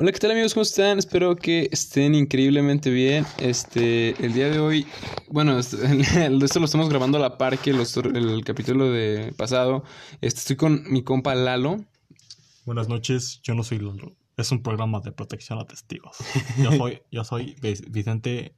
Hola, 0.00 0.12
¿qué 0.12 0.18
tal 0.18 0.30
amigos? 0.30 0.54
¿Cómo 0.54 0.62
están? 0.62 0.98
Espero 0.98 1.36
que 1.36 1.68
estén 1.70 2.14
increíblemente 2.14 2.88
bien. 2.88 3.26
Este, 3.38 4.14
el 4.24 4.32
día 4.32 4.48
de 4.48 4.58
hoy, 4.58 4.86
bueno, 5.28 5.58
esto, 5.58 5.76
esto 5.82 6.58
lo 6.58 6.64
estamos 6.64 6.88
grabando 6.88 7.18
a 7.18 7.20
la 7.20 7.36
par 7.36 7.58
que 7.58 7.74
los, 7.74 7.94
el 7.98 8.42
capítulo 8.42 8.90
de 8.90 9.34
pasado. 9.36 9.84
Este, 10.22 10.38
estoy 10.40 10.56
con 10.56 10.90
mi 10.90 11.02
compa 11.02 11.34
Lalo. 11.34 11.84
Buenas 12.64 12.88
noches, 12.88 13.42
yo 13.42 13.54
no 13.54 13.62
soy 13.62 13.78
Lalo. 13.78 14.16
Es 14.38 14.50
un 14.52 14.62
programa 14.62 15.00
de 15.00 15.12
protección 15.12 15.58
a 15.58 15.66
testigos. 15.66 16.16
Yo 16.56 16.72
soy, 16.72 17.02
yo 17.10 17.22
soy 17.22 17.56
Vicente 17.60 18.54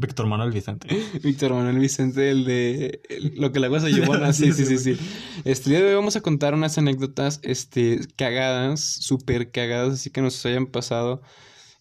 Víctor 0.00 0.26
Manuel 0.26 0.50
Vicente. 0.50 0.88
Víctor 1.22 1.52
Manuel 1.52 1.78
Vicente, 1.78 2.30
el 2.30 2.44
de 2.44 3.02
lo 3.36 3.52
que 3.52 3.60
la 3.60 3.68
cosa 3.68 3.88
llevó 3.90 4.14
a... 4.14 4.32
Sí, 4.32 4.52
sí, 4.52 4.64
sí, 4.64 4.78
sí. 4.78 4.96
Este 5.44 5.70
día 5.70 5.80
de 5.80 5.86
hoy 5.86 5.94
vamos 5.94 6.16
a 6.16 6.22
contar 6.22 6.54
unas 6.54 6.78
anécdotas 6.78 7.40
este, 7.42 8.00
cagadas, 8.16 8.80
súper 8.80 9.50
cagadas, 9.50 9.94
así 9.94 10.10
que 10.10 10.22
nos 10.22 10.44
hayan 10.46 10.66
pasado. 10.66 11.20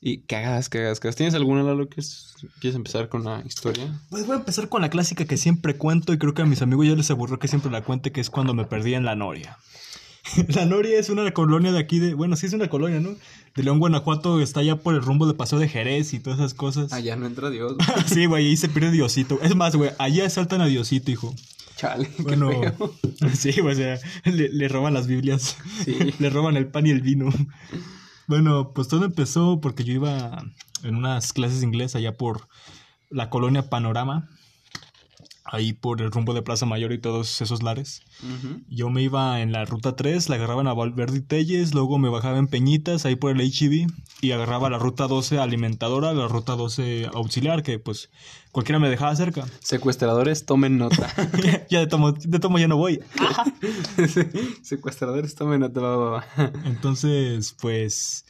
Y 0.01 0.19
cagadas, 0.19 0.69
cagadas, 0.69 0.99
cagadas. 0.99 1.15
¿Tienes 1.17 1.33
alguna, 1.33 1.61
Lalo, 1.63 1.89
que 1.89 2.01
quieres 2.61 2.75
empezar 2.75 3.09
con 3.09 3.25
la 3.25 3.43
historia? 3.45 3.99
Pues 4.09 4.25
voy 4.25 4.35
a 4.35 4.39
empezar 4.39 4.69
con 4.69 4.81
la 4.81 4.89
clásica 4.89 5.25
que 5.25 5.35
siempre 5.35 5.75
cuento 5.75 6.13
y 6.13 6.17
creo 6.17 6.33
que 6.33 6.41
a 6.41 6.45
mis 6.45 6.61
amigos 6.61 6.87
ya 6.87 6.95
les 6.95 7.11
aburrió 7.11 7.37
que 7.37 7.49
siempre 7.49 7.69
la 7.69 7.83
cuente, 7.83 8.13
que 8.13 8.21
es 8.21 8.29
cuando 8.29 8.53
me 8.53 8.63
perdí 8.63 8.93
en 8.93 9.03
la 9.03 9.15
Noria. 9.15 9.57
la 10.49 10.65
Noria 10.65 10.99
es 10.99 11.09
una 11.09 11.31
colonia 11.31 11.71
de 11.71 11.79
aquí 11.79 11.99
de. 11.99 12.13
Bueno, 12.13 12.35
sí 12.35 12.45
es 12.45 12.53
una 12.53 12.69
colonia, 12.69 12.99
¿no? 12.99 13.15
De 13.55 13.63
León, 13.63 13.79
Guanajuato, 13.79 14.41
está 14.41 14.61
ya 14.61 14.77
por 14.77 14.95
el 14.95 15.01
rumbo 15.01 15.27
de 15.27 15.33
Paseo 15.33 15.59
de 15.59 15.67
Jerez 15.67 16.13
y 16.13 16.19
todas 16.19 16.39
esas 16.39 16.53
cosas. 16.53 16.93
Allá 16.93 17.15
no 17.15 17.25
entra 17.25 17.49
Dios. 17.49 17.75
sí, 18.05 18.25
güey, 18.25 18.47
ahí 18.47 18.57
se 18.57 18.69
pierde 18.69 18.91
Diosito. 18.91 19.39
Es 19.41 19.55
más, 19.55 19.75
güey, 19.75 19.91
allá 19.97 20.29
saltan 20.29 20.61
a 20.61 20.65
Diosito, 20.65 21.11
hijo. 21.11 21.33
Chale. 21.75 22.09
Bueno, 22.19 22.49
sí, 23.33 23.59
güey, 23.61 23.73
o 23.73 23.77
sea, 23.77 23.99
le, 24.25 24.67
roban 24.67 24.93
las 24.93 25.07
Biblias. 25.07 25.57
Sí. 25.85 25.97
le 26.19 26.29
roban 26.29 26.57
el 26.57 26.67
pan 26.67 26.85
y 26.85 26.91
el 26.91 27.01
vino. 27.01 27.29
Bueno, 28.27 28.73
pues 28.73 28.87
todo 28.87 29.05
empezó 29.05 29.59
porque 29.61 29.83
yo 29.83 29.93
iba 29.93 30.43
en 30.83 30.95
unas 30.95 31.33
clases 31.33 31.61
de 31.61 31.65
inglés 31.65 31.95
allá 31.95 32.15
por 32.17 32.47
la 33.09 33.29
colonia 33.29 33.69
Panorama 33.69 34.29
ahí 35.51 35.73
por 35.73 36.01
el 36.01 36.11
rumbo 36.11 36.33
de 36.33 36.41
Plaza 36.41 36.65
Mayor 36.65 36.91
y 36.91 36.99
todos 36.99 37.41
esos 37.41 37.63
lares. 37.63 38.03
Yo 38.67 38.89
me 38.89 39.01
iba 39.01 39.41
en 39.41 39.51
la 39.51 39.65
ruta 39.65 39.95
3, 39.95 40.29
la 40.29 40.35
agarraba 40.35 40.61
en 40.61 40.67
a 40.67 40.73
Valverde 40.73 41.17
y 41.17 41.21
Telles, 41.21 41.73
luego 41.73 41.97
me 41.97 42.09
bajaba 42.09 42.37
en 42.37 42.47
Peñitas, 42.47 43.05
ahí 43.05 43.15
por 43.15 43.31
el 43.31 43.41
HEV, 43.41 43.87
y 44.21 44.31
agarraba 44.31 44.69
la 44.69 44.77
ruta 44.77 45.07
12 45.07 45.39
alimentadora, 45.39 46.13
la 46.13 46.27
ruta 46.27 46.55
12 46.55 47.09
auxiliar, 47.13 47.63
que 47.63 47.79
pues 47.79 48.09
cualquiera 48.51 48.79
me 48.79 48.89
dejaba 48.89 49.15
cerca. 49.15 49.45
Secuestradores, 49.61 50.45
tomen 50.45 50.77
nota. 50.77 51.13
ya 51.69 51.79
de 51.79 51.87
tomo, 51.87 52.11
de 52.11 52.39
tomo 52.39 52.59
ya 52.59 52.67
no 52.67 52.77
voy. 52.77 52.99
Secuestradores, 54.61 55.35
tomen 55.35 55.61
nota. 55.61 55.79
Entonces, 56.65 57.55
pues, 57.59 58.25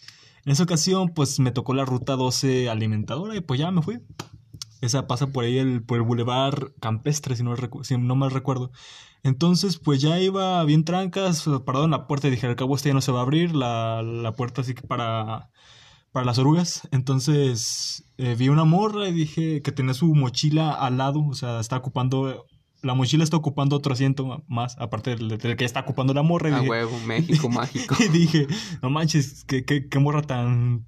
en 0.45 0.51
esa 0.51 0.63
ocasión, 0.63 1.09
pues 1.09 1.39
me 1.39 1.51
tocó 1.51 1.73
la 1.73 1.85
ruta 1.85 2.15
12 2.15 2.69
alimentadora 2.69 3.35
y 3.35 3.41
pues 3.41 3.59
ya 3.59 3.71
me 3.71 3.81
fui. 3.81 3.99
Esa 4.81 5.07
pasa 5.07 5.27
por 5.27 5.43
ahí 5.43 5.57
el, 5.57 5.83
por 5.83 5.97
el 5.97 6.03
Boulevard 6.03 6.71
Campestre, 6.79 7.35
si 7.35 7.43
no, 7.43 7.55
si 7.83 7.97
no 7.97 8.15
mal 8.15 8.31
recuerdo. 8.31 8.71
Entonces, 9.23 9.77
pues 9.77 10.01
ya 10.01 10.19
iba 10.19 10.63
bien 10.63 10.85
trancas, 10.85 11.45
parado 11.65 11.85
en 11.85 11.91
la 11.91 12.07
puerta 12.07 12.27
y 12.27 12.31
dije, 12.31 12.47
al 12.47 12.55
cabo 12.55 12.75
este 12.75 12.89
ya 12.89 12.93
no 12.93 13.01
se 13.01 13.11
va 13.11 13.19
a 13.19 13.23
abrir, 13.23 13.53
la, 13.53 14.01
la 14.01 14.33
puerta 14.33 14.61
así 14.61 14.73
que 14.73 14.83
para, 14.83 15.49
para 16.11 16.25
las 16.25 16.39
orugas. 16.39 16.87
Entonces, 16.91 18.05
eh, 18.17 18.35
vi 18.37 18.49
una 18.49 18.63
morra 18.63 19.09
y 19.09 19.13
dije 19.13 19.61
que 19.61 19.71
tenía 19.71 19.93
su 19.93 20.15
mochila 20.15 20.71
al 20.71 20.97
lado, 20.97 21.25
o 21.25 21.33
sea, 21.33 21.59
está 21.59 21.77
ocupando 21.77 22.45
la 22.81 22.93
mochila 22.93 23.23
está 23.23 23.37
ocupando 23.37 23.75
otro 23.75 23.93
asiento 23.93 24.43
más, 24.47 24.77
aparte 24.79 25.15
del, 25.15 25.37
que 25.37 25.65
está 25.65 25.81
ocupando 25.81 26.13
la 26.13 26.21
morra. 26.21 26.55
A 26.55 26.61
huevo, 26.61 26.97
México 27.05 27.49
mágico. 27.49 27.95
y 27.99 28.07
dije, 28.07 28.47
no 28.81 28.89
manches, 28.89 29.43
qué, 29.45 29.65
qué, 29.65 29.87
qué 29.87 29.99
morra 29.99 30.21
tan, 30.21 30.85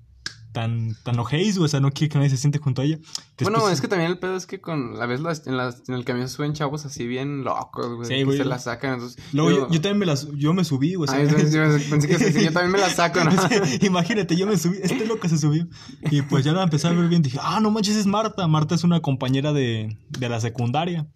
tan, 0.52 0.96
tan 1.04 1.18
ojéis, 1.20 1.58
o 1.58 1.68
sea, 1.68 1.80
no 1.80 1.92
quiere 1.92 2.10
que 2.10 2.18
nadie 2.18 2.30
se 2.30 2.38
siente 2.38 2.60
junto 2.60 2.82
a 2.82 2.86
ella. 2.86 3.00
bueno, 3.42 3.70
es 3.70 3.82
que 3.82 3.88
también 3.88 4.12
el 4.12 4.20
pedo 4.20 4.36
es 4.36 4.46
que 4.46 4.60
con 4.60 4.98
la 4.98 5.06
vez 5.06 5.22
en, 5.46 5.56
en 5.56 5.96
el 5.96 6.06
camión 6.06 6.30
suben 6.30 6.54
chavos 6.54 6.86
así 6.86 7.08
bien 7.08 7.44
locos, 7.44 7.96
güey. 7.96 8.08
Sí, 8.08 8.24
güey. 8.24 8.38
Se 8.38 8.46
la 8.46 8.60
sacan. 8.60 8.96
Entonces, 8.96 9.24
Luego 9.34 9.52
yo, 9.52 9.70
yo, 9.70 9.82
también 9.82 10.00
me 10.00 10.06
las, 10.06 10.28
yo 10.36 10.54
me 10.54 10.64
subí, 10.64 10.96
güey. 10.96 11.10
Ay, 11.12 11.28
pensé 11.90 12.08
que 12.08 12.18
sí, 12.18 12.46
yo 12.46 12.52
también 12.52 12.72
me 12.72 12.80
la 12.80 12.90
saco, 12.90 13.24
¿no? 13.24 13.32
Imagínate, 13.82 14.36
yo 14.36 14.48
me 14.48 14.58
subí, 14.58 14.78
este 14.82 15.06
loco 15.06 15.28
se 15.28 15.38
subió. 15.38 15.68
Y 16.10 16.22
pues 16.24 16.44
ya 16.44 16.52
la 16.52 16.64
empecé 16.64 16.88
a 16.88 16.92
ver 16.92 17.08
bien, 17.08 17.22
dije, 17.22 17.40
ah, 17.42 17.60
no 17.62 17.72
manches, 17.72 17.96
es 17.96 18.06
Marta. 18.06 18.48
Marta 18.48 18.76
es 18.76 18.84
una 18.84 19.00
compañera 19.00 19.54
de, 19.54 19.98
de 20.10 20.30
la 20.30 20.40
secundaria. 20.42 21.08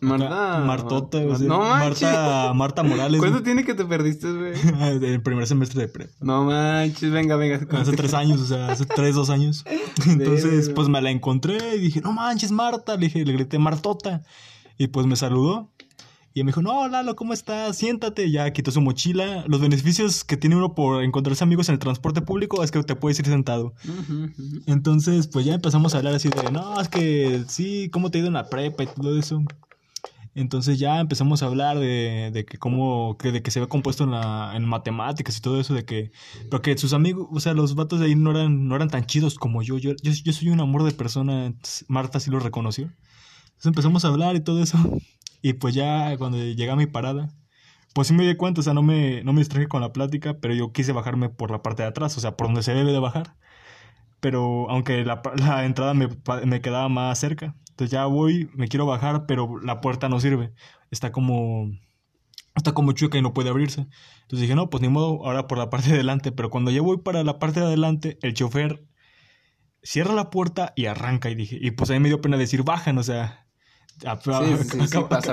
Marta. 0.00 0.62
Martota, 0.64 1.20
No 1.20 1.58
Marta, 1.58 2.52
Marta 2.54 2.82
Morales. 2.82 3.20
¿Cuánto 3.20 3.42
tiene 3.42 3.64
que 3.64 3.74
te 3.74 3.84
perdiste, 3.84 4.32
güey? 4.32 4.52
El 5.04 5.22
primer 5.22 5.46
semestre 5.46 5.82
de 5.82 5.88
pre. 5.88 6.08
No 6.20 6.44
manches, 6.44 7.10
venga, 7.10 7.36
venga. 7.36 7.60
Hace 7.78 7.92
tres 7.92 8.14
años, 8.14 8.40
o 8.40 8.46
sea, 8.46 8.68
hace 8.68 8.86
tres, 8.86 9.14
dos 9.14 9.30
años. 9.30 9.64
Entonces, 10.06 10.70
pues 10.70 10.88
me 10.88 11.00
la 11.00 11.10
encontré 11.10 11.76
y 11.76 11.80
dije, 11.80 12.00
no 12.00 12.12
manches, 12.12 12.52
Marta. 12.52 12.94
Le 12.94 13.06
dije, 13.06 13.24
le 13.24 13.32
grité, 13.32 13.58
Martota. 13.58 14.22
Y 14.78 14.88
pues 14.88 15.06
me 15.06 15.16
saludó. 15.16 15.70
Y 16.36 16.44
me 16.44 16.48
dijo, 16.50 16.60
no, 16.60 16.86
Lalo, 16.86 17.16
¿cómo 17.16 17.32
estás? 17.32 17.78
Siéntate. 17.78 18.30
Ya 18.30 18.52
quitó 18.52 18.70
su 18.70 18.82
mochila. 18.82 19.44
Los 19.48 19.58
beneficios 19.62 20.22
que 20.22 20.36
tiene 20.36 20.54
uno 20.54 20.74
por 20.74 21.02
encontrarse 21.02 21.42
amigos 21.42 21.70
en 21.70 21.72
el 21.72 21.78
transporte 21.78 22.20
público 22.20 22.62
es 22.62 22.70
que 22.70 22.82
te 22.82 22.94
puedes 22.94 23.18
ir 23.18 23.24
sentado. 23.24 23.72
Entonces, 24.66 25.28
pues 25.28 25.46
ya 25.46 25.54
empezamos 25.54 25.94
a 25.94 25.96
hablar 25.98 26.14
así 26.14 26.28
de, 26.28 26.50
no, 26.52 26.78
es 26.78 26.90
que 26.90 27.42
sí, 27.48 27.88
¿cómo 27.90 28.10
te 28.10 28.18
ha 28.18 28.20
ido 28.20 28.28
en 28.28 28.34
la 28.34 28.50
prepa 28.50 28.82
y 28.82 28.86
todo 28.86 29.18
eso? 29.18 29.42
Entonces 30.36 30.78
ya 30.78 31.00
empezamos 31.00 31.42
a 31.42 31.46
hablar 31.46 31.78
de, 31.78 32.30
de 32.30 32.44
que 32.44 32.58
cómo, 32.58 33.16
de 33.22 33.42
que 33.42 33.50
se 33.50 33.58
ve 33.58 33.68
compuesto 33.68 34.04
en, 34.04 34.10
la, 34.10 34.52
en 34.54 34.66
matemáticas 34.66 35.38
y 35.38 35.40
todo 35.40 35.58
eso, 35.58 35.72
de 35.72 35.86
que, 35.86 36.12
pero 36.50 36.60
que 36.60 36.76
sus 36.76 36.92
amigos, 36.92 37.26
o 37.32 37.40
sea, 37.40 37.54
los 37.54 37.74
vatos 37.74 38.00
de 38.00 38.06
ahí 38.06 38.14
no 38.16 38.32
eran, 38.32 38.68
no 38.68 38.76
eran 38.76 38.90
tan 38.90 39.06
chidos 39.06 39.36
como 39.36 39.62
yo. 39.62 39.78
Yo, 39.78 39.92
yo, 40.02 40.32
soy 40.34 40.50
un 40.50 40.60
amor 40.60 40.82
de 40.84 40.92
persona, 40.92 41.54
Marta 41.88 42.20
sí 42.20 42.30
lo 42.30 42.38
reconoció. 42.38 42.84
Entonces 42.84 43.66
empezamos 43.66 44.04
a 44.04 44.08
hablar 44.08 44.36
y 44.36 44.40
todo 44.40 44.62
eso. 44.62 44.78
Y 45.42 45.52
pues 45.54 45.74
ya 45.74 46.16
cuando 46.18 46.38
llegué 46.38 46.74
mi 46.76 46.86
parada, 46.86 47.30
pues 47.94 48.08
sí 48.08 48.14
me 48.14 48.26
di 48.26 48.36
cuenta, 48.36 48.60
o 48.60 48.64
sea, 48.64 48.74
no 48.74 48.82
me, 48.82 49.22
no 49.24 49.32
me 49.32 49.40
distraje 49.40 49.68
con 49.68 49.80
la 49.80 49.92
plática, 49.92 50.38
pero 50.40 50.54
yo 50.54 50.72
quise 50.72 50.92
bajarme 50.92 51.28
por 51.30 51.50
la 51.50 51.62
parte 51.62 51.82
de 51.82 51.88
atrás, 51.88 52.16
o 52.18 52.20
sea, 52.20 52.36
por 52.36 52.48
donde 52.48 52.62
se 52.62 52.74
debe 52.74 52.92
de 52.92 52.98
bajar. 52.98 53.36
Pero 54.20 54.68
aunque 54.70 55.04
la, 55.04 55.22
la 55.36 55.64
entrada 55.66 55.94
me, 55.94 56.08
me 56.44 56.60
quedaba 56.60 56.88
más 56.88 57.18
cerca. 57.18 57.54
Entonces 57.76 57.92
ya 57.92 58.06
voy, 58.06 58.48
me 58.54 58.68
quiero 58.68 58.86
bajar, 58.86 59.26
pero 59.26 59.60
la 59.60 59.82
puerta 59.82 60.08
no 60.08 60.18
sirve. 60.18 60.54
Está 60.90 61.12
como 61.12 61.70
está 62.54 62.72
como 62.72 62.92
chueca 62.92 63.18
y 63.18 63.22
no 63.22 63.34
puede 63.34 63.50
abrirse. 63.50 63.82
Entonces 64.22 64.40
dije, 64.40 64.54
no, 64.54 64.70
pues 64.70 64.80
ni 64.80 64.88
modo, 64.88 65.26
ahora 65.26 65.46
por 65.46 65.58
la 65.58 65.68
parte 65.70 65.88
de 65.88 65.96
adelante. 65.96 66.32
Pero 66.32 66.48
cuando 66.48 66.70
ya 66.70 66.80
voy 66.80 66.96
para 66.96 67.22
la 67.22 67.38
parte 67.38 67.60
de 67.60 67.66
adelante, 67.66 68.18
el 68.22 68.32
chofer 68.32 68.86
cierra 69.82 70.14
la 70.14 70.30
puerta 70.30 70.72
y 70.74 70.86
arranca. 70.86 71.28
Y 71.28 71.34
dije, 71.34 71.58
y 71.60 71.72
pues 71.72 71.90
a 71.90 71.92
mí 71.92 72.00
me 72.00 72.08
dio 72.08 72.22
pena 72.22 72.38
decir, 72.38 72.62
bajan, 72.62 72.96
o 72.96 73.02
sea. 73.02 73.46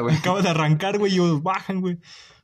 acaba, 0.09 0.41
de 0.41 0.49
arrancar, 0.49 0.99
güey, 0.99 1.13
y 1.13 1.15
yo, 1.15 1.41
bajan, 1.41 1.79
güey. 1.79 1.97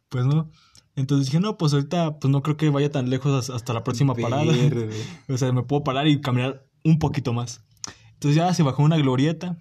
Pues 0.07 0.25
no. 0.25 0.49
Entonces 0.95 1.27
dije, 1.27 1.41
no, 1.41 1.57
pues 1.57 1.73
ahorita, 1.73 2.19
pues 2.19 2.31
no 2.31 2.41
creo 2.41 2.55
que 2.55 2.69
vaya 2.69 2.89
tan 2.89 3.09
lejos 3.09 3.49
hasta 3.49 3.73
la 3.73 3.83
próxima 3.83 4.15
parada. 4.15 4.45
o 5.27 5.37
sea, 5.37 5.51
me 5.51 5.63
puedo 5.63 5.83
parar 5.83 6.07
y 6.07 6.21
caminar 6.21 6.65
un 6.85 6.99
poquito 6.99 7.33
más. 7.33 7.65
Entonces 8.13 8.37
ya 8.37 8.53
se 8.53 8.63
bajó 8.63 8.81
una 8.81 8.95
glorieta. 8.95 9.57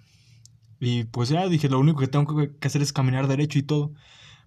Y 0.79 1.05
pues 1.05 1.29
ya 1.29 1.47
dije, 1.47 1.69
lo 1.69 1.79
único 1.79 1.99
que 1.99 2.07
tengo 2.07 2.35
que 2.59 2.67
hacer 2.67 2.81
es 2.81 2.93
caminar 2.93 3.27
derecho 3.27 3.59
y 3.59 3.63
todo. 3.63 3.93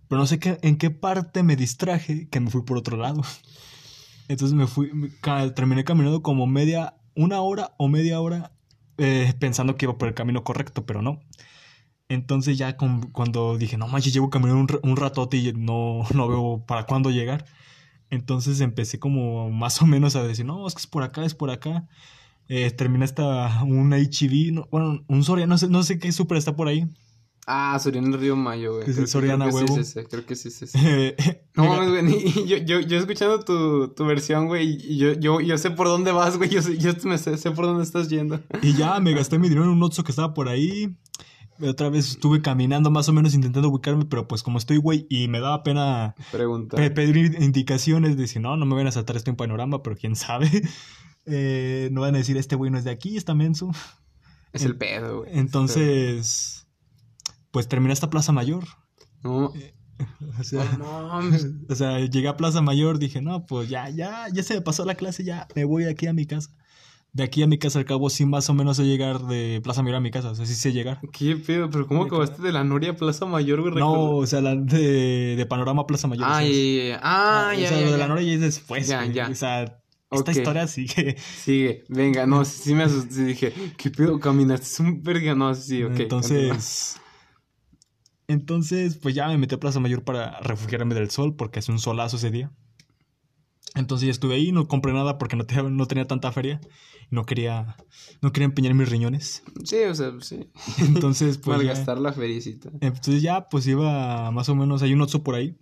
Pero 0.09 0.21
no 0.21 0.27
sé 0.27 0.39
qué, 0.39 0.59
en 0.63 0.77
qué 0.77 0.91
parte 0.91 1.43
me 1.43 1.57
distraje 1.57 2.29
que 2.29 2.41
me 2.41 2.51
fui 2.51 2.63
por 2.63 2.79
otro 2.79 2.97
lado. 2.97 3.23
Entonces 4.29 4.55
me 4.55 4.67
fui, 4.67 4.91
terminé 5.55 5.85
caminando 5.85 6.23
como 6.23 6.47
media, 6.47 6.95
una 7.15 7.41
hora 7.43 7.75
o 7.79 7.89
media 7.89 8.21
hora 8.21 8.53
eh, 8.99 9.35
pensando 9.39 9.77
que 9.77 9.87
iba 9.87 9.99
por 9.99 10.09
el 10.09 10.15
camino 10.15 10.45
correcto, 10.45 10.87
pero 10.87 11.03
no. 11.03 11.21
Entonces 12.09 12.59
ya 12.59 12.77
cuando 12.77 13.57
dije, 13.59 13.79
no 13.79 13.89
manches, 13.89 14.13
llevo 14.13 14.31
caminando 14.31 14.79
un, 14.83 14.91
un 14.91 14.97
ratote 14.97 15.39
y 15.39 15.53
no, 15.53 16.05
no 16.15 16.29
veo 16.29 16.65
para 16.67 16.85
cuándo 16.87 17.11
llegar. 17.11 17.47
Entonces 18.11 18.61
empecé 18.61 18.99
como 18.99 19.51
más 19.51 19.81
o 19.81 19.87
menos 19.87 20.17
a 20.17 20.23
decir, 20.23 20.45
no, 20.45 20.67
es 20.67 20.75
que 20.75 20.81
es 20.81 20.87
por 20.87 21.03
acá, 21.03 21.25
es 21.25 21.35
por 21.35 21.51
acá. 21.51 21.89
Eh, 22.49 22.71
termina 22.71 23.05
hasta 23.05 23.63
un 23.65 23.95
HIV, 23.95 24.67
bueno, 24.71 25.05
un 25.09 25.25
Soriana, 25.25 25.55
no 25.55 25.59
sé, 25.59 25.69
no 25.69 25.83
sé 25.83 25.99
qué 25.99 26.13
super 26.13 26.37
está 26.37 26.55
por 26.55 26.69
ahí. 26.69 26.87
Ah, 27.47 27.77
Soriana 27.81 28.09
el 28.09 28.21
Río 28.21 28.37
Mayo, 28.37 28.77
güey. 28.77 28.85
Creo, 28.85 29.07
Soriana 29.07 29.47
creo 29.47 29.57
huevo. 29.57 29.83
Sí, 29.83 30.01
creo 30.09 30.25
que 30.25 30.37
sí, 30.37 30.51
sí, 30.51 30.67
sí. 30.67 30.79
no 31.57 31.65
mames, 31.65 31.91
güey. 31.91 32.33
Yo, 32.47 32.57
yo, 32.59 32.81
yo 32.81 32.99
escuchando 32.99 33.41
tu, 33.41 33.89
tu 33.89 34.05
versión, 34.05 34.47
güey, 34.47 34.79
y 34.81 34.97
yo, 34.97 35.13
yo, 35.15 35.41
yo 35.41 35.59
sé 35.59 35.71
por 35.71 35.89
dónde 35.89 36.13
vas, 36.13 36.37
güey. 36.37 36.51
Yo, 36.51 36.61
yo 36.61 36.93
me 37.05 37.19
sé, 37.19 37.37
sé 37.37 37.51
por 37.51 37.67
dónde 37.67 37.83
estás 37.83 38.09
yendo. 38.09 38.41
Y 38.63 38.75
ya 38.75 39.01
me 39.01 39.13
gasté 39.15 39.39
mi 39.39 39.49
dinero 39.49 39.65
en 39.65 39.73
un 39.73 39.83
Otso 39.83 40.05
que 40.05 40.13
estaba 40.13 40.35
por 40.35 40.49
ahí. 40.49 40.97
Otra 41.61 41.91
vez 41.91 42.09
estuve 42.11 42.43
caminando 42.43 42.91
más 42.91 43.09
o 43.09 43.13
menos 43.13 43.35
intentando 43.35 43.69
ubicarme, 43.69 44.05
pero 44.07 44.27
pues 44.27 44.43
como 44.43 44.59
estoy, 44.59 44.79
güey, 44.79 45.07
y 45.09 45.29
me 45.29 45.41
daba 45.41 45.63
pena 45.63 46.15
pedir 46.95 47.37
indicaciones, 47.41 48.17
de 48.17 48.23
decir, 48.23 48.43
no, 48.43 48.57
no 48.57 48.67
me 48.67 48.75
van 48.75 48.87
a 48.87 48.93
saltar 48.93 49.17
esto 49.17 49.31
en 49.31 49.37
panorama, 49.37 49.83
pero 49.83 49.97
quién 49.97 50.17
sabe. 50.17 50.49
Eh, 51.25 51.89
no 51.93 52.01
van 52.01 52.17
a 52.17 52.19
decir, 52.19 52.37
este 52.37 52.57
güey 52.57 52.73
no 52.73 52.79
es 52.79 52.83
de 52.83 52.91
aquí, 52.91 53.17
está 53.17 53.33
menso. 53.33 53.71
Es 54.53 54.65
el 54.65 54.77
pedo, 54.77 55.21
güey. 55.21 55.31
Entonces, 55.39 56.67
pues 57.53 57.69
termina 57.69 57.93
esta 57.93 58.11
Plaza 58.11 58.33
Mayor. 58.33 58.65
No. 59.23 59.53
O 60.37 60.43
sea, 60.43 60.65
No 60.79 61.07
mames. 61.07 61.47
o 61.69 61.75
sea, 61.77 62.01
llegué 62.01 62.27
a 62.27 62.37
Plaza 62.37 62.61
Mayor, 62.61 62.99
dije, 62.99 63.23
no, 63.23 63.47
pues 63.47 63.69
ya, 63.69 63.89
ya, 63.89 64.27
ya 64.33 64.43
se 64.43 64.55
me 64.55 64.63
pasó 64.63 64.85
la 64.85 64.97
clase, 64.97 65.23
ya 65.23 65.47
me 65.55 65.65
voy 65.65 65.85
aquí 65.85 66.09
a 66.09 66.13
mi 66.13 66.27
casa. 66.27 66.51
De 67.15 67.23
aquí 67.25 67.43
a 67.43 67.47
mi 67.47 67.59
casa 67.59 67.79
al 67.79 67.85
cabo 67.85 68.09
sí 68.09 68.25
más 68.25 68.49
o 68.49 68.55
menos 68.55 68.79
sé 68.79 68.85
llegar 68.85 69.21
de 69.27 69.61
Plaza 69.63 69.83
Mayor 69.83 69.97
a 69.97 70.01
mi 70.01 70.11
casa, 70.11 70.31
o 70.31 70.35
sea, 70.35 70.47
sí 70.47 70.55
sé 70.55 70.73
llegar. 70.73 70.99
¿Qué 71.13 71.37
pedo? 71.37 71.69
¿Pero 71.69 71.87
cómo 71.87 72.05
acabaste 72.05 72.41
de 72.41 72.53
la 72.53 72.65
Noria 72.65 72.93
a 72.93 72.97
Plaza 72.97 73.27
Mayor, 73.27 73.61
güey? 73.61 73.75
No, 73.75 74.17
o 74.17 74.27
sea, 74.27 74.41
la 74.41 74.55
de, 74.57 75.35
de 75.37 75.47
Panorama 75.47 75.83
a 75.83 75.87
Plaza 75.87 76.09
Mayor. 76.09 76.25
o 76.25 76.31
sea, 76.31 76.39
Ah, 76.39 76.45
es- 76.45 76.57
ya, 76.57 76.63
ya, 76.63 76.89
ya. 76.89 77.01
Ah, 77.03 77.53
o 77.55 77.59
ya, 77.61 77.69
sea, 77.69 77.79
ya, 77.81 77.85
lo 77.87 77.93
de 77.93 77.99
la 77.99 78.09
Noria 78.09 78.25
ya 78.27 78.33
es 78.35 78.41
después, 78.41 78.89
Ya, 78.89 79.03
güey. 79.05 79.13
ya. 79.13 79.29
O 79.29 79.35
sea, 79.35 79.63
esta 80.11 80.31
Ok. 80.31 80.37
historia 80.39 80.67
sigue. 80.67 81.17
Sigue, 81.19 81.85
venga, 81.91 82.27
no, 82.27 82.45
sí, 82.47 82.75
me 82.75 82.85
asusté, 82.85 83.25
dije, 83.27 83.53
¿qué 83.77 83.91
pedo? 83.91 84.19
Caminaste, 84.19 84.65
es 84.67 84.81
un 84.81 85.03
verga, 85.03 85.35
no, 85.35 85.55
sí, 85.55 85.63
sí, 85.63 85.83
ok. 85.85 86.01
entonces, 86.01 86.97
entonces, 88.27 88.97
pues 88.97 89.15
ya 89.15 89.29
me 89.29 89.37
metí 89.37 89.55
a 89.55 89.61
Plaza 89.61 89.81
Mayor 89.81 90.03
para 90.05 90.41
refugiarme 90.41 90.95
del 90.95 91.11
sol, 91.11 91.37
porque 91.37 91.59
hace 91.59 91.73
un 91.73 91.79
solazo 91.79 92.17
ese 92.17 92.31
día. 92.31 92.51
Entonces 93.75 94.07
ya 94.07 94.11
estuve 94.11 94.35
ahí, 94.35 94.53
no 94.53 94.69
compré 94.69 94.93
nada 94.93 95.17
porque 95.19 95.35
no, 95.37 95.47
te- 95.47 95.63
no 95.63 95.87
tenía 95.87 96.07
tanta 96.07 96.31
feria. 96.33 96.61
No 97.11 97.25
quería, 97.25 97.77
no 98.21 98.33
quería 98.33 98.47
empeñar 98.47 98.75
mis 98.75 98.89
riñones. 98.89 99.43
Sí, 99.65 99.77
o 99.89 99.95
sea, 99.95 100.13
sí. 100.21 100.49
Entonces, 100.79 101.39
pues 101.39 101.59
Malgastar 101.59 101.99
la 101.99 102.13
feriecita. 102.13 102.71
entonces 102.81 103.23
ya, 103.23 103.49
pues 103.49 103.67
iba 103.67 104.31
más 104.31 104.49
o 104.49 104.55
menos, 104.55 104.83
hay 104.83 104.93
un 104.95 105.01
Oxxo 105.03 105.23
por 105.23 105.35
ahí. 105.35 105.57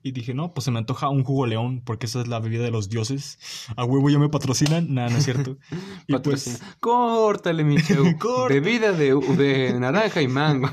Y 0.00 0.12
dije, 0.12 0.32
no, 0.32 0.54
pues 0.54 0.64
se 0.64 0.70
me 0.70 0.78
antoja 0.78 1.08
un 1.08 1.24
jugo 1.24 1.44
león, 1.46 1.82
porque 1.84 2.06
esa 2.06 2.20
es 2.22 2.28
la 2.28 2.38
bebida 2.38 2.62
de 2.62 2.70
los 2.70 2.88
dioses. 2.88 3.38
A 3.76 3.84
huevo 3.84 4.08
ya 4.08 4.18
me 4.18 4.28
patrocinan. 4.28 4.94
Nada, 4.94 5.10
no 5.10 5.18
es 5.18 5.24
cierto. 5.24 5.58
y 6.06 6.12
Patrocina. 6.12 6.56
pues, 6.60 6.76
Córtale, 6.80 7.64
mi. 7.64 7.76
Bebida 8.48 8.92
de, 8.92 9.14
de 9.36 9.78
naranja 9.80 10.22
y 10.22 10.28
mango. 10.28 10.70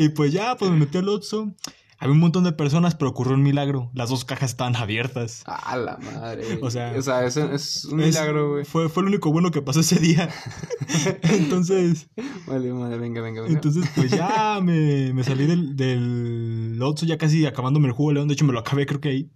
y 0.00 0.08
pues 0.10 0.32
ya, 0.32 0.56
pues 0.56 0.70
me 0.70 0.78
metí 0.78 0.98
al 0.98 1.08
Oxxo. 1.08 1.54
Había 2.00 2.12
un 2.12 2.20
montón 2.20 2.44
de 2.44 2.52
personas, 2.52 2.94
pero 2.94 3.10
ocurrió 3.10 3.34
un 3.34 3.42
milagro. 3.42 3.90
Las 3.92 4.10
dos 4.10 4.24
cajas 4.24 4.50
estaban 4.50 4.76
abiertas. 4.76 5.42
A 5.46 5.76
la 5.76 5.98
madre. 5.98 6.58
O 6.62 6.70
sea, 6.70 6.94
o 6.96 7.02
sea 7.02 7.26
es 7.26 7.84
un 7.86 7.96
milagro, 7.98 8.52
güey. 8.52 8.64
Fue, 8.64 8.88
fue 8.88 9.02
lo 9.02 9.08
único 9.08 9.32
bueno 9.32 9.50
que 9.50 9.62
pasó 9.62 9.80
ese 9.80 9.98
día. 9.98 10.28
entonces, 11.22 12.08
Vale, 12.46 12.72
madre, 12.72 12.98
venga, 12.98 13.20
venga, 13.20 13.42
venga. 13.42 13.54
entonces 13.54 13.84
pues 13.94 14.10
ya 14.12 14.60
me, 14.62 15.12
me 15.12 15.24
salí 15.24 15.46
del, 15.46 15.76
del 15.76 16.78
ya 17.02 17.18
casi 17.18 17.46
acabándome 17.46 17.88
el 17.88 17.92
jugo 17.92 18.10
de 18.10 18.14
león. 18.14 18.28
De 18.28 18.34
hecho, 18.34 18.44
me 18.44 18.52
lo 18.52 18.60
acabé, 18.60 18.86
creo 18.86 19.00
que 19.00 19.08
ahí. 19.08 19.30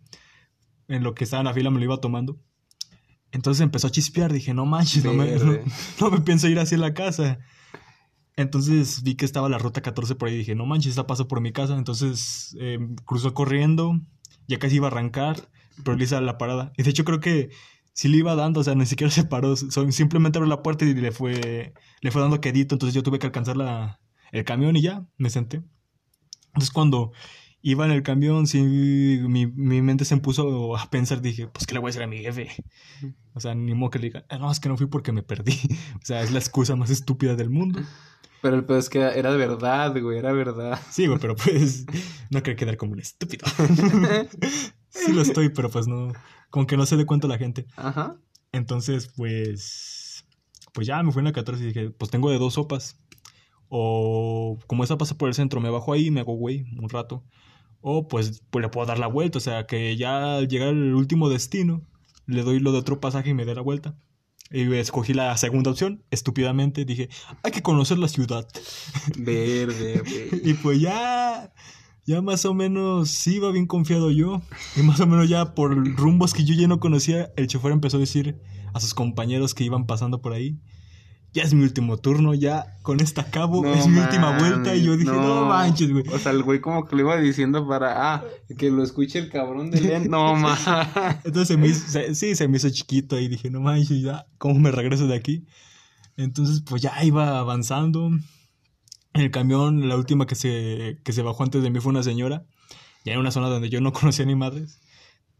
En 0.88 1.02
lo 1.02 1.14
que 1.14 1.24
estaba 1.24 1.40
en 1.40 1.46
la 1.46 1.54
fila 1.54 1.70
me 1.70 1.78
lo 1.78 1.84
iba 1.84 1.96
tomando. 1.98 2.38
Entonces 3.32 3.62
empezó 3.62 3.88
a 3.88 3.90
chispear. 3.90 4.32
Dije, 4.32 4.54
no 4.54 4.66
manches, 4.66 5.04
no 5.04 5.14
me, 5.14 5.32
no, 6.00 6.10
me 6.10 6.20
pienso 6.20 6.48
ir 6.48 6.58
así 6.58 6.76
a 6.76 6.78
la 6.78 6.94
casa. 6.94 7.38
Entonces 8.36 9.02
vi 9.02 9.14
que 9.14 9.24
estaba 9.24 9.48
la 9.48 9.58
ruta 9.58 9.82
14 9.82 10.14
por 10.14 10.28
ahí. 10.28 10.38
Dije, 10.38 10.54
no 10.54 10.66
manches, 10.66 10.90
esta 10.90 11.06
pasó 11.06 11.28
por 11.28 11.40
mi 11.40 11.52
casa. 11.52 11.76
Entonces 11.76 12.56
eh, 12.60 12.78
cruzó 13.04 13.34
corriendo. 13.34 14.00
Ya 14.48 14.58
casi 14.58 14.76
iba 14.76 14.88
a 14.88 14.90
arrancar. 14.90 15.48
Pero 15.84 15.96
le 15.96 16.04
hice 16.04 16.20
la 16.20 16.38
parada. 16.38 16.72
Y 16.76 16.82
de 16.82 16.90
hecho 16.90 17.04
creo 17.04 17.20
que 17.20 17.50
sí 17.92 18.08
le 18.08 18.18
iba 18.18 18.34
dando. 18.34 18.60
O 18.60 18.64
sea, 18.64 18.74
ni 18.74 18.86
siquiera 18.86 19.10
se 19.10 19.24
paró. 19.24 19.56
Simplemente 19.56 20.38
abrió 20.38 20.48
la 20.48 20.62
puerta 20.62 20.84
y 20.84 20.94
le 20.94 21.12
fue, 21.12 21.74
le 22.00 22.10
fue 22.10 22.22
dando 22.22 22.40
quedito. 22.40 22.74
Entonces 22.74 22.94
yo 22.94 23.02
tuve 23.02 23.18
que 23.18 23.26
alcanzar 23.26 23.56
la, 23.56 24.00
el 24.32 24.44
camión 24.44 24.76
y 24.76 24.82
ya 24.82 25.06
me 25.18 25.30
senté. 25.30 25.62
Entonces 26.48 26.70
cuando 26.70 27.12
iba 27.62 27.84
en 27.86 27.92
el 27.92 28.02
camión, 28.02 28.46
sí, 28.46 28.60
mi, 28.62 29.46
mi 29.46 29.82
mente 29.82 30.04
se 30.04 30.16
puso 30.16 30.76
a 30.76 30.90
pensar. 30.90 31.22
Dije, 31.22 31.46
pues, 31.48 31.66
¿qué 31.66 31.74
le 31.74 31.80
voy 31.80 31.88
a 31.88 31.90
decir 31.90 32.02
a 32.02 32.06
mi 32.06 32.18
jefe? 32.18 32.48
O 33.34 33.40
sea, 33.40 33.54
ni 33.54 33.74
modo 33.74 33.90
que 33.90 33.98
le 33.98 34.06
diga, 34.06 34.26
"Ah, 34.28 34.38
no, 34.38 34.50
es 34.50 34.58
que 34.60 34.68
no 34.68 34.76
fui 34.76 34.86
porque 34.86 35.12
me 35.12 35.22
perdí. 35.22 35.52
O 36.02 36.04
sea, 36.04 36.22
es 36.22 36.32
la 36.32 36.38
excusa 36.38 36.76
más 36.76 36.90
estúpida 36.90 37.36
del 37.36 37.50
mundo. 37.50 37.80
Pero 38.42 38.56
el 38.56 38.64
pedo 38.64 38.78
es 38.78 38.90
que 38.90 38.98
era, 38.98 39.14
era 39.14 39.30
verdad, 39.30 39.98
güey, 40.02 40.18
era 40.18 40.32
verdad. 40.32 40.78
Sí, 40.90 41.06
güey, 41.06 41.18
pero 41.20 41.36
pues 41.36 41.86
no 42.28 42.42
quiero 42.42 42.58
quedar 42.58 42.76
como 42.76 42.92
un 42.92 43.00
estúpido. 43.00 43.46
sí 44.88 45.12
lo 45.12 45.22
estoy, 45.22 45.48
pero 45.50 45.70
pues 45.70 45.86
no, 45.86 46.12
como 46.50 46.66
que 46.66 46.76
no 46.76 46.84
se 46.84 46.96
dé 46.96 47.06
cuenta 47.06 47.28
la 47.28 47.38
gente. 47.38 47.66
Ajá. 47.76 48.18
Entonces, 48.50 49.12
pues, 49.16 50.24
pues 50.74 50.88
ya 50.88 51.02
me 51.04 51.12
fui 51.12 51.20
en 51.20 51.26
la 51.26 51.32
14 51.32 51.62
y 51.62 51.66
dije, 51.68 51.90
pues 51.90 52.10
tengo 52.10 52.30
de 52.30 52.38
dos 52.38 52.54
sopas. 52.54 52.98
O 53.68 54.58
como 54.66 54.82
esa 54.82 54.98
pasa 54.98 55.16
por 55.16 55.28
el 55.28 55.34
centro, 55.34 55.60
me 55.60 55.70
bajo 55.70 55.92
ahí 55.92 56.06
y 56.06 56.10
me 56.10 56.20
hago 56.20 56.34
güey 56.34 56.64
un 56.76 56.88
rato. 56.88 57.24
O 57.80 58.08
pues, 58.08 58.42
pues 58.50 58.62
le 58.62 58.68
puedo 58.68 58.86
dar 58.86 58.98
la 58.98 59.06
vuelta, 59.06 59.38
o 59.38 59.40
sea, 59.40 59.66
que 59.66 59.96
ya 59.96 60.36
al 60.36 60.48
llegar 60.48 60.68
al 60.68 60.94
último 60.94 61.28
destino, 61.28 61.82
le 62.26 62.42
doy 62.42 62.58
lo 62.58 62.72
de 62.72 62.78
otro 62.78 63.00
pasaje 63.00 63.30
y 63.30 63.34
me 63.34 63.44
dé 63.44 63.54
la 63.54 63.62
vuelta. 63.62 63.96
Y 64.52 64.72
escogí 64.74 65.14
la 65.14 65.36
segunda 65.36 65.70
opción, 65.70 66.02
estúpidamente, 66.10 66.84
dije, 66.84 67.08
hay 67.42 67.52
que 67.52 67.62
conocer 67.62 67.98
la 67.98 68.08
ciudad. 68.08 68.46
Verde, 69.18 70.00
güey. 70.00 70.42
Y 70.50 70.54
pues 70.54 70.80
ya, 70.80 71.52
ya 72.04 72.20
más 72.20 72.44
o 72.44 72.54
menos 72.54 73.08
sí 73.10 73.36
iba 73.36 73.50
bien 73.50 73.66
confiado 73.66 74.10
yo. 74.10 74.42
Y 74.76 74.82
más 74.82 75.00
o 75.00 75.06
menos 75.06 75.28
ya 75.28 75.54
por 75.54 75.74
rumbos 75.96 76.34
que 76.34 76.44
yo 76.44 76.54
ya 76.54 76.68
no 76.68 76.80
conocía, 76.80 77.32
el 77.36 77.46
chofer 77.46 77.72
empezó 77.72 77.96
a 77.96 78.00
decir 78.00 78.40
a 78.74 78.80
sus 78.80 78.94
compañeros 78.94 79.54
que 79.54 79.64
iban 79.64 79.86
pasando 79.86 80.20
por 80.20 80.32
ahí. 80.32 80.58
Ya 81.34 81.42
es 81.44 81.54
mi 81.54 81.62
último 81.62 81.96
turno, 81.96 82.34
ya 82.34 82.76
con 82.82 83.00
esta 83.00 83.22
acabo, 83.22 83.62
No 83.62 83.72
es 83.72 83.86
mi 83.86 83.98
última 83.98 84.32
mames, 84.32 84.42
vuelta. 84.50 84.74
Y 84.76 84.82
yo 84.84 84.96
dije, 84.98 85.10
no, 85.10 85.46
manches, 85.46 85.90
güey. 85.90 86.04
O 86.12 86.18
sea, 86.18 86.32
el 86.32 86.42
güey 86.42 86.60
como 86.60 86.84
que 86.86 86.94
lo 86.94 87.02
iba 87.02 87.16
diciendo 87.16 87.66
para, 87.66 88.14
ah, 88.14 88.24
que 88.58 88.70
lo 88.70 88.82
escuche 88.82 89.18
el 89.18 89.30
cabrón 89.30 89.70
de 89.70 89.80
Len. 89.80 90.10
No, 90.10 90.36
mames. 90.36 90.60
Entonces 91.24 91.48
se 91.48 91.56
me 91.56 91.68
hizo, 91.68 91.88
se- 91.88 92.14
sí, 92.14 92.34
se 92.34 92.48
me 92.48 92.58
hizo 92.58 92.68
chiquito 92.68 93.18
y 93.18 93.28
dije, 93.28 93.48
no 93.50 93.60
manches, 93.62 94.02
ya, 94.02 94.26
¿cómo 94.36 94.58
me 94.58 94.70
regreso 94.70 95.06
de 95.06 95.16
aquí? 95.16 95.46
Entonces, 96.18 96.62
pues 96.68 96.82
ya 96.82 97.02
iba 97.02 97.38
avanzando. 97.38 98.08
En 99.14 99.20
el 99.22 99.30
camión, 99.30 99.88
la 99.88 99.96
última 99.96 100.26
que 100.26 100.34
se, 100.34 100.98
que 101.04 101.12
se 101.12 101.22
bajó 101.22 101.42
antes 101.44 101.62
de 101.62 101.70
mí 101.70 101.80
fue 101.80 101.90
una 101.90 102.02
señora. 102.02 102.44
Ya 103.04 103.14
en 103.14 103.18
una 103.20 103.30
zona 103.30 103.48
donde 103.48 103.70
yo 103.70 103.80
no 103.80 103.92
conocía 103.94 104.26
ni 104.26 104.34
madres. 104.34 104.80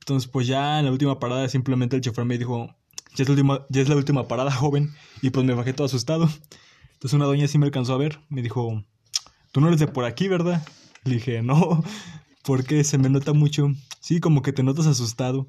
Entonces, 0.01 0.29
pues 0.31 0.47
ya 0.47 0.79
en 0.79 0.87
la 0.87 0.91
última 0.93 1.19
parada, 1.19 1.49
simplemente 1.51 1.97
el 1.97 2.03
chofer 2.03 2.25
me 2.25 2.39
dijo, 2.39 2.75
ya 3.15 3.23
es 3.23 3.29
la 3.29 3.33
última, 3.33 3.67
ya 3.69 3.83
es 3.83 3.89
la 3.89 3.97
última 3.97 4.29
parada, 4.29 4.51
joven. 4.55 4.93
Y 5.21 5.31
pues 5.31 5.47
me 5.47 5.55
bajé 5.55 5.73
todo 5.73 5.87
asustado. 5.87 6.29
Entonces 6.95 7.15
una 7.15 7.25
doña 7.27 7.49
sí 7.49 7.59
me 7.59 7.67
alcanzó 7.67 7.95
a 7.95 7.99
ver. 7.99 8.21
Me 8.29 8.43
dijo, 8.43 8.85
tú 9.53 9.61
no 9.61 9.69
eres 9.69 9.81
de 9.81 9.87
por 9.89 10.05
aquí, 10.05 10.29
¿verdad? 10.29 10.67
Le 11.05 11.15
dije, 11.15 11.43
no, 11.43 11.83
porque 12.45 12.85
se 12.85 12.99
me 12.99 13.09
nota 13.09 13.33
mucho. 13.33 13.69
Sí, 14.01 14.21
como 14.21 14.43
que 14.43 14.53
te 14.53 14.63
notas 14.63 14.87
asustado. 14.87 15.49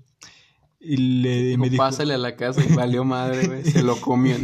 Y 0.85 0.97
le 0.97 1.57
me 1.57 1.69
dijo, 1.69 1.81
Pásale 1.81 2.13
a 2.13 2.17
la 2.17 2.35
casa 2.35 2.61
y 2.67 2.73
valió 2.73 3.05
madre, 3.05 3.47
güey. 3.47 3.63
Se 3.63 3.81
lo 3.83 3.95
comió. 4.01 4.35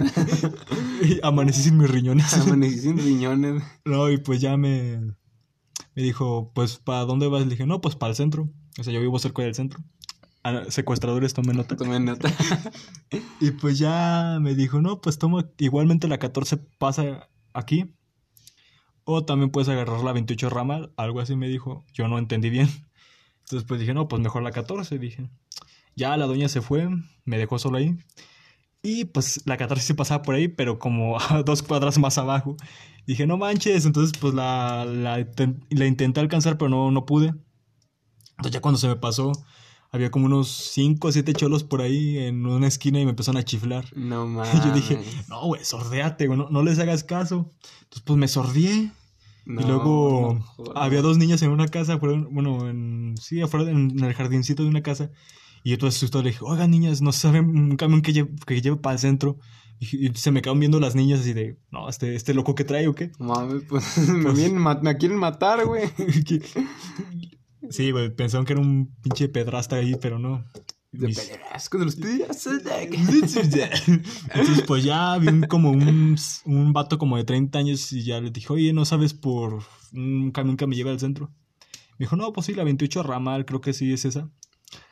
"Y 1.04 1.20
amanecí 1.22 1.64
sin 1.64 1.78
mis 1.78 1.90
riñones. 1.90 2.34
Amanecí 2.34 2.80
sin 2.80 2.98
riñones. 2.98 3.62
no, 3.86 4.10
y 4.10 4.18
pues 4.20 4.40
ya 4.40 4.56
me, 4.56 5.00
me 5.96 6.02
dijo, 6.04 6.52
pues, 6.56 6.78
¿para 6.78 7.02
dónde 7.06 7.28
vas? 7.28 7.44
Le 7.44 7.50
dije, 7.50 7.66
no, 7.66 7.82
pues 7.82 7.96
para 7.98 8.12
el 8.12 8.16
centro. 8.16 8.50
O 8.80 8.84
sea, 8.84 8.94
yo 8.94 9.02
vivo 9.02 9.20
cerca 9.20 9.42
del 9.42 9.54
centro. 9.54 9.82
Ah, 10.44 10.64
secuestradores, 10.70 11.34
tomen 11.34 11.58
nota. 11.58 11.76
Tomé 11.76 12.00
nota. 12.00 12.30
Y 13.42 13.52
pues 13.52 13.80
ya 13.80 14.38
me 14.42 14.56
dijo, 14.56 14.82
no, 14.82 15.02
pues 15.02 15.18
toma, 15.18 15.50
igualmente 15.58 16.08
la 16.08 16.18
14 16.18 16.58
pasa 16.58 17.30
aquí. 17.54 17.94
O 19.04 19.26
también 19.26 19.50
puedes 19.50 19.70
agarrar 19.70 20.02
la 20.04 20.14
28 20.14 20.50
ramal, 20.50 20.94
algo 20.98 21.20
así 21.20 21.36
me 21.36 21.48
dijo. 21.48 21.86
Yo 21.94 22.08
no 22.08 22.18
entendí 22.18 22.50
bien. 22.50 22.68
Entonces 23.40 23.68
pues 23.68 23.80
dije, 23.80 23.94
no, 23.94 24.08
pues 24.08 24.22
mejor 24.22 24.44
la 24.44 24.52
14, 24.52 25.00
dije. 25.00 25.30
Ya 25.96 26.16
la 26.18 26.28
doña 26.28 26.48
se 26.48 26.62
fue, 26.62 26.88
me 27.26 27.38
dejó 27.38 27.58
solo 27.60 27.78
ahí. 27.78 27.98
Y 28.82 29.06
pues 29.06 29.42
la 29.46 29.58
14 29.58 29.86
sí 29.86 29.94
pasaba 29.94 30.22
por 30.22 30.36
ahí, 30.36 30.48
pero 30.48 30.80
como 30.80 31.20
a 31.30 31.44
dos 31.44 31.64
cuadras 31.64 31.98
más 31.98 32.18
abajo. 32.18 32.56
Dije, 33.08 33.26
no 33.26 33.38
manches, 33.38 33.86
entonces 33.86 34.18
pues 34.20 34.34
la, 34.34 34.86
la, 34.86 35.26
la 35.70 35.86
intenté 35.86 36.20
alcanzar, 36.20 36.58
pero 36.58 36.70
no, 36.70 36.92
no 36.92 37.06
pude. 37.06 37.34
Entonces 38.32 38.54
ya 38.54 38.62
cuando 38.62 38.78
se 38.78 38.88
me 38.88 38.96
pasó, 38.96 39.32
había 39.92 40.12
como 40.12 40.28
unos 40.28 40.50
5 40.74 41.08
o 41.08 41.12
7 41.12 41.34
cholos 41.34 41.64
por 41.64 41.82
ahí 41.82 42.18
en 42.18 42.46
una 42.46 42.68
esquina 42.68 43.00
y 43.00 43.06
me 43.06 43.12
empezaron 43.12 43.40
a 43.40 43.44
chiflar. 43.44 43.86
No 43.96 44.26
Y 44.28 44.30
mames. 44.30 44.66
yo 44.66 44.72
dije, 44.74 45.00
no, 45.28 45.46
güey, 45.48 45.64
sordéate, 45.66 46.28
güey, 46.28 46.38
no, 46.38 46.50
no 46.50 46.64
les 46.64 46.80
hagas 46.80 47.04
caso. 47.04 47.52
Entonces, 47.84 48.04
pues 48.06 48.18
me 48.20 48.28
sordié. 48.28 48.92
No, 49.46 49.62
y 49.62 49.66
luego 49.66 50.40
no 50.58 50.80
había 50.80 51.02
dos 51.02 51.18
niñas 51.18 51.42
en 51.42 51.50
una 51.50 51.68
casa, 51.68 51.96
bueno, 51.96 52.70
en, 52.70 53.16
sí, 53.20 53.42
afuera, 53.42 53.72
en, 53.72 54.04
el 54.04 54.14
jardincito 54.14 54.62
de 54.62 54.70
una 54.70 54.84
casa. 54.84 55.10
Y 55.64 55.72
yo 55.72 55.78
todo 55.80 55.90
asustado 55.90 56.24
le 56.24 56.30
dije, 56.30 56.44
oigan, 56.44 56.70
niñas, 56.70 57.02
¿no 57.02 57.12
saben 57.12 57.46
un 57.50 57.76
camión 57.76 58.02
que 58.02 58.14
lleve, 58.14 58.30
que 58.46 58.62
lleve 58.62 58.78
para 58.78 58.94
el 58.94 59.00
centro? 59.00 59.40
Y, 59.80 60.10
se 60.14 60.32
me 60.32 60.42
quedaron 60.42 60.60
viendo 60.60 60.80
las 60.80 60.94
niñas 60.94 61.22
así 61.22 61.34
de, 61.34 61.58
no, 61.72 61.90
este, 61.90 62.14
este 62.14 62.34
loco 62.34 62.54
que 62.54 62.64
trae 62.64 62.88
o 62.88 62.94
qué. 62.94 63.12
Mames, 63.18 63.64
pues 63.68 63.98
me, 64.10 64.34
vienen, 64.34 64.64
me 64.82 64.98
quieren 64.98 65.18
matar, 65.18 65.66
güey. 65.66 65.90
Sí, 67.70 67.92
güey, 67.92 68.10
pensaron 68.14 68.46
que 68.46 68.54
era 68.54 68.62
un 68.62 68.94
pinche 69.02 69.30
pedrasta 69.30 69.78
ahí, 69.78 69.96
pero 70.02 70.20
no. 70.20 70.46
De 70.92 71.08
Mis- 71.08 71.20
pederasco 71.20 71.78
de 71.78 71.86
los 71.86 71.96
pederastas. 71.96 72.48
Entonces, 73.88 74.64
pues 74.66 74.84
ya 74.84 75.18
vi 75.20 75.28
un- 75.28 75.42
como 75.44 75.70
un, 75.72 76.16
un 76.46 76.74
vato 76.74 76.98
como 76.98 77.16
de 77.18 77.24
30 77.26 77.60
años 77.60 77.92
y 77.94 78.04
ya 78.04 78.20
le 78.20 78.32
dije, 78.32 78.52
oye, 78.52 78.74
¿no 78.74 78.86
sabes 78.86 79.14
por 79.14 79.60
un 79.94 80.32
camión 80.32 80.58
que 80.58 80.66
me 80.66 80.76
lleva 80.76 80.90
al 80.92 81.00
centro? 81.00 81.30
Me 82.00 82.06
dijo, 82.06 82.16
no, 82.16 82.34
pues 82.34 82.48
sí, 82.48 82.54
la 82.56 82.64
28 82.64 83.04
ramal, 83.04 83.46
creo 83.46 83.62
que 83.62 83.74
sí 83.74 83.94
es 83.94 84.06
esa. 84.06 84.30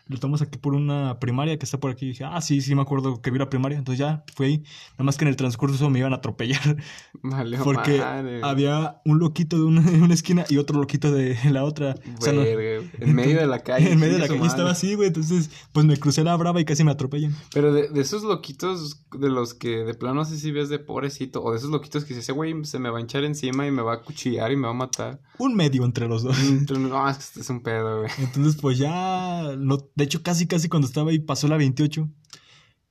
Lo 0.07 0.15
estamos 0.15 0.41
aquí 0.41 0.57
por 0.57 0.73
una 0.73 1.19
primaria 1.19 1.57
que 1.57 1.65
está 1.65 1.79
por 1.79 1.91
aquí. 1.91 2.05
Y 2.05 2.09
dije, 2.09 2.23
ah, 2.23 2.41
sí, 2.41 2.61
sí, 2.61 2.75
me 2.75 2.81
acuerdo 2.81 3.21
que 3.21 3.31
vi 3.31 3.39
la 3.39 3.49
primaria. 3.49 3.77
Entonces 3.77 3.99
ya 3.99 4.23
fui 4.35 4.45
ahí. 4.45 4.57
Nada 4.93 5.03
más 5.05 5.17
que 5.17 5.25
en 5.25 5.29
el 5.29 5.35
transcurso 5.35 5.89
me 5.89 5.99
iban 5.99 6.13
a 6.13 6.17
atropellar. 6.17 6.77
Vale, 7.23 7.57
Porque 7.59 7.97
madre. 7.99 8.39
había 8.43 9.01
un 9.05 9.19
loquito 9.19 9.57
de 9.57 9.63
una, 9.63 9.81
de 9.91 10.01
una 10.01 10.13
esquina 10.13 10.45
y 10.49 10.57
otro 10.57 10.79
loquito 10.79 11.11
de 11.11 11.37
la 11.51 11.63
otra. 11.63 11.95
O 12.19 12.21
sea, 12.21 12.33
no- 12.33 12.41
Verga, 12.41 12.87
en 12.99 13.13
medio 13.15 13.39
de 13.39 13.47
la 13.47 13.59
calle. 13.59 13.91
en 13.91 13.99
medio 13.99 14.13
de 14.13 14.19
la 14.19 14.27
calle 14.27 14.45
estaba 14.45 14.71
así, 14.71 14.95
güey. 14.95 15.07
Entonces, 15.09 15.49
pues 15.71 15.85
me 15.85 15.97
crucé 15.97 16.23
la 16.23 16.35
brava 16.35 16.59
y 16.61 16.65
casi 16.65 16.83
me 16.83 16.91
atropellan. 16.91 17.35
Pero 17.53 17.73
de, 17.73 17.89
de 17.89 18.01
esos 18.01 18.23
loquitos 18.23 19.05
de 19.17 19.29
los 19.29 19.53
que 19.53 19.77
de 19.79 19.93
plano 19.93 20.15
no 20.17 20.25
sé 20.25 20.37
si 20.37 20.51
ves 20.51 20.69
de 20.69 20.79
pobrecito, 20.79 21.43
o 21.43 21.51
de 21.51 21.57
esos 21.57 21.69
loquitos 21.69 22.03
que 22.03 22.09
dice, 22.09 22.21
ese 22.21 22.31
güey 22.31 22.55
se 22.65 22.79
me 22.79 22.89
va 22.89 22.97
a 22.97 23.01
hinchar 23.01 23.23
encima 23.23 23.67
y 23.67 23.71
me 23.71 23.81
va 23.83 23.93
a 23.93 24.01
cuchillar 24.01 24.51
y 24.51 24.55
me 24.55 24.63
va 24.63 24.71
a 24.71 24.73
matar. 24.73 25.19
Un 25.37 25.55
medio 25.55 25.85
entre 25.85 26.07
los 26.07 26.23
dos. 26.23 26.35
No, 26.71 27.07
es 27.09 27.17
que 27.17 27.23
este 27.23 27.41
es 27.41 27.49
un 27.51 27.61
pedo, 27.61 27.99
güey. 27.99 28.11
Entonces, 28.17 28.55
pues 28.59 28.77
ya, 28.79 29.55
no, 29.57 29.77
de 29.97 30.03
hecho, 30.03 30.21
casi, 30.21 30.45
casi 30.45 30.69
cuando 30.69 30.87
estaba 30.87 31.09
ahí 31.09 31.17
pasó 31.17 31.47
la 31.47 31.57
28. 31.57 32.07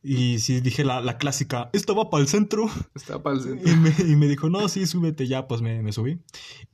Y 0.03 0.41
sí 0.41 0.61
dije 0.61 0.85
la, 0.85 1.01
la 1.01 1.19
clásica, 1.19 1.71
esta 1.73 1.93
va 1.93 2.11
para 2.11 2.21
el 2.21 2.29
centro. 2.29 2.69
Estaba 2.97 3.23
para 3.23 3.37
el 3.37 3.43
centro. 3.43 3.71
Y 3.71 3.77
me, 3.77 3.95
y 3.99 4.17
me 4.17 4.27
dijo, 4.27 4.51
no, 4.51 4.69
sí, 4.69 4.87
súbete 4.87 5.29
ya, 5.29 5.47
pues 5.47 5.63
me, 5.63 5.83
me 5.83 5.93
subí. 5.93 6.19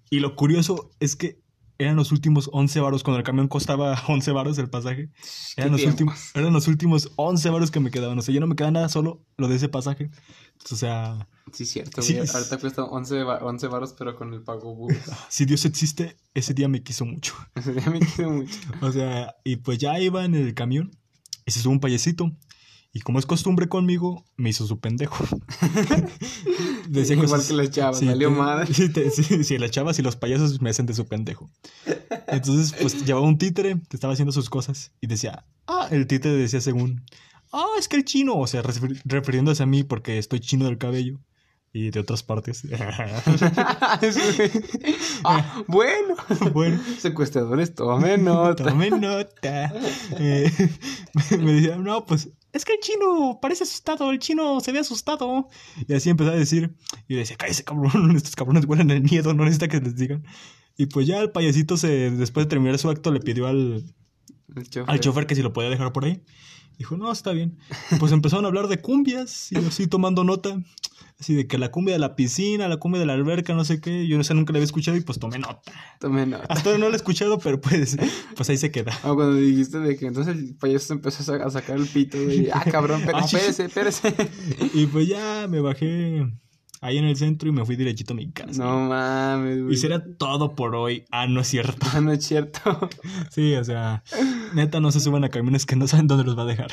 Y 0.08 0.20
lo 0.20 0.34
curioso 0.34 0.90
es 1.00 1.16
que 1.16 1.42
eran 1.76 1.96
los 1.96 2.12
últimos 2.12 2.48
11 2.50 2.80
varos, 2.80 3.02
cuando 3.02 3.18
el 3.18 3.24
camión 3.24 3.48
costaba 3.48 4.02
11 4.08 4.32
varos 4.32 4.56
el 4.56 4.70
pasaje. 4.70 5.10
Eran 5.56 5.72
los, 5.72 5.84
últimos, 5.84 6.30
eran 6.34 6.52
los 6.54 6.66
últimos 6.66 7.12
11 7.16 7.50
varos 7.50 7.70
que 7.70 7.80
me 7.80 7.90
quedaban. 7.90 8.18
O 8.18 8.22
sea, 8.22 8.32
ya 8.32 8.40
no 8.40 8.46
me 8.46 8.56
queda 8.56 8.70
nada, 8.70 8.88
solo 8.88 9.22
lo 9.36 9.48
de 9.48 9.56
ese 9.56 9.68
pasaje. 9.68 10.10
O 10.70 10.76
sea, 10.76 11.28
Sí, 11.52 11.66
cierto, 11.66 12.00
Sí, 12.02 12.12
güey. 12.14 12.24
es- 12.24 12.34
Ahorita 12.34 12.56
cuesta 12.58 12.84
11, 12.84 13.24
va- 13.24 13.38
11 13.44 13.66
varos, 13.66 13.94
pero 13.98 14.14
con 14.16 14.32
el 14.32 14.42
pago 14.42 14.74
bus. 14.74 14.92
si 15.28 15.44
Dios 15.44 15.64
existe, 15.64 16.16
ese 16.34 16.54
día 16.54 16.68
me 16.68 16.82
quiso 16.82 17.04
mucho. 17.04 17.34
Ese 17.54 17.72
día 17.74 17.90
me 17.90 18.00
quiero 18.00 18.30
mucho. 18.30 18.58
O 18.80 18.90
sea, 18.92 19.34
y 19.44 19.56
pues 19.56 19.78
ya 19.78 19.98
iba 20.00 20.24
en 20.24 20.34
el 20.34 20.54
camión 20.54 20.90
y 21.44 21.50
se 21.50 21.60
subió 21.60 21.72
un 21.72 21.80
payasito. 21.80 22.30
Y 22.94 23.00
como 23.00 23.18
es 23.18 23.24
costumbre 23.26 23.68
conmigo, 23.68 24.22
me 24.36 24.50
hizo 24.50 24.66
su 24.66 24.78
pendejo. 24.78 25.24
Decía 26.88 27.14
Igual 27.14 27.28
cosas- 27.30 27.48
que 27.48 27.54
las 27.54 27.70
chavas, 27.70 27.98
Sí, 27.98 28.06
valió 28.06 28.28
te- 28.28 28.34
madre. 28.34 28.74
Sí, 28.74 28.88
sí, 29.22 29.44
sí, 29.44 29.58
las 29.58 29.70
chavas 29.70 29.98
y 29.98 30.02
los 30.02 30.16
payasos 30.16 30.60
me 30.60 30.70
hacen 30.70 30.86
de 30.86 30.94
su 30.94 31.06
pendejo. 31.06 31.50
Entonces, 32.28 32.74
pues 32.80 33.04
llevaba 33.04 33.26
un 33.26 33.38
títere, 33.38 33.76
te 33.88 33.96
estaba 33.96 34.12
haciendo 34.12 34.32
sus 34.32 34.50
cosas 34.50 34.92
y 35.00 35.06
decía, 35.06 35.44
ah, 35.66 35.88
el 35.90 36.06
títere 36.06 36.34
decía 36.34 36.60
según, 36.60 37.02
ah, 37.52 37.66
es 37.78 37.88
que 37.88 37.96
el 37.96 38.04
chino, 38.04 38.36
o 38.36 38.46
sea, 38.46 38.62
refer- 38.62 39.00
refiriéndose 39.04 39.62
a 39.62 39.66
mí 39.66 39.84
porque 39.84 40.18
estoy 40.18 40.40
chino 40.40 40.64
del 40.64 40.78
cabello 40.78 41.20
y 41.72 41.90
de 41.90 42.00
otras 42.00 42.22
partes. 42.22 42.62
ah, 45.24 45.62
bueno. 45.68 46.14
bueno, 46.52 46.80
Secuestradores, 46.98 47.74
tomen 47.74 48.24
nota. 48.24 48.64
Tome 48.64 48.90
nota. 48.90 49.72
Eh, 50.18 50.50
me 51.38 51.52
decía, 51.52 51.76
no, 51.76 52.04
pues 52.04 52.30
es 52.52 52.64
que 52.64 52.74
el 52.74 52.80
chino 52.80 53.38
parece 53.40 53.64
asustado, 53.64 54.10
el 54.10 54.18
chino 54.18 54.60
se 54.60 54.72
ve 54.72 54.80
asustado. 54.80 55.48
Y 55.88 55.94
así 55.94 56.10
empezaba 56.10 56.36
a 56.36 56.40
decir, 56.40 56.74
y 57.08 57.14
decía, 57.14 57.36
cállese 57.36 57.64
cabrón, 57.64 58.10
estos 58.16 58.36
cabrones 58.36 58.66
huelen 58.66 58.90
el 58.90 59.02
miedo, 59.02 59.32
no 59.34 59.44
necesita 59.44 59.68
que 59.68 59.80
les 59.80 59.96
digan. 59.96 60.24
Y 60.76 60.86
pues 60.86 61.06
ya 61.06 61.20
el 61.20 61.30
payasito 61.30 61.76
se, 61.76 62.10
después 62.10 62.46
de 62.46 62.50
terminar 62.50 62.78
su 62.78 62.90
acto, 62.90 63.10
le 63.10 63.20
pidió 63.20 63.46
al, 63.46 63.84
chofer. 64.68 64.90
al 64.90 65.00
chofer 65.00 65.26
que 65.26 65.34
si 65.34 65.42
lo 65.42 65.52
podía 65.52 65.70
dejar 65.70 65.92
por 65.92 66.04
ahí. 66.04 66.22
Dijo, 66.78 66.96
no, 66.96 67.12
está 67.12 67.32
bien. 67.32 67.58
Y 67.90 67.96
pues 67.96 68.12
empezaron 68.12 68.44
a 68.46 68.48
hablar 68.48 68.66
de 68.66 68.80
cumbias 68.80 69.52
y 69.52 69.56
yo 69.60 69.68
así 69.68 69.86
tomando 69.86 70.24
nota. 70.24 70.58
Así 71.20 71.34
de 71.34 71.46
que 71.46 71.56
la 71.58 71.70
cumbia 71.70 71.94
de 71.94 72.00
la 72.00 72.16
piscina, 72.16 72.66
la 72.66 72.78
cumbia 72.78 72.98
de 72.98 73.06
la 73.06 73.12
alberca, 73.12 73.54
no 73.54 73.64
sé 73.64 73.80
qué. 73.80 74.08
Yo 74.08 74.16
no 74.16 74.24
sé, 74.24 74.34
nunca 74.34 74.52
la 74.52 74.56
había 74.56 74.64
escuchado 74.64 74.96
y 74.96 75.02
pues 75.02 75.18
tomé 75.20 75.38
nota. 75.38 75.70
Tomen 76.00 76.30
nota. 76.30 76.46
Hasta 76.48 76.70
ahora 76.70 76.78
no 76.80 76.88
la 76.88 76.94
he 76.94 76.96
escuchado, 76.96 77.38
pero 77.38 77.60
pues, 77.60 77.96
pues 78.34 78.50
ahí 78.50 78.56
se 78.56 78.72
queda. 78.72 78.92
Ah, 79.04 79.12
cuando 79.14 79.34
dijiste 79.36 79.78
de 79.78 79.96
que 79.96 80.06
entonces 80.06 80.34
el 80.34 80.54
payaso 80.56 80.94
empezó 80.94 81.22
a 81.22 81.38
sa- 81.38 81.44
a 81.44 81.50
sacar 81.50 81.76
el 81.76 81.86
pito. 81.86 82.18
Ah, 82.52 82.64
cabrón, 82.64 83.02
pero 83.04 83.18
Ah, 83.18 83.24
espérese, 83.24 83.66
espérese. 83.66 84.14
Y 84.74 84.86
pues 84.86 85.06
ya 85.06 85.46
me 85.48 85.60
bajé 85.60 86.26
ahí 86.82 86.98
en 86.98 87.04
el 87.04 87.16
centro 87.16 87.48
y 87.48 87.52
me 87.52 87.64
fui 87.64 87.76
derechito 87.76 88.12
a 88.12 88.16
mi 88.16 88.30
casa. 88.30 88.62
No 88.62 88.88
mames, 88.88 89.62
güey. 89.62 89.74
Y 89.74 89.76
será 89.78 90.04
todo 90.04 90.54
por 90.54 90.74
hoy. 90.74 91.04
Ah, 91.10 91.26
no 91.26 91.40
es 91.40 91.46
cierto. 91.46 91.86
Ah, 91.94 92.00
no 92.02 92.12
es 92.12 92.26
cierto. 92.26 92.60
Sí, 93.30 93.54
o 93.54 93.64
sea, 93.64 94.02
neta, 94.52 94.80
no 94.80 94.90
se 94.90 95.00
suban 95.00 95.24
a 95.24 95.30
camiones 95.30 95.64
que 95.64 95.76
no 95.76 95.86
saben 95.86 96.06
dónde 96.06 96.24
los 96.24 96.36
va 96.36 96.42
a 96.42 96.46
dejar. 96.46 96.70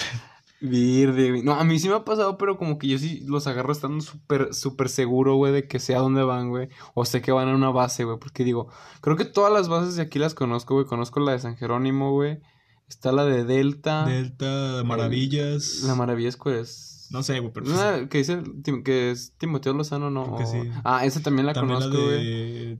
Virde, 0.61 1.29
güey. 1.29 1.43
No, 1.43 1.53
a 1.53 1.63
mí 1.63 1.79
sí 1.79 1.87
me 1.87 1.95
ha 1.95 2.03
pasado, 2.03 2.37
pero 2.37 2.57
como 2.57 2.77
que 2.77 2.87
yo 2.87 2.97
sí 2.97 3.23
los 3.25 3.47
agarro 3.47 3.71
estando 3.71 4.01
súper, 4.01 4.53
súper 4.53 4.89
seguro, 4.89 5.35
güey, 5.35 5.53
de 5.53 5.67
que 5.67 5.79
sé 5.79 5.95
a 5.95 5.99
dónde 5.99 6.23
van, 6.23 6.49
güey. 6.49 6.69
O 6.95 7.05
sé 7.05 7.21
que 7.21 7.31
van 7.31 7.47
a 7.47 7.55
una 7.55 7.69
base, 7.69 8.03
güey. 8.03 8.17
Porque 8.19 8.43
digo, 8.43 8.67
creo 9.01 9.15
que 9.15 9.25
todas 9.25 9.53
las 9.53 9.69
bases 9.69 9.95
de 9.95 10.01
aquí 10.01 10.19
las 10.19 10.33
conozco, 10.33 10.73
güey. 10.73 10.87
Conozco 10.87 11.19
la 11.19 11.33
de 11.33 11.39
San 11.39 11.55
Jerónimo, 11.55 12.11
güey. 12.11 12.39
Está 12.89 13.11
la 13.11 13.25
de 13.25 13.45
Delta. 13.45 14.05
Delta, 14.05 14.81
Maravillas. 14.83 15.83
La 15.83 15.93
Maravilla 15.95 16.31
es. 16.31 16.88
No 17.11 17.23
sé, 17.23 17.39
güey, 17.39 17.51
pero. 17.53 17.65
pues, 17.65 17.77
Una 17.77 18.07
que 18.09 18.17
dice 18.19 18.37
Tim- 18.61 18.83
que 18.83 19.11
es 19.11 19.33
Timoteo 19.37 19.73
Lozano, 19.73 20.09
¿no? 20.11 20.35
Creo 20.35 20.37
que 20.37 20.45
sí. 20.45 20.69
Ah, 20.83 21.05
esa 21.05 21.21
también 21.21 21.45
la 21.47 21.53
también 21.53 21.79
conozco, 21.79 22.03
güey. 22.05 22.23
de. 22.25 22.79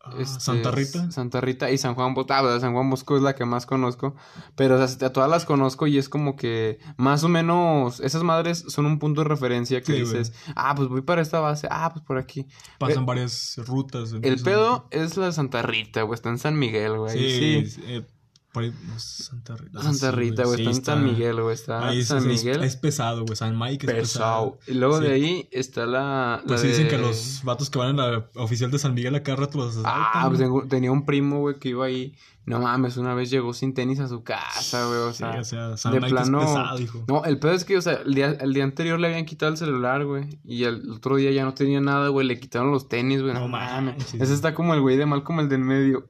ah, 0.00 0.14
Este, 0.18 0.38
Santa 0.40 0.70
Rita. 0.70 1.10
Santa 1.10 1.40
Rita 1.40 1.70
y 1.70 1.78
San 1.78 1.94
Juan 1.94 2.14
Bosco. 2.14 2.32
Ah, 2.34 2.42
de 2.46 2.60
San 2.60 2.72
Juan 2.74 2.88
Bosco 2.90 3.16
es 3.16 3.22
la 3.22 3.34
que 3.34 3.44
más 3.46 3.66
conozco. 3.66 4.14
Pero 4.54 4.80
o 4.80 4.86
sea, 4.86 5.08
a 5.08 5.12
todas 5.12 5.28
las 5.30 5.44
conozco 5.44 5.86
y 5.86 5.98
es 5.98 6.08
como 6.08 6.36
que 6.36 6.78
más 6.98 7.24
o 7.24 7.28
menos 7.28 8.00
esas 8.00 8.22
madres 8.22 8.64
son 8.68 8.86
un 8.86 8.98
punto 8.98 9.22
de 9.22 9.28
referencia 9.28 9.80
que 9.80 9.86
Sí, 9.94 10.02
güey. 10.02 10.18
dices, 10.18 10.32
ah, 10.54 10.74
pues 10.76 10.88
voy 10.88 11.00
para 11.00 11.22
esta 11.22 11.40
base, 11.40 11.66
ah, 11.70 11.90
pues 11.92 12.04
por 12.04 12.18
aquí. 12.18 12.46
Pasan 12.78 13.06
varias 13.06 13.56
rutas. 13.66 14.10
El 14.12 14.16
entonces- 14.18 14.42
pedo 14.44 14.86
es 14.90 15.16
la 15.16 15.26
de 15.26 15.32
Santa 15.32 15.62
Rita, 15.62 16.02
güey, 16.02 16.14
está 16.14 16.28
en 16.28 16.38
San 16.38 16.58
Miguel, 16.58 16.98
güey. 16.98 17.12
Sí, 17.12 17.66
Sí. 17.70 17.80
eh, 17.86 18.06
por 18.54 18.62
ahí, 18.62 18.72
no, 18.86 18.98
Santa 18.98 19.56
Rita. 19.56 19.78
Ah, 19.78 19.82
Santa 19.82 20.10
sí, 20.10 20.16
Rita, 20.16 20.44
güey, 20.44 20.56
sí, 20.56 20.62
está 20.70 20.92
en 20.92 20.98
San 21.00 21.04
Miguel, 21.04 21.42
güey, 21.42 21.54
está 21.54 21.88
Ahí 21.88 22.02
San 22.04 22.26
Miguel. 22.26 22.64
es 22.64 22.76
pesado, 22.76 23.24
güey. 23.24 23.36
San 23.36 23.58
Mike 23.58 23.84
es 23.86 23.92
pesado. 23.92 24.52
pesado. 24.52 24.58
Y 24.68 24.78
luego 24.78 24.98
Sí. 24.98 25.04
de 25.04 25.12
ahí 25.12 25.48
está 25.50 25.84
la. 25.84 26.40
la 26.40 26.42
Pues 26.46 26.60
sí 26.62 26.68
dicen 26.68 26.84
de- 26.84 26.90
que 26.90 26.98
los 26.98 27.40
vatos 27.44 27.68
que 27.68 27.78
van 27.78 27.90
en 27.90 27.96
la 27.98 28.26
oficial 28.36 28.70
de 28.70 28.78
San 28.78 28.94
Miguel 28.94 29.14
a 29.16 29.22
cada 29.22 29.36
rato 29.36 29.58
los 29.58 29.76
Ah, 29.84 30.08
asaltan, 30.10 30.22
pues 30.30 30.38
güey. 30.38 30.38
tengo- 30.38 30.68
tenía 30.68 30.92
un 30.92 31.04
primo, 31.04 31.40
güey, 31.40 31.58
que 31.58 31.68
iba 31.70 31.84
ahí. 31.84 32.14
No 32.46 32.60
mames, 32.60 32.98
una 32.98 33.14
vez 33.14 33.30
llegó 33.30 33.54
sin 33.54 33.72
tenis 33.72 34.00
a 34.00 34.06
su 34.08 34.22
casa, 34.22 34.84
güey. 34.86 34.98
O 34.98 35.12
Sí, 35.12 35.18
sea, 35.18 35.40
o 35.40 35.44
sea, 35.44 35.76
San 35.78 35.92
de 35.94 36.00
Mike 36.00 36.12
plano. 36.12 36.40
es 36.42 36.46
pesado, 36.46 36.78
hijo. 36.78 37.04
No, 37.08 37.24
el 37.24 37.38
pedo 37.38 37.52
es 37.52 37.64
que, 37.64 37.78
o 37.78 37.80
sea, 37.80 37.94
el 38.04 38.12
día, 38.14 38.32
el 38.38 38.52
día 38.52 38.64
anterior 38.64 39.00
le 39.00 39.06
habían 39.06 39.24
quitado 39.24 39.50
el 39.50 39.56
celular, 39.56 40.04
güey. 40.04 40.38
Y 40.44 40.64
el 40.64 40.90
otro 40.90 41.16
día 41.16 41.30
ya 41.30 41.44
no 41.44 41.54
tenía 41.54 41.80
nada, 41.80 42.08
güey. 42.08 42.26
Le 42.26 42.38
quitaron 42.38 42.70
los 42.70 42.86
tenis, 42.86 43.22
güey. 43.22 43.32
No, 43.32 43.40
No 43.40 43.48
mames. 43.48 44.12
Ese 44.12 44.34
está 44.34 44.52
como 44.54 44.74
el 44.74 44.82
güey 44.82 44.98
de 44.98 45.06
mal 45.06 45.22
como 45.24 45.40
el 45.40 45.48
del 45.48 45.60
medio. 45.60 46.06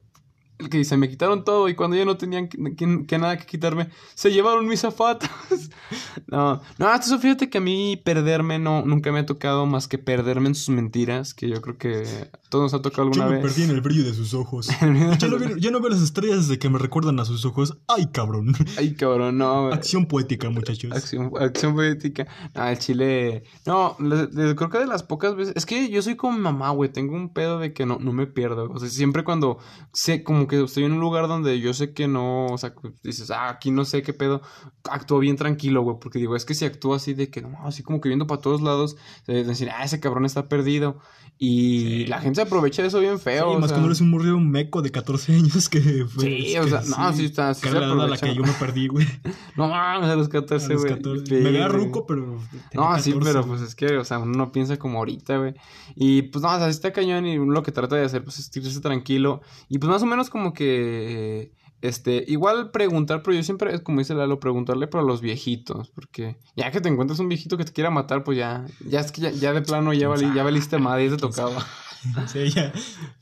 El 0.57 0.69
que 0.69 0.77
dice, 0.77 0.95
me 0.95 1.09
quitaron 1.09 1.43
todo 1.43 1.67
y 1.67 1.75
cuando 1.75 1.97
ya 1.97 2.05
no 2.05 2.15
tenían 2.17 2.47
que, 2.47 2.57
que- 2.75 3.05
que 3.05 3.17
nada 3.17 3.37
que 3.37 3.45
quitarme, 3.45 3.89
se 4.13 4.31
llevaron 4.31 4.67
mis 4.67 4.79
zapatos. 4.79 5.29
no, 6.27 6.61
no, 6.77 6.93
eso 6.95 7.19
fíjate 7.19 7.49
que 7.49 7.57
a 7.57 7.61
mí 7.61 7.97
perderme 8.03 8.57
no, 8.59 8.83
nunca 8.85 9.11
me 9.11 9.19
ha 9.19 9.25
tocado 9.25 9.65
más 9.65 9.87
que 9.87 9.97
perderme 9.97 10.47
en 10.49 10.55
sus 10.55 10.69
mentiras, 10.69 11.33
que 11.33 11.49
yo 11.49 11.61
creo 11.61 11.77
que 11.77 12.03
a 12.31 12.49
todos 12.49 12.63
nos 12.71 12.73
ha 12.73 12.81
tocado 12.81 13.11
Yo 13.11 13.21
alguna 13.21 13.25
me 13.37 13.43
vez. 13.43 13.53
perdí 13.53 13.63
en 13.69 13.75
el 13.75 13.81
brillo 13.81 14.03
de 14.05 14.13
sus 14.13 14.33
ojos. 14.33 14.67
ya, 15.19 15.27
no 15.27 15.37
veo, 15.39 15.57
ya 15.57 15.71
no 15.71 15.79
veo 15.81 15.89
las 15.89 16.01
estrellas 16.01 16.47
de 16.47 16.57
que 16.57 16.69
me 16.69 16.79
recuerdan 16.79 17.19
a 17.19 17.25
sus 17.25 17.43
ojos. 17.45 17.77
¡Ay, 17.87 18.07
cabrón! 18.11 18.53
Ay, 18.77 18.93
cabrón, 18.95 19.37
no. 19.37 19.67
Acción 19.73 20.05
poética, 20.05 20.49
muchachos. 20.49 20.91
Acción, 20.93 21.31
acción 21.39 21.73
poética. 21.75 22.27
Ah, 22.53 22.71
el 22.71 22.79
chile. 22.79 23.43
No, 23.65 23.95
le- 23.99 24.27
le- 24.31 24.55
creo 24.55 24.69
que 24.69 24.79
de 24.79 24.87
las 24.87 25.03
pocas 25.03 25.35
veces. 25.35 25.53
Es 25.57 25.65
que 25.65 25.89
yo 25.89 26.01
soy 26.01 26.15
como 26.15 26.37
mamá, 26.37 26.69
güey. 26.71 26.91
Tengo 26.91 27.15
un 27.15 27.29
pedo 27.33 27.59
de 27.59 27.73
que 27.73 27.85
no, 27.85 27.97
no 27.99 28.13
me 28.13 28.25
pierdo. 28.27 28.71
O 28.71 28.79
sea, 28.79 28.89
siempre 28.89 29.23
cuando 29.23 29.57
sé, 29.93 30.23
como 30.23 30.44
que 30.47 30.61
estoy 30.63 30.83
en 30.85 30.93
un 30.93 30.99
lugar 30.99 31.27
donde 31.27 31.59
yo 31.59 31.73
sé 31.73 31.93
que 31.93 32.07
no. 32.07 32.47
O 32.47 32.57
sea, 32.57 32.73
que 32.73 32.91
dices, 33.03 33.31
ah, 33.31 33.49
aquí 33.49 33.71
no 33.71 33.85
sé 33.85 34.01
qué 34.01 34.13
pedo. 34.13 34.41
Actúo 34.89 35.19
bien 35.19 35.35
tranquilo, 35.35 35.81
güey. 35.83 35.97
Porque 35.99 36.19
digo, 36.19 36.35
es 36.35 36.45
que 36.45 36.53
si 36.53 36.65
actúo 36.65 36.95
así 36.95 37.13
de 37.13 37.29
que 37.29 37.41
no, 37.41 37.57
así 37.65 37.83
como 37.83 38.01
que 38.01 38.09
viendo 38.09 38.27
para 38.27 38.41
todos 38.41 38.61
lados, 38.61 38.95
de 39.27 39.43
decir, 39.43 39.69
ah, 39.69 39.83
ese 39.83 39.99
cabrón 39.99 40.25
está 40.25 40.47
perdido. 40.47 40.99
Y 41.37 41.79
Sí. 41.79 42.05
la 42.07 42.21
gente 42.21 42.35
se 42.37 42.43
aprovecha 42.43 42.81
de 42.81 42.87
eso 42.87 42.99
bien 43.01 43.19
feo. 43.19 43.49
Sí, 43.51 43.55
o 43.55 43.59
más 43.59 43.69
sea. 43.69 43.75
cuando 43.75 43.87
eres 43.89 43.99
un 43.99 44.09
morrido 44.09 44.39
meco 44.39 44.81
de 44.81 44.89
14 44.91 45.33
años 45.35 45.67
que 45.67 46.05
fue. 46.07 46.23
Sí, 46.23 46.57
o 46.57 46.65
sea, 46.67 46.81
no, 46.81 47.11
sí 47.13 47.25
está- 47.25 47.53
sí 47.53 47.67
se 47.67 47.71
la 47.73 48.17
que 48.17 48.33
yo 48.33 48.41
me 48.41 48.53
perdí, 48.53 48.87
güey. 48.87 49.05
No 49.57 49.67
mames, 49.69 50.09
a 50.09 50.15
los 50.15 50.29
14, 50.29 50.65
A 50.65 50.69
los 50.69 50.81
güey. 50.83 50.93
14. 50.95 51.25
Sí, 51.25 51.33
Me 51.43 51.51
güey. 51.51 51.67
ruco, 51.67 52.05
pero. 52.05 52.25
No, 52.73 52.97
sí, 52.99 53.11
14, 53.11 53.19
pero 53.21 53.43
güey. 53.43 53.57
pues 53.57 53.61
es 53.61 53.75
que, 53.75 53.97
o 53.97 54.03
sea, 54.05 54.19
uno 54.19 54.33
no 54.37 54.51
piensa 54.51 54.77
como 54.77 54.99
ahorita, 54.99 55.37
güey. 55.37 55.53
Y 55.95 56.23
pues 56.23 56.41
no, 56.41 56.49
o 56.53 56.57
sea, 56.57 56.65
sí 56.67 56.71
está 56.71 56.93
cañón 56.93 57.25
y 57.25 57.37
uno 57.37 57.51
lo 57.53 57.63
que 57.63 57.71
trata 57.73 57.95
de 57.97 58.05
hacer, 58.05 58.23
pues 58.23 58.39
es 58.39 58.55
irse 58.55 58.79
tranquilo. 58.81 59.41
Y 59.69 59.77
pues 59.77 59.89
más 59.89 60.03
o 60.03 60.05
menos 60.05 60.29
como 60.35 60.51
que, 60.51 61.53
este, 61.79 62.25
igual 62.27 62.71
preguntar, 62.71 63.23
pero 63.23 63.37
yo 63.37 63.41
siempre, 63.43 63.81
como 63.83 63.99
dice 63.99 64.13
Lalo, 64.15 64.41
preguntarle 64.41 64.87
pero 64.87 65.01
a 65.01 65.07
los 65.07 65.21
viejitos, 65.21 65.91
porque 65.91 66.35
ya 66.57 66.71
que 66.71 66.81
te 66.81 66.89
encuentras 66.89 67.19
un 67.19 67.29
viejito 67.29 67.55
que 67.55 67.63
te 67.63 67.71
quiera 67.71 67.89
matar, 67.89 68.25
pues 68.25 68.37
ya, 68.37 68.65
ya 68.85 68.99
es 68.99 69.13
que 69.13 69.21
ya, 69.21 69.29
ya 69.31 69.53
de 69.53 69.61
plano 69.61 69.93
ya, 69.93 70.13
ya 70.35 70.43
valiste 70.43 70.77
madre, 70.77 71.05
ya 71.05 71.11
te 71.15 71.21
tocaba. 71.21 71.65
Sí, 72.27 72.49
ya. 72.49 72.73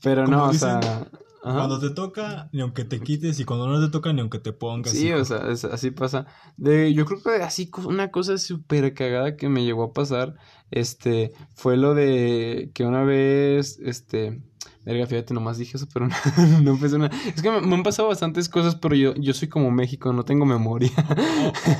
Pero 0.01 0.25
no, 0.25 0.45
o 0.45 0.53
sea... 0.53 0.79
ajá. 0.79 1.07
Cuando 1.41 1.79
te 1.79 1.91
toca, 1.91 2.49
ni 2.51 2.61
aunque 2.61 2.83
te 2.83 2.99
quites, 2.99 3.39
y 3.39 3.45
cuando 3.45 3.67
no 3.67 3.79
te 3.85 3.91
toca, 3.91 4.11
ni 4.11 4.21
aunque 4.21 4.39
te 4.39 4.53
pongas. 4.53 4.91
Sí, 4.91 5.09
hijo. 5.09 5.19
o 5.19 5.25
sea, 5.25 5.49
es- 5.51 5.65
así 5.65 5.91
pasa. 5.91 6.25
De, 6.57 6.93
yo 6.95 7.05
creo 7.05 7.21
que 7.21 7.43
así 7.43 7.69
una 7.85 8.09
cosa 8.11 8.37
súper 8.39 8.93
cagada 8.95 9.37
que 9.37 9.49
me 9.49 9.63
llegó 9.63 9.83
a 9.83 9.93
pasar, 9.93 10.35
este, 10.71 11.31
fue 11.53 11.77
lo 11.77 11.93
de 11.93 12.71
que 12.73 12.85
una 12.85 13.03
vez, 13.03 13.79
este, 13.83 14.41
Verga, 14.85 15.07
fíjate, 15.07 15.33
nomás 15.33 15.57
dije 15.57 15.77
eso, 15.77 15.87
pero 15.93 16.07
no, 16.61 16.77
no 16.77 16.97
nada. 16.97 17.11
Es 17.35 17.41
que 17.41 17.49
me, 17.49 17.61
me 17.61 17.75
han 17.75 17.83
pasado 17.83 18.09
bastantes 18.09 18.49
cosas, 18.49 18.75
pero 18.75 18.95
yo, 18.95 19.13
yo 19.15 19.33
soy 19.33 19.47
como 19.47 19.71
México, 19.71 20.11
no 20.11 20.23
tengo 20.25 20.45
memoria. 20.45 20.91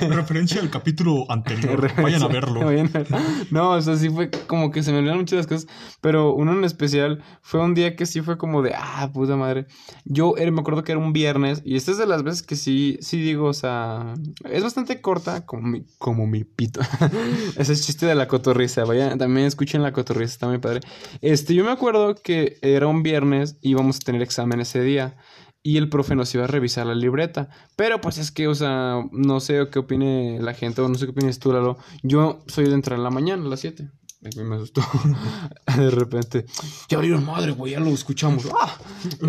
Referencia 0.00 0.60
al 0.60 0.70
capítulo 0.70 1.30
anterior. 1.30 1.90
Vayan 2.02 2.22
a 2.22 2.28
verlo. 2.28 2.60
Vayan 2.64 2.90
a- 2.94 3.04
No, 3.50 3.70
o 3.72 3.82
sea, 3.82 3.96
sí 3.96 4.08
fue 4.08 4.30
como 4.46 4.70
que 4.70 4.82
se 4.82 4.90
me 4.92 4.98
olvidaron 4.98 5.20
muchas 5.20 5.46
cosas, 5.46 5.66
pero 6.00 6.34
uno 6.34 6.52
en 6.52 6.64
especial 6.64 7.22
fue 7.42 7.60
un 7.60 7.74
día 7.74 7.96
que 7.96 8.06
sí 8.06 8.20
fue 8.22 8.38
como 8.38 8.62
de, 8.62 8.72
ah, 8.76 9.10
puta 9.12 9.36
madre. 9.36 9.66
Yo 10.04 10.34
era- 10.38 10.50
me 10.50 10.60
acuerdo 10.60 10.82
que 10.84 10.92
era 10.92 11.00
un 11.00 11.12
viernes 11.12 11.62
y 11.64 11.76
esta 11.76 11.90
es 11.90 11.98
de 11.98 12.06
las 12.06 12.22
veces 12.22 12.42
que 12.42 12.56
sí, 12.56 12.96
sí 13.00 13.20
digo, 13.20 13.46
o 13.48 13.52
sea, 13.54 14.14
es 14.50 14.62
bastante 14.62 15.00
corta, 15.00 15.44
como 15.44 15.68
mi, 15.68 15.84
como 15.98 16.26
mi 16.26 16.44
pito. 16.44 16.80
Ese 17.56 17.72
es 17.72 17.84
chiste 17.86 18.06
de 18.06 18.14
la 18.14 18.28
cotorriza, 18.28 18.84
vayan, 18.84 19.18
también 19.18 19.46
escuchen 19.46 19.82
la 19.82 19.92
cotorriza, 19.92 20.32
está 20.32 20.48
muy 20.48 20.58
padre. 20.58 20.80
Este, 21.20 21.54
yo 21.54 21.64
me 21.64 21.70
acuerdo 21.72 22.14
que 22.14 22.56
era 22.62 22.86
un 22.86 22.93
viernes 23.02 23.56
y 23.60 23.70
íbamos 23.70 23.96
a 23.96 24.00
tener 24.00 24.22
examen 24.22 24.60
ese 24.60 24.82
día. 24.82 25.16
Y 25.62 25.78
el 25.78 25.88
profe 25.88 26.14
nos 26.14 26.34
iba 26.34 26.44
a 26.44 26.46
revisar 26.46 26.86
la 26.86 26.94
libreta. 26.94 27.48
Pero 27.74 28.00
pues 28.00 28.18
es 28.18 28.30
que, 28.30 28.48
o 28.48 28.54
sea, 28.54 29.02
no 29.12 29.40
sé 29.40 29.66
qué 29.72 29.78
opine 29.78 30.38
la 30.40 30.52
gente 30.52 30.82
o 30.82 30.88
no 30.88 30.94
sé 30.96 31.06
qué 31.06 31.12
opines 31.12 31.38
tú, 31.38 31.52
Lalo. 31.52 31.78
Yo 32.02 32.42
soy 32.46 32.66
de 32.66 32.74
entrar 32.74 32.98
en 32.98 33.04
la 33.04 33.10
mañana 33.10 33.44
a 33.44 33.48
las 33.48 33.60
7. 33.60 33.90
Me 34.36 34.56
asustó. 34.56 34.80
de 35.76 35.90
repente. 35.90 36.46
Ya 36.88 36.96
abrieron 36.96 37.24
madre, 37.26 37.52
güey, 37.52 37.72
ya 37.72 37.80
lo 37.80 37.90
escuchamos. 37.90 38.48
¡Ah! 38.58 38.74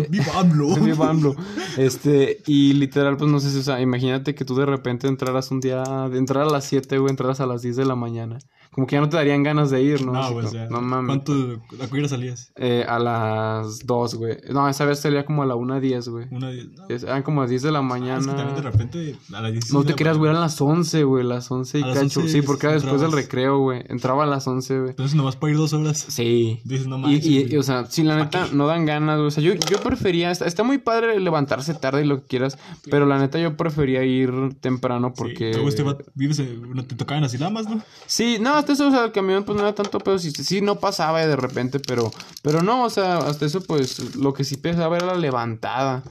Viva 0.08 0.40
AMLO. 0.40 0.74
Viva 0.80 1.10
AMLO. 1.10 1.36
Este, 1.76 2.42
y 2.46 2.72
literal, 2.72 3.18
pues 3.18 3.30
no 3.30 3.38
sé 3.38 3.50
si, 3.50 3.58
o 3.58 3.62
sea, 3.62 3.80
imagínate 3.80 4.34
que 4.34 4.46
tú 4.46 4.54
de 4.54 4.64
repente 4.64 5.06
entraras 5.06 5.50
un 5.50 5.60
día, 5.60 5.82
de 6.10 6.16
entrar 6.16 6.44
a 6.44 6.50
las 6.50 6.64
7, 6.64 6.96
güey, 6.98 7.10
entraras 7.10 7.40
a 7.40 7.46
las 7.46 7.60
10 7.60 7.76
de 7.76 7.84
la 7.84 7.94
mañana. 7.94 8.38
Como 8.76 8.86
que 8.86 8.94
ya 8.94 9.00
no 9.00 9.08
te 9.08 9.16
darían 9.16 9.42
ganas 9.42 9.70
de 9.70 9.82
ir, 9.82 10.04
¿no? 10.06 10.12
No, 10.12 10.32
güey, 10.32 10.46
sea, 10.46 10.68
no 10.68 10.80
mames. 10.80 11.06
¿Cuánto, 11.24 11.62
a 11.82 11.86
qué 11.88 11.98
hora 11.98 12.08
salías? 12.08 12.52
Eh, 12.56 12.84
a 12.88 12.98
las 12.98 13.86
2, 13.86 14.14
güey. 14.16 14.36
No, 14.52 14.68
esa 14.68 14.84
vez 14.84 15.00
salía 15.00 15.24
como 15.24 15.42
a 15.42 15.46
la 15.46 15.54
1.10, 15.56 16.08
güey. 16.10 16.26
Una 16.30 16.50
diez. 16.50 16.68
No, 16.72 16.84
Es- 16.88 17.02
Eran 17.02 17.22
como 17.22 17.40
a 17.40 17.44
las 17.44 17.50
10 17.50 17.62
de 17.62 17.72
la 17.72 17.78
es 17.80 17.84
mañana. 17.86 18.20
que 18.20 18.26
también 18.36 18.54
de 18.56 18.62
repente 18.62 19.16
a 19.34 19.40
las 19.40 19.50
16 19.52 19.72
No 19.72 19.82
te 19.84 19.94
creas, 19.94 20.18
güey, 20.18 20.30
eran 20.30 20.42
las 20.42 20.60
11, 20.60 21.04
güey, 21.04 21.24
las 21.24 21.50
11 21.50 21.78
y 21.78 21.82
A 21.82 21.86
cacho. 21.94 22.20
11 22.20 22.28
Sí, 22.28 22.42
porque 22.42 22.66
era 22.66 22.74
después 22.74 23.00
del 23.00 23.12
recreo, 23.12 23.58
güey. 23.60 23.82
Entraba 23.88 24.24
a 24.24 24.26
las 24.26 24.46
11, 24.46 24.78
güey. 24.78 24.90
Entonces 24.90 25.16
nomás 25.16 25.36
para 25.36 25.52
ir 25.52 25.56
dos 25.58 25.72
horas. 25.72 25.98
Sí. 26.08 26.60
Dices, 26.64 26.86
no 26.86 26.98
Y, 26.98 27.00
manches. 27.00 27.26
y, 27.26 27.40
güey. 27.42 27.54
y, 27.54 27.56
o 27.56 27.62
sea, 27.62 27.86
sí, 27.86 28.02
la 28.02 28.16
neta, 28.16 28.48
no 28.52 28.66
dan 28.66 28.84
ganas, 28.84 29.16
güey. 29.16 29.28
O 29.28 29.30
sea, 29.30 29.42
yo, 29.42 29.54
yo 29.54 29.80
prefería, 29.80 30.30
está, 30.30 30.44
está 30.44 30.62
muy 30.64 30.76
padre 30.78 31.18
levantarse 31.18 31.72
tarde 31.72 32.02
y 32.04 32.06
lo 32.06 32.20
que 32.20 32.26
quieras, 32.26 32.58
pero 32.90 33.06
la 33.06 33.18
neta 33.18 33.38
yo 33.38 33.56
prefería 33.56 34.04
ir 34.04 34.30
temprano 34.60 35.08
Sí, 35.08 35.14
porque... 35.16 35.50
este 35.66 35.82
va- 35.82 35.96
vives 36.14 36.36
te 36.36 36.94
tocaban 36.94 37.24
así 37.24 37.38
lamas, 37.38 37.68
¿no? 37.68 37.80
Sí, 38.06 38.36
no, 38.40 38.64
eso, 38.72 38.88
o 38.88 38.90
sea, 38.90 39.04
el 39.04 39.12
camión 39.12 39.44
pues 39.44 39.56
no 39.56 39.62
era 39.62 39.74
tanto 39.74 39.98
pedo, 39.98 40.18
sí, 40.18 40.30
sí 40.30 40.60
no 40.60 40.78
pasaba 40.80 41.24
de 41.26 41.36
repente, 41.36 41.80
pero, 41.80 42.10
pero 42.42 42.62
no, 42.62 42.84
o 42.84 42.90
sea, 42.90 43.18
hasta 43.18 43.46
eso 43.46 43.60
pues 43.62 44.16
lo 44.16 44.32
que 44.32 44.44
sí 44.44 44.56
pesaba 44.56 44.96
era 44.96 45.06
la 45.06 45.16
levantada. 45.16 46.02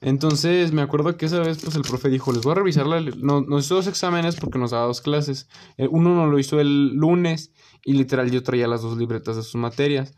Entonces 0.00 0.72
me 0.72 0.82
acuerdo 0.82 1.16
que 1.16 1.26
esa 1.26 1.40
vez 1.40 1.58
pues 1.62 1.74
el 1.74 1.82
profe 1.82 2.08
dijo, 2.08 2.32
les 2.32 2.42
voy 2.42 2.52
a 2.52 2.56
revisar 2.56 2.86
la... 2.86 3.00
No, 3.00 3.40
nos 3.40 3.64
hizo 3.64 3.76
dos 3.76 3.86
exámenes 3.86 4.36
porque 4.36 4.58
nos 4.58 4.70
daba 4.70 4.86
dos 4.86 5.00
clases. 5.00 5.48
Eh, 5.76 5.88
Uno 5.90 6.14
nos 6.14 6.30
lo 6.30 6.38
hizo 6.38 6.60
el 6.60 6.94
lunes 6.94 7.52
y 7.84 7.94
literal 7.94 8.30
yo 8.30 8.42
traía 8.42 8.68
las 8.68 8.82
dos 8.82 8.96
libretas 8.96 9.36
de 9.36 9.42
sus 9.42 9.56
materias. 9.56 10.14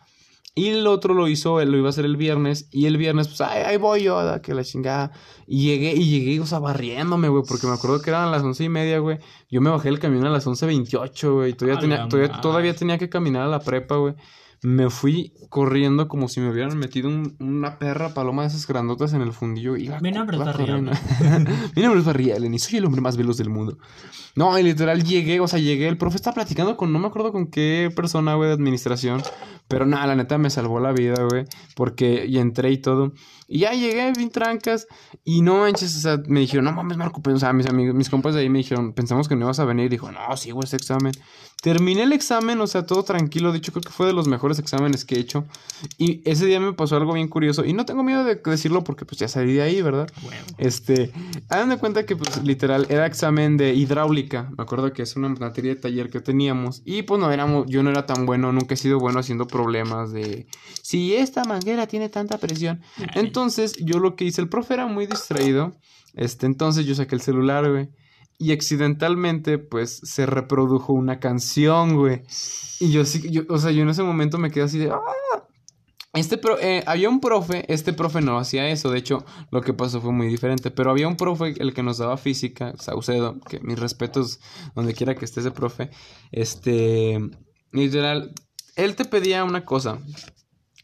Y 0.54 0.68
el 0.68 0.86
otro 0.86 1.14
lo 1.14 1.28
hizo, 1.28 1.60
él 1.60 1.70
lo 1.70 1.78
iba 1.78 1.86
a 1.86 1.90
hacer 1.90 2.04
el 2.04 2.16
viernes. 2.16 2.68
Y 2.70 2.86
el 2.86 2.96
viernes, 2.96 3.28
pues, 3.28 3.40
ay, 3.40 3.62
ahí 3.64 3.76
voy 3.76 4.02
yo, 4.02 4.22
da, 4.22 4.42
que 4.42 4.52
la 4.52 4.64
chingada. 4.64 5.12
Y 5.46 5.66
llegué, 5.66 5.94
y 5.94 6.10
llegué, 6.10 6.40
o 6.40 6.46
sea, 6.46 6.58
barriéndome, 6.58 7.28
güey, 7.28 7.44
porque 7.46 7.66
me 7.66 7.74
acuerdo 7.74 8.02
que 8.02 8.10
eran 8.10 8.30
las 8.30 8.42
once 8.42 8.64
y 8.64 8.68
media, 8.68 8.98
güey. 8.98 9.18
Yo 9.48 9.60
me 9.60 9.70
bajé 9.70 9.88
del 9.88 10.00
camión 10.00 10.26
a 10.26 10.30
las 10.30 10.46
once 10.46 10.66
veintiocho, 10.66 11.34
güey. 11.34 11.52
Todavía 11.52 11.80
tenía, 11.80 12.08
todavía, 12.08 12.40
todavía 12.40 12.74
tenía 12.74 12.98
que 12.98 13.08
caminar 13.08 13.42
a 13.42 13.48
la 13.48 13.60
prepa, 13.60 13.96
güey. 13.96 14.14
Me 14.62 14.90
fui 14.90 15.32
corriendo 15.48 16.06
como 16.06 16.28
si 16.28 16.40
me 16.40 16.50
hubieran 16.50 16.76
metido 16.76 17.08
un- 17.08 17.34
una 17.40 17.78
perra 17.78 18.12
paloma 18.12 18.42
de 18.42 18.48
esas 18.48 18.66
grandotas 18.66 19.14
en 19.14 19.22
el 19.22 19.32
fundillo. 19.32 19.76
Iba, 19.76 20.00
Mi 20.00 20.12
nombre 20.12 20.36
es 20.36 20.42
corriendo. 20.42 20.92
Mi 21.74 21.82
nombre 21.82 22.00
es 22.00 22.04
y 22.54 22.58
soy 22.58 22.78
el 22.78 22.84
hombre 22.84 23.00
más 23.00 23.16
veloz 23.16 23.38
del 23.38 23.48
mundo. 23.48 23.78
No, 24.36 24.58
y 24.58 24.62
literal 24.62 25.02
llegué, 25.02 25.40
o 25.40 25.48
sea, 25.48 25.58
llegué. 25.58 25.88
El 25.88 25.96
profe 25.96 26.16
estaba 26.16 26.34
platicando 26.34 26.76
con, 26.76 26.92
no 26.92 26.98
me 26.98 27.06
acuerdo 27.06 27.32
con 27.32 27.46
qué 27.46 27.90
persona, 27.94 28.34
güey, 28.34 28.48
de 28.48 28.54
administración. 28.54 29.22
Pero 29.66 29.86
nada, 29.86 30.06
la 30.08 30.16
neta 30.16 30.36
me 30.36 30.50
salvó 30.50 30.78
la 30.80 30.92
vida, 30.92 31.22
güey. 31.28 31.44
Porque 31.74 32.26
y 32.26 32.38
entré 32.38 32.70
y 32.70 32.78
todo. 32.78 33.12
Y 33.52 33.58
ya 33.58 33.72
llegué, 33.72 34.12
bien 34.16 34.30
trancas. 34.30 34.86
Y 35.24 35.42
no 35.42 35.58
manches, 35.58 35.96
o 35.96 36.00
sea, 36.00 36.22
me 36.28 36.38
dijeron, 36.38 36.64
no 36.66 36.72
mames, 36.72 36.96
Marco. 36.96 37.20
pues, 37.20 37.34
O 37.34 37.38
sea, 37.40 37.52
mis 37.52 37.66
amigos, 37.66 37.96
mis 37.96 38.08
compas 38.08 38.32
de 38.32 38.42
ahí 38.42 38.48
me 38.48 38.58
dijeron, 38.58 38.92
pensamos 38.92 39.26
que 39.26 39.34
no 39.34 39.46
ibas 39.46 39.58
a 39.58 39.64
venir. 39.64 39.86
Y 39.86 39.88
dijo, 39.88 40.12
no, 40.12 40.36
sí, 40.36 40.52
güey, 40.52 40.62
este 40.64 40.76
examen. 40.76 41.12
Terminé 41.60 42.04
el 42.04 42.12
examen, 42.12 42.60
o 42.60 42.66
sea, 42.68 42.86
todo 42.86 43.02
tranquilo. 43.02 43.50
De 43.50 43.58
hecho, 43.58 43.72
creo 43.72 43.82
que 43.82 43.90
fue 43.90 44.06
de 44.06 44.12
los 44.12 44.28
mejores 44.28 44.60
exámenes 44.60 45.04
que 45.04 45.16
he 45.16 45.18
hecho. 45.18 45.46
Y 45.98 46.22
ese 46.30 46.46
día 46.46 46.60
me 46.60 46.72
pasó 46.74 46.96
algo 46.96 47.12
bien 47.12 47.26
curioso. 47.26 47.64
Y 47.64 47.72
no 47.72 47.84
tengo 47.84 48.04
miedo 48.04 48.22
de 48.22 48.36
decirlo 48.36 48.84
porque, 48.84 49.04
pues, 49.04 49.18
ya 49.18 49.26
salí 49.26 49.54
de 49.54 49.62
ahí, 49.62 49.82
¿verdad? 49.82 50.08
Este, 50.56 51.10
hagan 51.48 51.70
de 51.70 51.76
cuenta 51.78 52.06
que, 52.06 52.14
pues, 52.14 52.42
literal, 52.44 52.86
era 52.88 53.04
examen 53.04 53.56
de 53.56 53.74
hidráulica. 53.74 54.48
Me 54.56 54.62
acuerdo 54.62 54.92
que 54.92 55.02
es 55.02 55.16
una 55.16 55.28
materia 55.28 55.74
de 55.74 55.80
taller 55.80 56.08
que 56.08 56.20
teníamos. 56.20 56.82
Y, 56.84 57.02
pues, 57.02 57.20
no 57.20 57.32
éramos, 57.32 57.66
yo 57.66 57.82
no 57.82 57.90
era 57.90 58.06
tan 58.06 58.26
bueno, 58.26 58.52
nunca 58.52 58.74
he 58.74 58.76
sido 58.76 59.00
bueno 59.00 59.18
haciendo 59.18 59.48
problemas 59.48 60.12
de 60.12 60.46
si 60.82 61.14
esta 61.16 61.44
manguera 61.44 61.88
tiene 61.88 62.08
tanta 62.08 62.38
presión. 62.38 62.80
Entonces, 63.14 63.39
yo 63.80 63.98
lo 63.98 64.16
que 64.16 64.24
hice, 64.24 64.40
el 64.40 64.48
profe 64.48 64.74
era 64.74 64.86
muy 64.86 65.06
distraído. 65.06 65.76
Este, 66.14 66.46
entonces 66.46 66.86
yo 66.86 66.94
saqué 66.94 67.14
el 67.14 67.20
celular, 67.20 67.70
güey. 67.70 67.88
Y 68.38 68.52
accidentalmente, 68.52 69.58
pues, 69.58 70.00
se 70.02 70.26
reprodujo 70.26 70.92
una 70.92 71.20
canción, 71.20 71.96
güey. 71.96 72.22
Y 72.80 72.90
yo 72.90 73.04
sí, 73.04 73.30
yo, 73.30 73.42
o 73.48 73.58
sea, 73.58 73.70
yo 73.70 73.82
en 73.82 73.90
ese 73.90 74.02
momento 74.02 74.38
me 74.38 74.50
quedé 74.50 74.64
así 74.64 74.78
de, 74.78 74.90
¡ah! 74.90 75.00
Este 76.12 76.38
pro, 76.38 76.58
eh, 76.58 76.82
había 76.86 77.08
un 77.08 77.20
profe, 77.20 77.72
este 77.72 77.92
profe 77.92 78.20
no 78.20 78.36
hacía 78.36 78.68
eso, 78.68 78.90
de 78.90 78.98
hecho 78.98 79.24
lo 79.52 79.60
que 79.60 79.72
pasó 79.72 80.00
fue 80.00 80.10
muy 80.10 80.26
diferente, 80.26 80.72
pero 80.72 80.90
había 80.90 81.06
un 81.06 81.16
profe, 81.16 81.54
el 81.58 81.72
que 81.72 81.84
nos 81.84 81.98
daba 81.98 82.16
física, 82.16 82.74
Saucedo, 82.78 83.38
que 83.48 83.60
mis 83.60 83.78
respetos 83.78 84.40
donde 84.74 84.92
quiera 84.92 85.14
que 85.14 85.24
esté 85.24 85.38
ese 85.38 85.52
profe, 85.52 85.90
este, 86.32 87.20
literal, 87.70 88.34
él 88.74 88.96
te 88.96 89.04
pedía 89.04 89.44
una 89.44 89.64
cosa, 89.64 90.00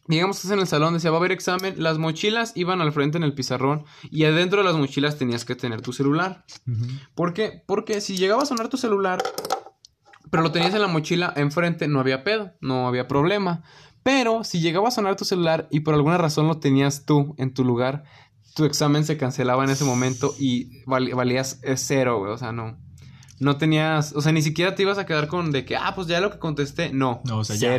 digamos 0.07 0.39
que 0.41 0.51
en 0.53 0.59
el 0.59 0.67
salón 0.67 0.93
decía 0.93 1.11
va 1.11 1.17
a 1.17 1.19
haber 1.19 1.31
examen, 1.31 1.75
las 1.77 1.97
mochilas 1.97 2.53
iban 2.55 2.81
al 2.81 2.91
frente 2.93 3.17
en 3.17 3.23
el 3.23 3.33
pizarrón 3.33 3.83
y 4.09 4.23
adentro 4.25 4.59
de 4.59 4.65
las 4.65 4.75
mochilas 4.75 5.17
tenías 5.17 5.45
que 5.45 5.55
tener 5.55 5.81
tu 5.81 5.93
celular. 5.93 6.45
Ujú. 6.67 6.85
¿Por 7.15 7.33
qué? 7.33 7.63
Porque 7.65 8.01
si 8.01 8.17
llegaba 8.17 8.43
a 8.43 8.45
sonar 8.45 8.69
tu 8.69 8.77
celular, 8.77 9.21
pero 10.29 10.43
lo 10.43 10.51
tenías 10.51 10.73
en 10.73 10.81
la 10.81 10.87
mochila 10.87 11.33
enfrente, 11.35 11.87
no 11.87 11.99
había 11.99 12.23
pedo, 12.23 12.53
no 12.61 12.87
había 12.87 13.07
problema. 13.07 13.63
Pero 14.03 14.43
si 14.43 14.59
llegaba 14.61 14.87
a 14.87 14.91
sonar 14.91 15.15
tu 15.15 15.25
celular 15.25 15.67
y 15.71 15.81
por 15.81 15.93
alguna 15.93 16.17
razón 16.17 16.47
lo 16.47 16.57
tenías 16.59 17.05
tú 17.05 17.35
en 17.37 17.53
tu 17.53 17.63
lugar, 17.65 18.03
tu 18.55 18.65
examen 18.65 19.03
se 19.05 19.17
cancelaba 19.17 19.63
en 19.63 19.69
ese 19.69 19.83
momento 19.83 20.33
y 20.39 20.83
val- 20.85 21.13
valías 21.13 21.59
eh, 21.63 21.75
cero, 21.77 22.19
güey. 22.19 22.31
O 22.31 22.37
sea, 22.37 22.51
no. 22.51 22.77
No 23.39 23.57
tenías, 23.57 24.13
o 24.15 24.21
sea, 24.21 24.31
ni 24.31 24.41
siquiera 24.41 24.73
te 24.75 24.81
ibas 24.81 24.97
a 24.97 25.05
quedar 25.05 25.27
con 25.27 25.51
de 25.51 25.63
que, 25.63 25.75
ah, 25.75 25.93
pues 25.93 26.07
ya 26.07 26.19
lo 26.21 26.31
que 26.31 26.39
contesté. 26.39 26.91
No, 26.91 27.21
No, 27.25 27.39
o 27.39 27.43
sea, 27.43 27.55
ya. 27.55 27.69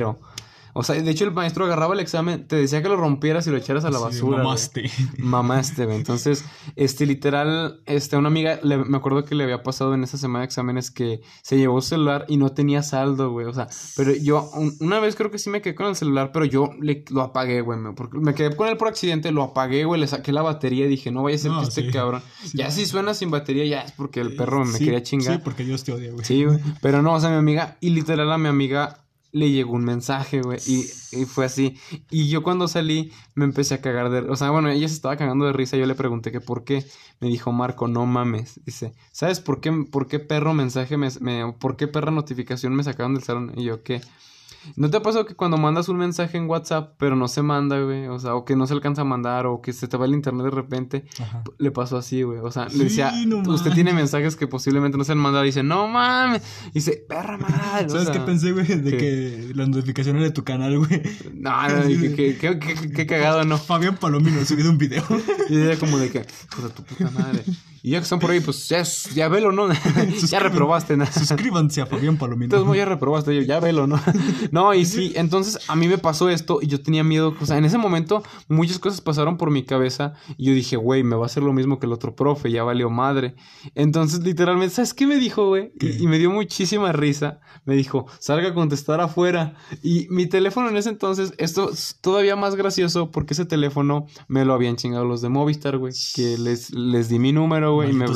O 0.81 0.85
sea, 0.85 0.95
de 1.03 1.11
hecho 1.11 1.25
el 1.25 1.33
maestro 1.33 1.65
agarraba 1.65 1.93
el 1.95 2.01
examen, 2.01 2.47
te 2.47 2.55
decía 2.55 2.81
que 2.83 2.89
lo 2.89 2.97
rompieras 2.97 3.47
y 3.47 3.51
lo 3.51 3.57
echaras 3.57 3.85
a 3.85 3.91
la 3.91 3.99
Sí, 3.99 4.05
basura. 4.05 4.27
güey. 4.37 4.39
mamaste. 4.45 4.91
Mamaste, 5.19 5.85
güey. 5.87 5.97
Entonces, 5.97 6.45
este, 6.77 7.05
literal, 7.05 7.81
este, 7.87 8.17
una 8.17 8.29
amiga, 8.29 8.61
le- 8.63 8.79
me 8.79 8.97
acuerdo 8.97 9.25
que 9.25 9.35
le 9.35 9.43
había 9.45 9.63
pasado 9.65 9.95
en 9.95 10.05
esa 10.05 10.17
semana 10.19 10.41
de 10.41 10.45
exámenes 10.47 10.91
que 10.91 11.21
se 11.43 11.57
llevó 11.57 11.81
su 11.81 11.89
celular 11.89 12.25
y 12.29 12.37
no 12.37 12.51
tenía 12.53 12.83
saldo, 12.83 13.31
güey. 13.33 13.47
O 13.47 13.53
sea, 13.53 13.67
pero 13.97 14.13
yo, 14.15 14.49
un- 14.55 14.77
una 14.81 15.01
vez 15.01 15.17
creo 15.17 15.31
que 15.31 15.39
sí 15.39 15.51
me 15.51 15.61
quedé 15.61 15.75
con 15.75 15.87
el 15.87 15.97
celular, 15.97 16.31
pero 16.33 16.45
yo 16.45 16.71
le, 16.81 17.05
lo 17.11 17.23
apagué, 17.23 17.61
güey. 17.61 17.79
me- 17.79 17.93
Porque 17.95 18.19
me 18.19 18.35
quedé 18.35 18.55
con 18.55 18.69
él 18.69 18.77
por 18.77 18.87
accidente, 18.89 19.33
lo 19.33 19.43
apagué, 19.43 19.85
güey, 19.85 20.01
le 20.01 20.07
saqué 20.07 20.33
la 20.33 20.43
batería 20.43 20.87
y 20.87 20.89
dije, 20.89 21.11
no 21.11 21.25
vaya 21.25 21.37
a 21.37 21.39
ser 21.41 21.51
No, 21.51 21.61
que 21.63 21.69
este 21.69 21.91
cabrón. 21.91 22.23
Sí. 22.45 22.59
Ya 22.59 22.71
si 22.71 22.87
suena 22.87 23.15
sin 23.15 23.31
batería, 23.31 23.65
ya 23.65 23.81
es 23.83 23.93
porque 23.93 24.21
el 24.21 24.37
perro 24.37 24.65
me 24.65 24.79
quería 24.79 25.03
chingar. 25.03 25.35
Sí, 25.37 25.41
porque 25.43 25.65
Dios 25.65 25.83
te 25.85 25.93
odia, 25.93 26.13
güey. 26.13 26.25
Sí, 26.25 26.45
güey. 26.45 26.59
Pero 26.81 27.03
no, 27.03 27.15
o 27.15 27.21
sea, 27.21 27.31
mi 27.31 27.37
amiga, 27.37 27.77
y 27.81 27.91
literal 27.91 28.31
a 28.31 28.39
mi 28.39 28.49
amiga 28.49 29.05
le 29.33 29.51
llegó 29.51 29.73
un 29.75 29.85
mensaje, 29.85 30.41
güey, 30.43 30.59
y, 30.67 30.87
y 31.13 31.25
fue 31.27 31.45
así. 31.47 31.79
Y 32.11 32.29
yo 32.29 32.43
cuando 32.43 32.69
salí 32.69 33.13
me 33.35 33.45
empecé 33.45 33.75
a 33.75 33.81
cagar 33.81 34.11
de... 34.11 34.21
O 34.31 34.37
sea, 34.37 34.51
bueno, 34.51 34.69
ella 34.71 34.89
se 34.89 34.95
estaba 34.95 35.17
cagando 35.17 35.45
de 35.47 35.53
risa, 35.53 35.77
yo 35.77 35.87
le 35.87 35.95
pregunté 35.95 36.33
que 36.33 36.41
por 36.41 36.65
qué. 36.65 36.85
Me 37.21 37.29
dijo, 37.29 37.53
Marco, 37.53 37.89
no 37.89 38.07
mames. 38.07 38.61
Dice, 38.65 38.95
¿sabes 39.13 39.41
por 39.41 39.61
qué, 39.61 39.73
por 39.91 40.07
qué 40.09 40.19
perro 40.19 40.55
mensaje 40.55 40.97
me, 40.97 41.09
me... 41.21 41.53
¿Por 41.55 41.77
qué 41.77 41.89
perra 41.89 42.11
notificación 42.11 42.75
me 42.75 42.85
sacaron 42.85 43.15
del 43.15 43.23
salón? 43.25 43.53
Y 43.57 43.65
yo, 43.65 43.83
¿qué? 43.83 44.01
¿No 44.77 44.91
te 44.91 44.97
ha 44.97 45.03
pasado 45.03 45.25
que 45.25 45.35
cuando 45.35 45.57
mandas 45.57 45.89
un 45.89 45.97
mensaje 45.97 46.37
en 46.37 46.49
WhatsApp, 46.49 46.95
pero 46.99 47.17
no 47.17 47.29
se 47.29 47.43
manda, 47.43 47.81
güey? 47.81 48.07
O 48.09 48.19
sea, 48.19 48.35
o 48.35 48.45
que 48.45 48.57
no 48.57 48.67
se 48.67 48.75
alcanza 48.75 49.03
a 49.03 49.05
mandar, 49.05 49.47
o 49.47 49.61
que 49.61 49.73
se 49.73 49.89
te 49.89 49.97
va 49.97 50.07
el 50.07 50.13
internet 50.15 50.45
de 50.45 50.51
repente. 50.51 51.05
Ajá. 51.21 51.43
Le 51.59 51.71
pasó 51.71 51.97
así, 51.97 52.23
güey. 52.23 52.41
O 52.41 52.51
sea, 52.51 52.69
Sí, 52.69 52.79
le 52.79 52.85
decía, 52.85 53.13
no 53.27 53.39
usted 53.53 53.73
tiene 53.73 53.93
mensajes 53.93 54.37
que 54.37 54.47
posiblemente 54.47 54.99
no 54.99 55.05
se 55.05 55.13
han 55.13 55.19
mandado. 55.19 55.45
Y 55.45 55.49
dice, 55.49 55.63
no 55.63 55.89
mames. 55.89 56.43
Y 56.71 56.75
dice, 56.75 57.05
perra 57.09 57.39
madre. 57.39 57.87
o 57.87 57.91
¿Sabes 57.91 58.05
sea, 58.05 58.13
qué 58.13 58.21
pensé, 58.21 58.53
güey? 58.53 58.67
De 58.67 58.91
¿qué? 58.91 58.97
que 58.97 59.53
la 59.55 59.67
notificación 59.67 60.17
era 60.17 60.27
de 60.27 60.33
tu 60.33 60.45
canal, 60.45 60.79
güey. 60.79 61.03
No, 61.35 61.69
no, 61.69 61.87
que 61.87 63.07
cagado, 63.09 63.45
no. 63.45 63.59
Fabián 63.59 63.97
Palomino 63.97 64.41
ha 64.41 64.45
subido 64.45 64.71
un 64.71 64.79
video. 64.79 65.05
Y 65.49 65.57
era 65.57 65.77
como 65.77 65.99
de 65.99 66.11
que, 66.11 66.19
hijo 66.53 66.63
de 66.63 66.71
tu 66.71 66.83
puta 66.83 67.11
madre. 67.11 67.43
Y 67.83 67.91
ya 67.91 67.99
que 67.99 68.05
están 68.05 68.19
por 68.19 68.31
ahí, 68.31 68.41
pues 68.41 68.69
ya, 68.69 68.83
ya 69.15 69.29
velo, 69.29 69.53
¿no? 69.53 69.69
ya 70.29 70.41
reprobaste, 70.41 70.97
¿no? 70.97 71.07
Suscríbanse 71.07 71.81
a 71.81 71.87
Fabián 71.87 72.17
Palomino. 72.17 72.57
Entonces, 72.57 72.77
ya 72.77 72.85
reprobaste, 72.85 73.35
yo, 73.35 73.43
ya 73.43 73.61
velo, 73.61 73.87
¿no? 73.87 74.01
no, 74.51 74.75
y 74.75 74.85
sí, 74.85 75.13
entonces 75.15 75.59
a 75.69 75.77
mí 75.77 75.89
me 75.89 75.99
pasó 75.99 76.29
esto 76.29 76.59
y 76.61 76.67
yo 76.67 76.83
tenía 76.83 77.05
miedo. 77.05 77.35
O 77.41 77.47
sea, 77.47 77.59
en 77.59 77.65
ese 77.65 77.79
momento 77.79 78.23
muchas 78.49 78.79
cosas 78.79 79.01
pasaron 79.01 79.37
por 79.37 79.51
mi 79.51 79.65
cabeza 79.65 80.15
y 80.37 80.47
yo 80.47 80.55
dije, 80.55 80.77
güey, 80.77 81.03
me 81.03 81.17
va 81.17 81.25
a 81.25 81.27
hacer 81.27 81.43
lo 81.43 81.53
mismo 81.53 81.79
que 81.79 81.87
el 81.87 81.93
otro 81.93 82.15
profe, 82.15 82.51
ya 82.51 82.65
valió 82.65 82.91
madre. 82.91 83.35
Entonces, 83.75 84.21
literalmente, 84.21 84.75
¿sabes 84.75 84.95
qué 84.95 85.07
me 85.07 85.17
dijo, 85.17 85.49
güey? 85.49 85.73
Y, 85.81 86.03
y, 86.03 86.07
me 86.07 86.19
dio 86.19 86.31
muchísima 86.31 86.93
risa. 86.93 87.41
Me 87.65 87.75
dijo, 87.75 88.07
salga 88.19 88.49
a 88.49 88.55
contestar 88.55 89.01
afuera. 89.01 89.55
Y 89.83 90.07
mi 90.11 90.27
teléfono 90.27 90.69
en 90.69 90.77
ese 90.77 90.89
entonces, 90.89 91.35
esto 91.39 91.71
es 91.71 91.99
todavía 92.01 92.37
más 92.37 92.57
gracioso 92.57 93.11
porque 93.11 93.35
ese 93.35 93.45
teléfono 93.45 94.07
me 94.27 94.45
lo 94.45 94.55
habían 94.55 94.77
chingado 94.77 95.05
los 95.05 95.23
de 95.23 95.29
Movistar, 95.29 95.79
güey. 95.79 95.93
Que 96.15 96.39
les, 96.39 96.71
les 96.71 97.09
di 97.09 97.19
mi 97.19 97.33
número, 97.33 97.68
güey, 97.75 97.91
y 97.91 97.93
me 97.93 98.07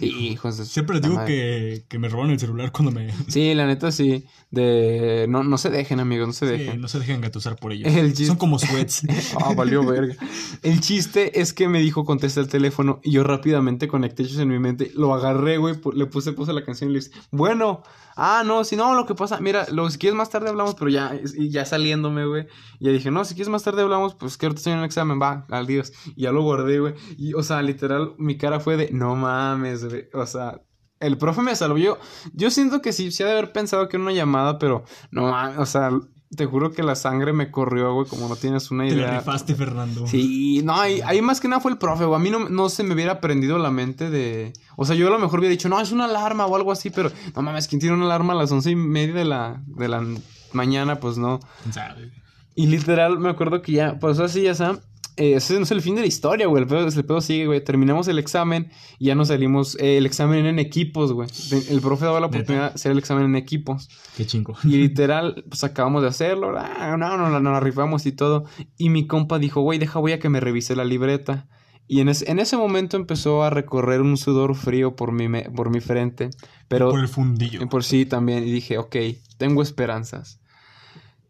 hijos 0.00 0.58
de 0.58 0.64
Siempre 0.64 1.00
digo 1.00 1.24
que, 1.24 1.84
que, 1.88 1.98
me 1.98 2.08
roban 2.08 2.30
el 2.30 2.38
celular 2.38 2.72
cuando 2.72 2.90
me. 2.90 3.12
Sí, 3.28 3.54
la 3.54 3.66
neta 3.66 3.92
sí. 3.92 4.24
De. 4.50 5.26
No, 5.28 5.42
no 5.42 5.58
se 5.58 5.70
dejen, 5.70 6.00
amigos, 6.00 6.26
no 6.26 6.32
se 6.32 6.46
dejen. 6.46 6.72
Sí, 6.74 6.78
no 6.78 6.88
se 6.88 6.98
dejen 6.98 7.20
gatusar 7.20 7.56
por 7.56 7.72
ellos. 7.72 7.92
El 7.92 8.08
chiste... 8.08 8.26
Son 8.26 8.36
como 8.36 8.58
sweats. 8.58 9.02
Ah, 9.38 9.50
oh, 9.50 9.54
valió 9.54 9.84
verga. 9.84 10.14
El 10.62 10.80
chiste 10.80 11.40
es 11.40 11.52
que 11.52 11.68
me 11.68 11.80
dijo 11.80 12.04
contesta 12.04 12.40
el 12.40 12.48
teléfono 12.48 13.00
y 13.02 13.12
yo 13.12 13.24
rápidamente 13.24 13.88
conecté 13.88 14.22
hechos 14.22 14.38
en 14.38 14.48
mi 14.48 14.58
mente. 14.58 14.90
Lo 14.94 15.12
agarré, 15.14 15.58
güey, 15.58 15.74
le 15.94 16.06
puse, 16.06 16.32
puse 16.32 16.52
la 16.52 16.64
canción 16.64 16.90
y 16.90 16.94
le 16.94 17.00
dije, 17.00 17.12
bueno, 17.30 17.82
ah, 18.16 18.42
no, 18.44 18.64
si 18.64 18.76
no, 18.76 18.94
lo 18.94 19.06
que 19.06 19.14
pasa, 19.14 19.38
mira, 19.40 19.66
lo, 19.70 19.88
si 19.90 19.98
quieres 19.98 20.16
más 20.16 20.30
tarde 20.30 20.48
hablamos, 20.48 20.74
pero 20.74 20.90
ya, 20.90 21.12
ya 21.38 21.64
saliéndome, 21.64 22.26
güey. 22.26 22.46
Ya 22.80 22.90
dije, 22.90 23.10
no, 23.10 23.24
si 23.24 23.34
quieres 23.34 23.50
más 23.50 23.62
tarde 23.62 23.82
hablamos, 23.82 24.14
pues 24.14 24.36
que 24.36 24.46
ahorita 24.46 24.58
estoy 24.58 24.72
en 24.72 24.80
un 24.80 24.84
examen, 24.84 25.20
va, 25.20 25.46
al 25.50 25.66
Dios. 25.66 25.92
Y 26.16 26.22
ya 26.22 26.32
lo 26.32 26.42
guardé, 26.42 26.80
güey. 26.80 26.94
Y, 27.16 27.34
o 27.34 27.42
sea, 27.42 27.62
literal, 27.62 28.14
mi 28.18 28.36
cara 28.36 28.58
fue 28.58 28.76
de, 28.76 28.90
no 28.90 29.14
mames, 29.14 29.84
güey. 29.84 30.08
O 30.14 30.26
sea, 30.26 30.62
el 30.98 31.18
profe 31.18 31.42
me 31.42 31.54
salvó. 31.54 31.76
Yo, 31.76 31.98
yo 32.32 32.50
siento 32.50 32.80
que 32.80 32.92
sí, 32.92 33.12
sí 33.12 33.22
ha 33.22 33.26
de 33.26 33.32
haber 33.32 33.52
pensado 33.52 33.88
que 33.88 33.96
era 33.96 34.04
una 34.04 34.12
llamada, 34.12 34.58
pero 34.58 34.84
no 35.10 35.30
mames, 35.30 35.58
o 35.58 35.66
sea, 35.66 35.90
te 36.34 36.46
juro 36.46 36.72
que 36.72 36.82
la 36.82 36.94
sangre 36.94 37.32
me 37.32 37.50
corrió, 37.50 37.94
güey, 37.94 38.08
como 38.08 38.28
no 38.28 38.36
tienes 38.36 38.70
una 38.70 38.86
idea. 38.86 39.06
Te 39.06 39.12
la 39.12 39.18
rifaste, 39.18 39.54
Fernando. 39.54 40.06
Sí, 40.06 40.60
no, 40.64 40.74
ahí, 40.80 41.00
ahí, 41.04 41.22
más 41.22 41.40
que 41.40 41.48
nada 41.48 41.60
fue 41.60 41.70
el 41.70 41.78
profe, 41.78 42.04
güey. 42.04 42.18
A 42.18 42.22
mí 42.22 42.30
no, 42.30 42.48
no 42.48 42.68
se 42.68 42.82
me 42.82 42.94
hubiera 42.94 43.20
prendido 43.20 43.58
la 43.58 43.70
mente 43.70 44.10
de... 44.10 44.52
O 44.76 44.84
sea, 44.84 44.96
yo 44.96 45.06
a 45.06 45.10
lo 45.10 45.18
mejor 45.18 45.38
hubiera 45.38 45.52
dicho, 45.52 45.68
no, 45.68 45.80
es 45.80 45.92
una 45.92 46.06
alarma 46.06 46.46
o 46.46 46.56
algo 46.56 46.72
así, 46.72 46.90
pero 46.90 47.10
no 47.34 47.42
mames, 47.42 47.68
¿quién 47.68 47.80
tiene 47.80 47.94
una 47.94 48.06
alarma 48.06 48.32
a 48.32 48.36
las 48.36 48.50
once 48.50 48.70
y 48.70 48.76
media 48.76 49.14
de 49.14 49.24
la, 49.24 49.62
de 49.66 49.88
la 49.88 50.04
mañana? 50.52 50.96
Pues 50.96 51.16
no. 51.16 51.40
¿Sabe? 51.70 52.12
Y 52.54 52.66
literal, 52.66 53.18
me 53.18 53.28
acuerdo 53.28 53.62
que 53.62 53.72
ya 53.72 53.98
pasó 53.98 54.24
así, 54.24 54.42
ya 54.42 54.54
sabes 54.54 54.80
ese 55.16 55.54
no 55.54 55.62
es 55.62 55.70
el 55.70 55.80
fin 55.80 55.94
de 55.94 56.02
la 56.02 56.06
historia, 56.06 56.46
güey. 56.46 56.62
El 56.62 56.68
pedo, 56.68 56.86
el 56.86 57.04
pedo 57.04 57.20
sigue, 57.20 57.46
güey. 57.46 57.64
Terminamos 57.64 58.06
el 58.08 58.18
examen 58.18 58.70
y 58.98 59.06
ya 59.06 59.14
nos 59.14 59.28
salimos. 59.28 59.76
Eh, 59.80 59.96
el 59.96 60.06
examen 60.06 60.44
en 60.44 60.58
equipos, 60.58 61.12
güey. 61.12 61.28
El 61.70 61.80
profe 61.80 62.04
daba 62.04 62.20
la 62.20 62.26
oportunidad 62.26 62.70
de 62.70 62.74
hacer 62.74 62.92
el 62.92 62.98
examen 62.98 63.24
en 63.24 63.36
equipos. 63.36 63.88
Qué 64.16 64.26
chingo. 64.26 64.56
Y 64.64 64.68
literal, 64.76 65.44
pues 65.48 65.64
acabamos 65.64 66.02
de 66.02 66.08
hacerlo. 66.08 66.52
No, 66.52 66.96
no, 66.96 67.16
no, 67.16 67.40
nos 67.40 67.56
arribamos 67.56 68.04
y 68.04 68.12
todo. 68.12 68.44
Y 68.76 68.90
mi 68.90 69.06
compa 69.06 69.38
dijo, 69.38 69.62
güey, 69.62 69.78
deja, 69.78 69.98
voy 69.98 70.12
a 70.12 70.18
que 70.18 70.28
me 70.28 70.40
revise 70.40 70.76
la 70.76 70.84
libreta. 70.84 71.48
Y 71.88 72.00
en, 72.00 72.08
en 72.08 72.38
ese 72.38 72.56
momento 72.58 72.96
empezó 72.96 73.42
a 73.42 73.50
recorrer 73.50 74.02
un 74.02 74.18
sudor 74.18 74.54
frío 74.54 74.96
por 74.96 75.12
mi, 75.12 75.28
por 75.54 75.70
mi 75.70 75.80
frente. 75.80 76.30
Pero, 76.68 76.90
por 76.90 77.00
el 77.00 77.08
fundillo. 77.08 77.66
Por 77.68 77.84
sí 77.84 78.04
también. 78.04 78.46
Y 78.46 78.50
dije, 78.50 78.76
ok, 78.76 78.96
tengo 79.38 79.62
esperanzas. 79.62 80.40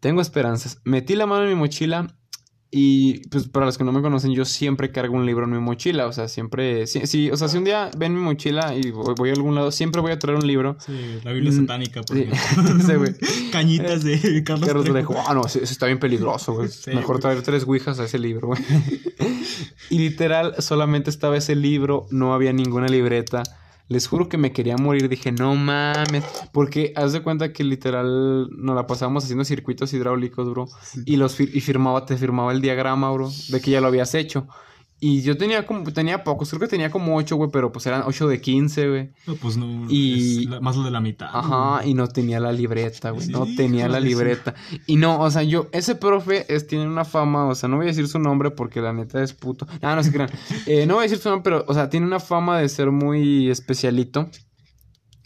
Tengo 0.01 0.19
esperanzas. 0.19 0.81
Metí 0.83 1.15
la 1.15 1.25
mano 1.25 1.43
en 1.43 1.49
mi 1.49 1.55
mochila 1.55 2.13
y 2.69 3.19
pues 3.29 3.47
para 3.47 3.65
los 3.65 3.77
que 3.77 3.85
no 3.85 3.93
me 3.93 4.01
conocen, 4.01 4.33
yo 4.33 4.43
siempre 4.43 4.91
cargo 4.91 5.15
un 5.15 5.25
libro 5.25 5.45
en 5.45 5.51
mi 5.51 5.59
mochila. 5.59 6.05
O 6.05 6.11
sea, 6.11 6.27
siempre. 6.27 6.85
Sí, 6.85 7.31
o 7.31 7.37
sea, 7.37 7.47
si 7.47 7.57
un 7.57 7.63
día 7.63 7.89
ven 7.97 8.13
mi 8.13 8.19
mochila 8.19 8.75
y 8.75 8.91
voy, 8.91 9.29
a 9.29 9.33
algún 9.33 9.55
lado, 9.55 9.71
siempre 9.71 10.01
voy 10.01 10.11
a 10.11 10.19
traer 10.19 10.37
un 10.37 10.45
libro. 10.45 10.75
Sí, 10.85 11.19
la 11.23 11.31
Biblia 11.31 11.51
mm, 11.51 11.61
satánica, 11.61 12.01
por 12.01 12.17
sí. 12.17 12.27
güey. 12.97 13.15
Cañitas 13.51 14.03
de 14.03 14.43
Carlos, 14.43 14.67
Carlos 14.67 14.85
Trejo. 14.85 15.15
Ah, 15.27 15.33
no, 15.33 15.45
ese, 15.45 15.63
está 15.63 15.85
bien 15.85 15.99
peligroso, 15.99 16.53
güey. 16.55 16.69
Mejor 16.87 17.19
traer 17.19 17.41
tres 17.41 17.63
ouijas 17.65 17.99
a 17.99 18.03
ese 18.03 18.19
libro, 18.19 18.47
güey. 18.47 18.61
y 19.89 19.99
literal, 19.99 20.55
solamente 20.59 21.09
estaba 21.09 21.37
ese 21.37 21.55
libro, 21.55 22.07
no 22.11 22.33
había 22.33 22.51
ninguna 22.51 22.87
libreta. 22.87 23.43
Les 23.89 24.07
juro 24.07 24.27
que 24.27 24.37
me 24.37 24.51
quería 24.51 24.75
morir. 24.77 25.07
Dije, 25.09 25.31
no 25.31 25.55
mames. 25.55 26.23
Porque 26.51 26.93
haz 26.95 27.13
de 27.13 27.21
cuenta 27.21 27.53
que 27.53 27.63
literal 27.63 28.49
nos 28.51 28.75
la 28.75 28.87
pasamos 28.87 29.23
haciendo 29.23 29.45
circuitos 29.45 29.93
hidráulicos, 29.93 30.49
bro. 30.49 30.67
Y 31.05 31.17
los 31.17 31.39
y 31.39 31.61
firmaba, 31.61 32.05
te 32.05 32.17
firmaba 32.17 32.51
el 32.51 32.61
diagrama, 32.61 33.11
bro, 33.11 33.29
de 33.49 33.61
que 33.61 33.71
ya 33.71 33.81
lo 33.81 33.87
habías 33.87 34.13
hecho. 34.15 34.47
Y 34.99 35.21
yo 35.21 35.37
tenía 35.37 35.63
como, 35.65 35.83
tenía 35.93 36.23
pocos, 36.23 36.49
creo 36.49 36.61
que 36.61 36.67
tenía 36.67 36.89
como 36.89 37.15
8, 37.17 37.35
güey, 37.35 37.51
pero 37.51 37.71
pues 37.71 37.85
eran 37.85 38.01
8 38.05 38.27
de 38.27 38.41
15, 38.41 38.89
güey. 38.89 39.09
No, 39.27 39.35
pues 39.35 39.55
no, 39.55 39.85
y, 39.89 40.49
más 40.59 40.75
lo 40.75 40.83
de 40.83 40.89
la 40.89 40.99
mitad. 40.99 41.29
Ajá, 41.31 41.85
y 41.85 41.93
no 41.93 42.07
tenía 42.07 42.39
la 42.39 42.51
libreta, 42.51 43.11
güey, 43.11 43.27
no 43.27 43.45
tenía 43.55 43.87
la 43.87 43.99
libreta. 43.99 44.55
Y 44.87 44.95
no, 44.95 45.19
o 45.21 45.29
sea, 45.29 45.43
yo, 45.43 45.67
ese 45.71 45.93
profe 45.93 46.51
es, 46.51 46.65
tiene 46.65 46.87
una 46.87 47.05
fama, 47.05 47.45
o 47.45 47.53
sea, 47.53 47.69
no 47.69 47.77
voy 47.77 47.85
a 47.85 47.89
decir 47.89 48.07
su 48.07 48.17
nombre 48.17 48.49
porque 48.49 48.81
la 48.81 48.91
neta 48.91 49.21
es 49.21 49.33
puto. 49.33 49.67
Ah, 49.83 49.95
no 49.95 50.03
se 50.03 50.11
crean. 50.11 50.29
Eh, 50.65 50.85
no 50.85 50.95
voy 50.95 51.01
a 51.01 51.03
decir 51.03 51.19
su 51.19 51.29
nombre, 51.29 51.43
pero, 51.43 51.65
o 51.67 51.73
sea, 51.73 51.89
tiene 51.89 52.05
una 52.05 52.19
fama 52.19 52.59
de 52.59 52.67
ser 52.67 52.91
muy 52.91 53.49
especialito. 53.49 54.29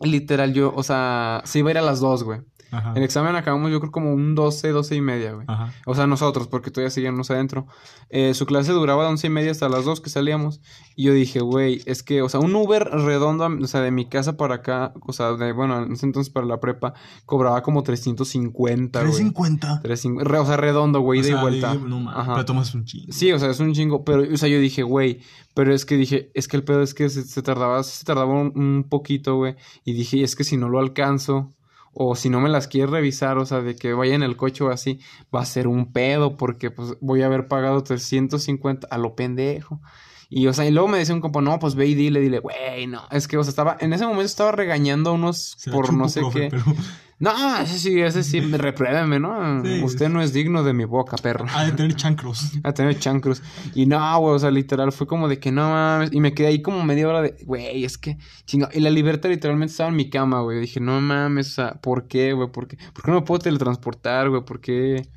Literal, 0.01 0.53
yo, 0.53 0.73
o 0.75 0.83
sea, 0.83 1.41
se 1.45 1.59
iba 1.59 1.69
a 1.69 1.71
ir 1.71 1.77
a 1.77 1.81
las 1.81 1.99
dos, 1.99 2.23
güey. 2.23 2.41
Ajá. 2.71 2.93
El 2.95 3.03
examen 3.03 3.35
acabamos 3.35 3.71
yo 3.71 3.79
creo 3.79 3.91
como 3.91 4.13
un 4.13 4.33
12, 4.33 4.69
12 4.69 4.95
y 4.95 5.01
media, 5.01 5.33
güey. 5.33 5.45
Ajá. 5.49 5.73
O 5.85 5.93
sea, 5.93 6.07
nosotros, 6.07 6.47
porque 6.47 6.71
todavía 6.71 6.89
seguíamos 6.89 7.29
adentro. 7.29 7.67
Eh, 8.09 8.33
su 8.33 8.45
clase 8.45 8.71
duraba 8.71 9.03
de 9.03 9.09
11 9.09 9.27
y 9.27 9.29
media 9.29 9.51
hasta 9.51 9.69
las 9.69 9.85
2 9.85 10.01
que 10.01 10.09
salíamos. 10.09 10.61
Y 10.95 11.03
yo 11.03 11.13
dije, 11.13 11.39
güey, 11.39 11.81
es 11.85 12.03
que, 12.03 12.21
o 12.21 12.29
sea, 12.29 12.39
un 12.39 12.55
Uber 12.55 12.83
redondo, 12.83 13.47
o 13.47 13.67
sea, 13.67 13.81
de 13.81 13.91
mi 13.91 14.07
casa 14.07 14.37
para 14.37 14.55
acá, 14.55 14.93
o 15.01 15.13
sea, 15.13 15.33
de, 15.33 15.51
bueno, 15.51 15.83
en 15.83 15.93
ese 15.93 16.05
entonces 16.05 16.31
para 16.31 16.45
la 16.45 16.59
prepa, 16.59 16.93
cobraba 17.25 17.61
como 17.61 17.83
350, 17.83 19.01
güey. 19.01 19.11
¿350? 19.11 19.81
350, 19.81 20.41
o 20.41 20.45
sea, 20.45 20.57
redondo, 20.57 20.99
güey, 21.01 21.21
de 21.21 21.35
vuelta. 21.35 21.75
no, 21.75 22.09
Ajá. 22.09 22.33
Pero 22.33 22.45
tomas 22.45 22.73
un 22.73 22.85
chingo. 22.85 23.11
Sí, 23.11 23.31
o 23.31 23.39
sea, 23.39 23.49
es 23.49 23.59
un 23.59 23.73
chingo. 23.73 24.03
Pero, 24.03 24.33
o 24.33 24.37
sea, 24.37 24.49
yo 24.49 24.59
dije, 24.59 24.83
güey, 24.83 25.21
pero 25.53 25.73
es 25.73 25.85
que 25.85 25.97
dije, 25.97 26.31
es 26.33 26.47
que 26.47 26.57
el 26.57 26.63
pedo 26.63 26.81
es 26.81 26.93
que 26.93 27.09
se, 27.09 27.41
tardaba, 27.41 27.83
se 27.83 28.05
tardaba 28.05 28.33
un, 28.33 28.53
un 28.55 28.85
poquito, 28.89 29.35
güey. 29.35 29.55
Y 29.83 29.93
dije, 29.93 30.23
es 30.23 30.35
que 30.35 30.43
si 30.43 30.57
no 30.57 30.69
lo 30.69 30.79
alcanzo 30.79 31.53
o 31.93 32.15
si 32.15 32.29
no 32.29 32.39
me 32.39 32.49
las 32.49 32.67
quieres 32.67 32.89
revisar, 32.89 33.37
o 33.37 33.45
sea, 33.45 33.61
de 33.61 33.75
que 33.75 33.93
vaya 33.93 34.15
en 34.15 34.23
el 34.23 34.37
coche 34.37 34.63
o 34.63 34.69
así, 34.69 34.99
va 35.33 35.41
a 35.41 35.45
ser 35.45 35.67
un 35.67 35.91
pedo 35.91 36.37
porque 36.37 36.71
pues 36.71 36.95
voy 37.01 37.21
a 37.21 37.25
haber 37.25 37.47
pagado 37.47 37.83
350 37.83 38.87
a 38.89 38.97
lo 38.97 39.15
pendejo. 39.15 39.81
Y, 40.33 40.47
o 40.47 40.53
sea, 40.53 40.65
y 40.65 40.71
luego 40.71 40.87
me 40.87 40.97
decía 40.97 41.13
un 41.13 41.19
compa, 41.19 41.41
no, 41.41 41.59
pues 41.59 41.75
ve 41.75 41.87
y 41.87 41.93
dile, 41.93 42.21
dile, 42.21 42.39
güey, 42.39 42.87
no. 42.87 43.03
Es 43.11 43.27
que, 43.27 43.37
o 43.37 43.43
sea, 43.43 43.49
estaba, 43.49 43.75
en 43.81 43.91
ese 43.91 44.05
momento 44.05 44.23
estaba 44.23 44.53
regañando 44.53 45.09
a 45.09 45.13
unos 45.13 45.57
por 45.69 45.93
no 45.93 46.07
sé 46.07 46.21
qué. 46.33 46.49
No, 47.19 47.57
ese 47.59 47.77
sí, 47.77 47.99
ese 47.99 48.23
sí, 48.23 48.39
repruébeme, 48.39 49.19
¿no? 49.19 49.61
Usted 49.83 50.07
no 50.07 50.21
es 50.21 50.31
digno 50.31 50.63
de 50.63 50.71
mi 50.71 50.85
boca, 50.85 51.17
perro. 51.17 51.45
A 51.53 51.65
de 51.65 51.73
tener 51.73 51.95
chancros. 51.95 52.53
A 52.63 52.73
tener 52.73 52.97
chancros. 52.97 53.43
Y 53.75 53.87
no, 53.87 54.19
güey, 54.19 54.35
o 54.35 54.39
sea, 54.39 54.51
literal, 54.51 54.93
fue 54.93 55.05
como 55.05 55.27
de 55.27 55.37
que 55.37 55.51
no 55.51 55.69
mames. 55.69 56.13
Y 56.13 56.21
me 56.21 56.33
quedé 56.33 56.47
ahí 56.47 56.61
como 56.61 56.81
media 56.83 57.09
hora 57.09 57.21
de, 57.21 57.35
güey, 57.43 57.83
es 57.83 57.97
que, 57.97 58.17
chinga. 58.45 58.69
Y 58.73 58.79
la 58.79 58.89
libertad 58.89 59.29
literalmente 59.29 59.71
estaba 59.71 59.89
en 59.89 59.97
mi 59.97 60.09
cama, 60.09 60.41
güey. 60.41 60.61
Dije, 60.61 60.79
no 60.79 60.99
mames, 61.01 61.49
o 61.49 61.51
sea, 61.51 61.73
¿por 61.73 62.07
qué, 62.07 62.31
güey? 62.31 62.49
¿Por 62.49 62.69
qué? 62.69 62.77
¿Por 62.93 63.03
qué 63.03 63.11
no 63.11 63.19
me 63.19 63.25
puedo 63.25 63.39
teletransportar, 63.39 64.29
güey? 64.29 64.45
¿Por 64.45 64.61
qué? 64.61 65.09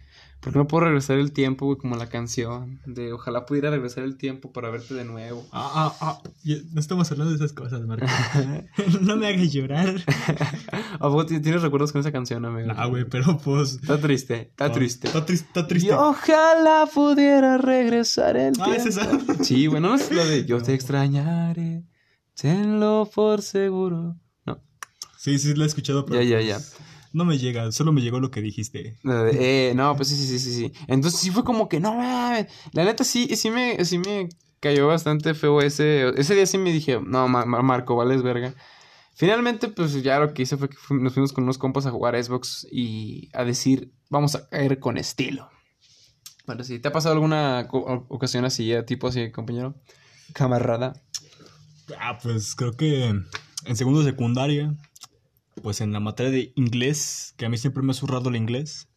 ¿Por 0.45 0.53
qué 0.53 0.59
no 0.59 0.69
puedo 0.69 0.85
regresar 0.85 1.17
el 1.17 1.33
tiempo, 1.33 1.65
güey? 1.65 1.79
Como 1.79 1.97
la 1.97 2.11
canción 2.11 2.79
de 2.85 3.15
ojalá 3.15 3.47
pudiera 3.47 3.71
regresar 3.71 4.05
el 4.05 4.19
tiempo 4.19 4.53
para 4.53 4.69
verte 4.69 4.93
de 4.93 5.07
nuevo. 5.07 5.43
Ah, 5.53 5.71
ah, 5.75 5.97
ah. 6.03 6.23
No 6.71 6.81
estamos 6.81 7.11
hablando 7.11 7.31
de 7.31 7.37
esas 7.37 7.55
cosas, 7.55 7.81
Marco. 7.87 8.05
no 9.01 9.17
me 9.17 9.29
hagas 9.29 9.51
llorar. 9.51 10.05
¿A 11.01 11.09
vos 11.09 11.27
tienes 11.27 11.63
recuerdos 11.63 11.93
con 11.93 12.03
esa 12.03 12.13
canción, 12.13 12.45
amigo? 12.45 12.75
Ah, 12.77 12.85
güey, 12.87 13.07
pero 13.07 13.39
pues. 13.39 13.77
Está 13.77 13.99
triste, 13.99 14.51
está 14.51 14.71
triste. 14.71 15.07
Está 15.07 15.25
triste, 15.25 15.47
está 15.47 15.67
triste. 15.67 15.89
Y 15.89 15.93
ojalá 15.93 16.87
pudiera 16.93 17.57
regresar 17.57 18.37
el 18.37 18.53
tiempo. 18.53 18.71
Ah, 18.71 18.77
es 18.77 18.85
esa. 18.85 19.09
Sí, 19.43 19.67
bueno, 19.67 19.89
no 19.89 19.95
es 19.95 20.13
lo 20.13 20.27
de 20.27 20.45
yo 20.45 20.63
te 20.63 20.75
extrañaré. 20.75 21.85
Tenlo 22.35 23.11
por 23.15 23.41
seguro. 23.41 24.21
No. 24.45 24.63
Sí, 25.17 25.39
sí, 25.39 25.55
lo 25.55 25.65
he 25.65 25.67
escuchado. 25.67 26.05
Pero 26.05 26.21
ya, 26.21 26.39
ya, 26.39 26.59
ya. 26.59 26.61
No 27.15 27.25
me 27.25 27.39
llega, 27.39 27.71
solo 27.71 27.93
me 27.93 28.03
llegó 28.03 28.19
lo 28.19 28.33
que 28.33 28.41
dijiste. 28.41 28.99
Eh, 29.05 29.73
no, 29.77 29.95
pues 29.95 30.09
sí, 30.09 30.17
sí, 30.17 30.39
sí, 30.41 30.53
sí. 30.53 30.73
Entonces 30.89 31.21
sí 31.21 31.31
fue 31.31 31.45
como 31.45 31.69
que, 31.69 31.79
no 31.79 31.97
La 32.01 32.85
neta 32.85 33.05
sí, 33.05 33.37
sí 33.37 33.51
me, 33.51 33.85
sí 33.85 33.99
me 33.99 34.29
cayó 34.59 34.89
bastante 34.89 35.33
feo 35.35 35.61
ese. 35.61 36.09
Ese 36.19 36.35
día 36.35 36.45
sí 36.45 36.59
me 36.59 36.73
dije, 36.73 36.99
no, 37.01 37.29
Marco, 37.29 37.95
vales 37.95 38.25
verga. 38.25 38.53
Finalmente, 39.15 39.69
pues 39.69 40.03
ya 40.03 40.19
lo 40.19 40.35
que 40.35 40.43
hice 40.43 40.57
fue 40.57 40.69
que 40.69 40.77
nos 40.91 41.15
fuimos 41.15 41.33
con 41.33 41.45
unos 41.45 41.57
compas 41.57 41.87
a 41.87 41.93
jugar 41.93 42.21
Xbox 42.21 42.67
y 42.73 43.29
a 43.33 43.45
decir, 43.45 43.93
vamos 44.11 44.35
a 44.35 44.49
caer 44.49 44.81
con 44.81 44.99
estilo. 44.99 45.49
Bueno, 46.49 46.65
sí, 46.65 46.81
¿te 46.81 46.89
ha 46.89 46.93
pasado 46.93 47.15
alguna 47.15 47.69
ocasión 48.09 48.45
así, 48.45 48.73
tipo 48.89 49.07
así, 49.07 49.31
compañero? 49.31 49.77
Camarada. 50.33 50.95
Ah, 52.01 52.19
pues 52.21 52.57
creo 52.57 52.73
que 52.73 53.15
en 53.67 53.77
segundo 53.77 54.03
secundaria 54.03 54.75
pues 55.63 55.81
en 55.81 55.93
la 55.93 56.01
materia 56.01 56.31
de 56.33 56.53
inglés, 56.57 57.35
que 57.37 57.47
a 57.47 57.49
mí 57.49 57.57
siempre 57.59 57.83
me 57.83 57.93
ha 57.93 57.95
zurrado 57.95 58.29
el 58.31 58.37
inglés. 58.37 58.89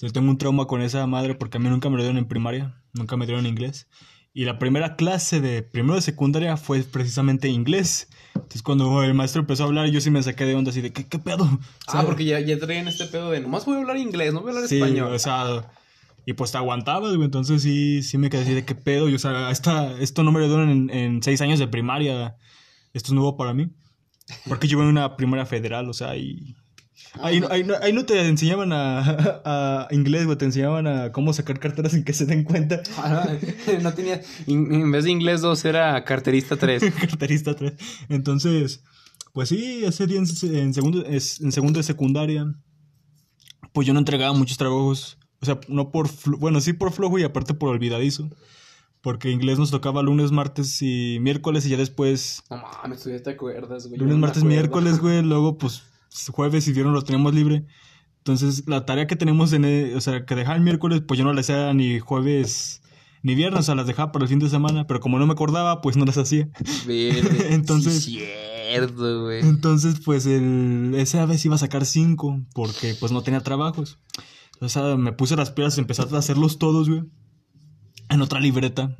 Yo 0.00 0.10
tengo 0.10 0.30
un 0.30 0.38
trauma 0.38 0.66
con 0.66 0.82
esa 0.82 1.06
madre 1.06 1.34
porque 1.34 1.58
a 1.58 1.60
mí 1.60 1.68
nunca 1.68 1.88
me 1.88 1.96
lo 1.96 2.02
dieron 2.02 2.18
en 2.18 2.26
primaria, 2.26 2.82
nunca 2.92 3.16
me 3.16 3.26
dieron 3.26 3.46
inglés. 3.46 3.86
Y 4.34 4.46
la 4.46 4.58
primera 4.58 4.96
clase 4.96 5.40
de 5.40 5.62
primero 5.62 5.94
de 5.94 6.00
secundaria 6.00 6.56
fue 6.56 6.82
precisamente 6.82 7.48
inglés. 7.48 8.08
Entonces 8.34 8.62
cuando 8.62 9.02
el 9.04 9.12
maestro 9.14 9.40
empezó 9.42 9.64
a 9.64 9.66
hablar, 9.66 9.88
yo 9.90 10.00
sí 10.00 10.10
me 10.10 10.22
saqué 10.22 10.44
de 10.46 10.54
onda 10.54 10.70
así 10.70 10.80
de, 10.80 10.92
¿qué, 10.92 11.06
qué 11.06 11.18
pedo? 11.18 11.44
O 11.44 11.58
Ah, 11.88 12.02
porque 12.04 12.24
ya, 12.24 12.40
ya 12.40 12.58
traían 12.58 12.88
este 12.88 13.04
pedo 13.06 13.30
de 13.30 13.40
nomás 13.40 13.66
voy 13.66 13.76
a 13.76 13.80
hablar 13.80 13.98
inglés, 13.98 14.32
no 14.32 14.40
voy 14.40 14.50
a 14.52 14.54
hablar 14.54 14.68
Sí, 14.68 14.76
español. 14.80 15.12
o 15.12 15.18
sea, 15.18 15.70
y 16.24 16.32
pues 16.32 16.50
te 16.50 16.56
aguantabas, 16.58 17.10
güey. 17.14 17.26
Entonces 17.26 17.62
sí, 17.62 18.02
sí 18.02 18.16
me 18.16 18.30
quedé 18.30 18.42
así 18.42 18.54
de 18.54 18.64
qué 18.64 18.74
pedo. 18.74 19.08
Y, 19.10 19.14
o 19.14 19.18
sea, 19.18 19.50
esta, 19.50 19.92
esto 20.00 20.22
no 20.22 20.32
me 20.32 20.40
lo 20.40 20.46
dieron 20.48 20.70
en, 20.70 20.90
en 20.90 21.22
seis 21.22 21.40
años 21.42 21.58
de 21.58 21.68
primaria. 21.68 22.36
Esto 22.94 23.08
es 23.08 23.12
nuevo 23.12 23.36
para 23.36 23.52
mí. 23.54 23.68
Porque 24.48 24.68
yo 24.68 24.80
en 24.82 24.88
una 24.88 25.16
primaria 25.16 25.46
federal, 25.46 25.88
o 25.88 25.92
sea, 25.92 26.16
y... 26.16 26.54
Ahí, 27.20 27.40
no- 27.40 27.48
ahí, 27.50 27.62
no- 27.64 27.74
ahí 27.82 27.92
no 27.92 28.06
te 28.06 28.26
enseñaban 28.26 28.72
a, 28.72 29.00
a 29.44 29.88
inglés, 29.90 30.24
güey. 30.24 30.38
Te 30.38 30.44
enseñaban 30.46 30.86
a 30.86 31.12
cómo 31.12 31.32
sacar 31.32 31.58
carteras 31.58 31.92
sin 31.92 32.04
que 32.04 32.12
se 32.14 32.24
den 32.24 32.44
cuenta. 32.44 32.82
Ah, 32.96 33.28
no 33.82 33.92
tenía, 33.92 34.20
in- 34.46 34.72
en 34.72 34.90
vez 34.92 35.04
de 35.04 35.10
inglés 35.10 35.40
2 35.42 35.64
era 35.66 36.02
carterista 36.04 36.56
3. 36.56 36.82
Carterista 37.00 37.54
3. 37.54 37.72
Entonces, 38.08 38.82
pues 39.34 39.48
sí, 39.50 39.82
ese 39.84 40.06
día 40.06 40.18
en, 40.18 40.26
en 40.56 40.72
segundo, 40.74 41.04
en 41.06 41.52
segundo 41.52 41.78
de 41.78 41.82
secundaria, 41.84 42.46
pues 43.72 43.86
yo 43.86 43.92
no 43.92 43.98
entregaba 43.98 44.32
muchos 44.32 44.56
trabajos. 44.56 45.18
O 45.40 45.44
sea, 45.46 45.58
no 45.68 45.90
por, 45.90 46.08
bueno, 46.38 46.60
sí 46.60 46.72
por 46.72 46.92
flojo 46.92 47.18
y 47.18 47.24
aparte 47.24 47.52
por 47.52 47.68
olvidadizo. 47.70 48.30
Porque 49.02 49.30
inglés 49.30 49.58
nos 49.58 49.70
tocaba 49.72 50.00
lunes, 50.02 50.30
martes 50.30 50.80
y 50.80 51.18
miércoles 51.20 51.66
y 51.66 51.70
ya 51.70 51.76
después 51.76 52.42
No 52.48 52.58
mames, 52.58 53.02
tú 53.02 53.10
ya 53.10 53.20
te 53.22 53.30
acuerdas, 53.30 53.88
güey. 53.88 53.98
Lunes, 53.98 54.14
no 54.14 54.20
martes, 54.20 54.38
acuerdo. 54.42 54.56
miércoles, 54.56 54.98
güey. 55.00 55.22
Luego, 55.22 55.58
pues 55.58 55.82
jueves 56.30 56.68
y 56.68 56.72
viernes 56.72 56.94
lo 56.94 57.02
teníamos 57.02 57.34
libre. 57.34 57.64
Entonces, 58.18 58.62
la 58.68 58.86
tarea 58.86 59.08
que 59.08 59.16
tenemos 59.16 59.52
en, 59.52 59.64
e- 59.64 59.96
o 59.96 60.00
sea, 60.00 60.24
que 60.24 60.36
dejaba 60.36 60.56
el 60.56 60.62
miércoles, 60.62 61.02
pues 61.06 61.18
yo 61.18 61.24
no 61.24 61.32
la 61.32 61.40
hacía 61.40 61.74
ni 61.74 61.98
jueves 61.98 62.80
ni 63.24 63.34
viernes, 63.34 63.60
o 63.60 63.62
sea, 63.64 63.74
las 63.74 63.86
dejaba 63.88 64.12
para 64.12 64.24
el 64.24 64.28
fin 64.28 64.38
de 64.38 64.48
semana. 64.48 64.86
Pero 64.86 65.00
como 65.00 65.18
no 65.18 65.26
me 65.26 65.32
acordaba, 65.32 65.80
pues 65.80 65.96
no 65.96 66.04
las 66.04 66.18
hacía. 66.18 66.48
Verde. 66.86 67.48
Entonces- 67.54 68.04
Sí, 68.04 68.20
cierto, 68.70 69.22
güey. 69.24 69.40
Entonces, 69.40 69.96
pues 70.04 70.26
el, 70.26 70.94
esa 70.96 71.26
vez 71.26 71.44
iba 71.44 71.56
a 71.56 71.58
sacar 71.58 71.84
cinco 71.86 72.40
porque 72.54 72.94
pues 73.00 73.10
no 73.10 73.22
tenía 73.22 73.40
trabajos. 73.40 73.98
O 74.60 74.68
sea, 74.68 74.96
me 74.96 75.12
puse 75.12 75.34
las 75.34 75.50
piedras 75.50 75.76
y 75.76 75.80
empecé 75.80 76.02
a 76.02 76.04
hacerlos 76.16 76.58
todos, 76.58 76.88
güey. 76.88 77.02
En 78.12 78.22
otra 78.22 78.40
libreta. 78.40 78.96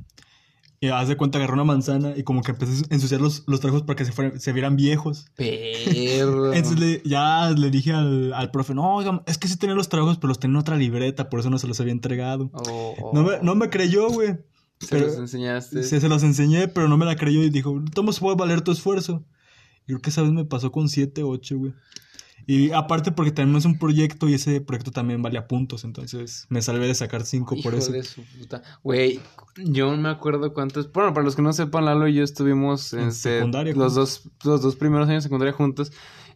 Y 0.80 0.88
haz 0.88 1.06
de 1.06 1.16
cuenta 1.16 1.38
agarré 1.38 1.52
una 1.52 1.62
manzana 1.64 2.12
y 2.16 2.24
como 2.24 2.42
que 2.42 2.50
empecé 2.50 2.82
a 2.90 2.94
ensuciar 2.94 3.20
los, 3.20 3.44
los 3.46 3.60
trabajos 3.60 3.84
para 3.86 3.94
que 3.96 4.04
se, 4.04 4.10
fueran- 4.10 4.40
se 4.40 4.52
vieran 4.52 4.74
viejos. 4.74 5.26
Perro. 5.36 6.52
Entonces 6.54 6.80
le- 6.80 7.02
ya 7.04 7.50
le 7.56 7.70
dije 7.70 7.92
al, 7.92 8.32
al 8.32 8.50
profe, 8.50 8.74
no, 8.74 8.96
oiga, 8.96 9.22
es 9.26 9.38
que 9.38 9.46
sí 9.46 9.56
tenía 9.56 9.76
los 9.76 9.88
trabajos, 9.88 10.16
pero 10.18 10.28
los 10.28 10.40
tenía 10.40 10.54
en 10.56 10.60
otra 10.60 10.76
libreta, 10.76 11.30
por 11.30 11.38
eso 11.38 11.50
no 11.50 11.58
se 11.58 11.68
los 11.68 11.78
había 11.80 11.92
entregado. 11.92 12.50
Oh, 12.52 13.12
No, 13.14 13.22
me, 13.22 13.38
no 13.42 13.54
me 13.54 13.70
creyó, 13.70 14.08
güey. 14.08 14.38
Se 14.80 14.88
pero- 14.88 15.06
los 15.06 15.16
enseñaste. 15.18 15.84
Se, 15.84 16.00
se 16.00 16.08
los 16.08 16.24
enseñé, 16.24 16.66
pero 16.66 16.88
no 16.88 16.96
me 16.96 17.06
la 17.06 17.14
creyó 17.14 17.44
y 17.44 17.50
dijo, 17.50 17.80
¿cómo 17.94 18.12
se 18.12 18.18
puede 18.18 18.36
valer 18.36 18.62
tu 18.62 18.72
esfuerzo? 18.72 19.24
Y 19.84 19.86
creo 19.86 20.00
que 20.00 20.10
esa 20.10 20.22
vez 20.22 20.32
me 20.32 20.44
pasó 20.44 20.72
con 20.72 20.88
7, 20.88 21.22
8, 21.22 21.58
güey. 21.58 21.74
Y 22.46 22.72
aparte 22.72 23.12
porque 23.12 23.30
también 23.30 23.56
es 23.56 23.64
un 23.64 23.78
proyecto 23.78 24.28
y 24.28 24.34
ese 24.34 24.60
proyecto 24.60 24.90
también 24.90 25.22
valía 25.22 25.46
puntos, 25.46 25.84
entonces 25.84 26.46
me 26.48 26.62
salvé 26.62 26.86
de 26.86 26.94
sacar 26.94 27.24
5 27.24 27.56
por 27.62 27.72
Hijo 27.72 27.76
eso. 27.76 27.92
de 27.92 28.02
su 28.02 28.22
puta. 28.22 28.62
Güey, 28.82 29.20
yo 29.56 29.90
no 29.94 30.02
me 30.02 30.08
acuerdo 30.08 30.52
cuántos. 30.52 30.90
Bueno, 30.92 31.12
para 31.14 31.24
los 31.24 31.36
que 31.36 31.42
no 31.42 31.52
sepan, 31.52 31.84
Lalo 31.84 32.08
y 32.08 32.14
yo 32.14 32.24
estuvimos 32.24 32.92
En 32.92 33.08
este, 33.08 33.38
secundaria 33.38 33.74
los 33.74 33.94
dos, 33.94 34.28
los 34.44 34.62
dos 34.62 34.76
primeros 34.76 35.08
años 35.08 35.22
de 35.22 35.28
secundaria 35.28 35.52
juntos. 35.52 35.92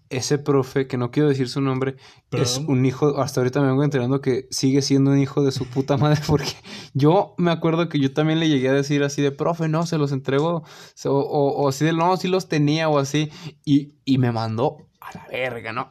Ese 0.09 0.39
profe, 0.39 0.87
que 0.87 0.97
no 0.97 1.11
quiero 1.11 1.29
decir 1.29 1.49
su 1.49 1.61
nombre, 1.61 1.97
es 2.31 2.59
un 2.65 2.87
hijo. 2.87 3.21
Hasta 3.21 3.41
ahorita 3.41 3.61
me 3.61 3.67
vengo 3.67 3.83
enterando 3.83 4.21
que 4.21 4.47
sigue 4.53 4.81
siendo 4.81 5.11
un 5.11 5.19
hijo 5.19 5.43
de 5.43 5.51
su 5.51 5.67
puta 5.67 5.97
madre. 5.97 6.21
Porque 6.29 6.53
yo 6.95 7.35
me 7.39 7.51
acuerdo 7.51 7.89
que 7.89 7.99
yo 7.99 8.13
también 8.15 8.39
le 8.39 8.49
llegué 8.49 8.69
a 8.69 8.73
decir 8.73 9.03
así 9.03 9.21
de 9.21 9.33
profe, 9.33 9.67
no, 9.67 9.85
se 9.85 9.99
los 9.99 10.13
entregó. 10.13 10.63
O, 11.05 11.11
o, 11.11 11.49
o 11.55 11.69
así 11.69 11.85
de 11.85 11.93
no, 11.93 12.17
sí 12.17 12.29
los 12.29 12.49
tenía 12.49 12.89
o 12.89 13.01
así. 13.01 13.31
Y, 13.65 13.95
y 14.05 14.19
me 14.19 14.31
mandó 14.31 14.87
a 15.07 15.19
la 15.19 15.27
verga, 15.29 15.73
¿no? 15.73 15.91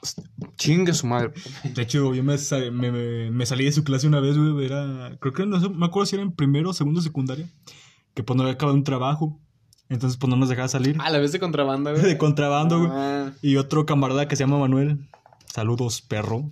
Chingue 0.58 0.94
su 0.94 1.08
madre. 1.08 1.32
De 1.64 1.82
hecho, 1.82 2.14
yo 2.14 2.24
me, 2.24 2.36
me, 2.72 2.92
me- 2.92 3.32
me 3.32 3.46
salí 3.46 3.66
de 3.66 3.72
su 3.72 3.84
clase 3.84 4.08
una 4.08 4.20
vez, 4.20 4.38
güey, 4.38 4.66
era, 4.66 5.18
creo 5.20 5.34
que 5.34 5.46
no 5.46 5.60
sé, 5.60 5.70
me 5.70 5.86
acuerdo 5.86 6.06
si 6.08 6.16
era 6.16 6.24
en 6.24 6.32
primero 6.32 6.70
o 6.70 6.74
segundo 6.74 7.02
secundaria, 7.02 7.48
que 8.14 8.24
pues 8.24 8.36
no 8.38 8.44
había 8.44 8.54
acabado 8.56 8.78
un 8.78 8.84
trabajo, 8.84 9.40
entonces 9.90 10.18
pues 10.18 10.30
no 10.30 10.36
nos 10.36 10.50
dejaba 10.50 10.68
salir. 10.68 10.98
A 11.00 11.10
la 11.10 11.20
vez 11.20 11.32
de 11.32 11.40
contrabando, 11.40 11.92
güey. 11.92 12.02
de 12.06 12.18
contrabando, 12.18 12.80
güey. 12.80 12.92
Ah. 12.94 13.32
Y 13.42 13.58
otro 13.58 13.86
camarada 13.86 14.28
que 14.28 14.36
se 14.36 14.44
llama 14.44 14.58
Manuel, 14.60 15.08
saludos 15.54 16.02
perro, 16.02 16.52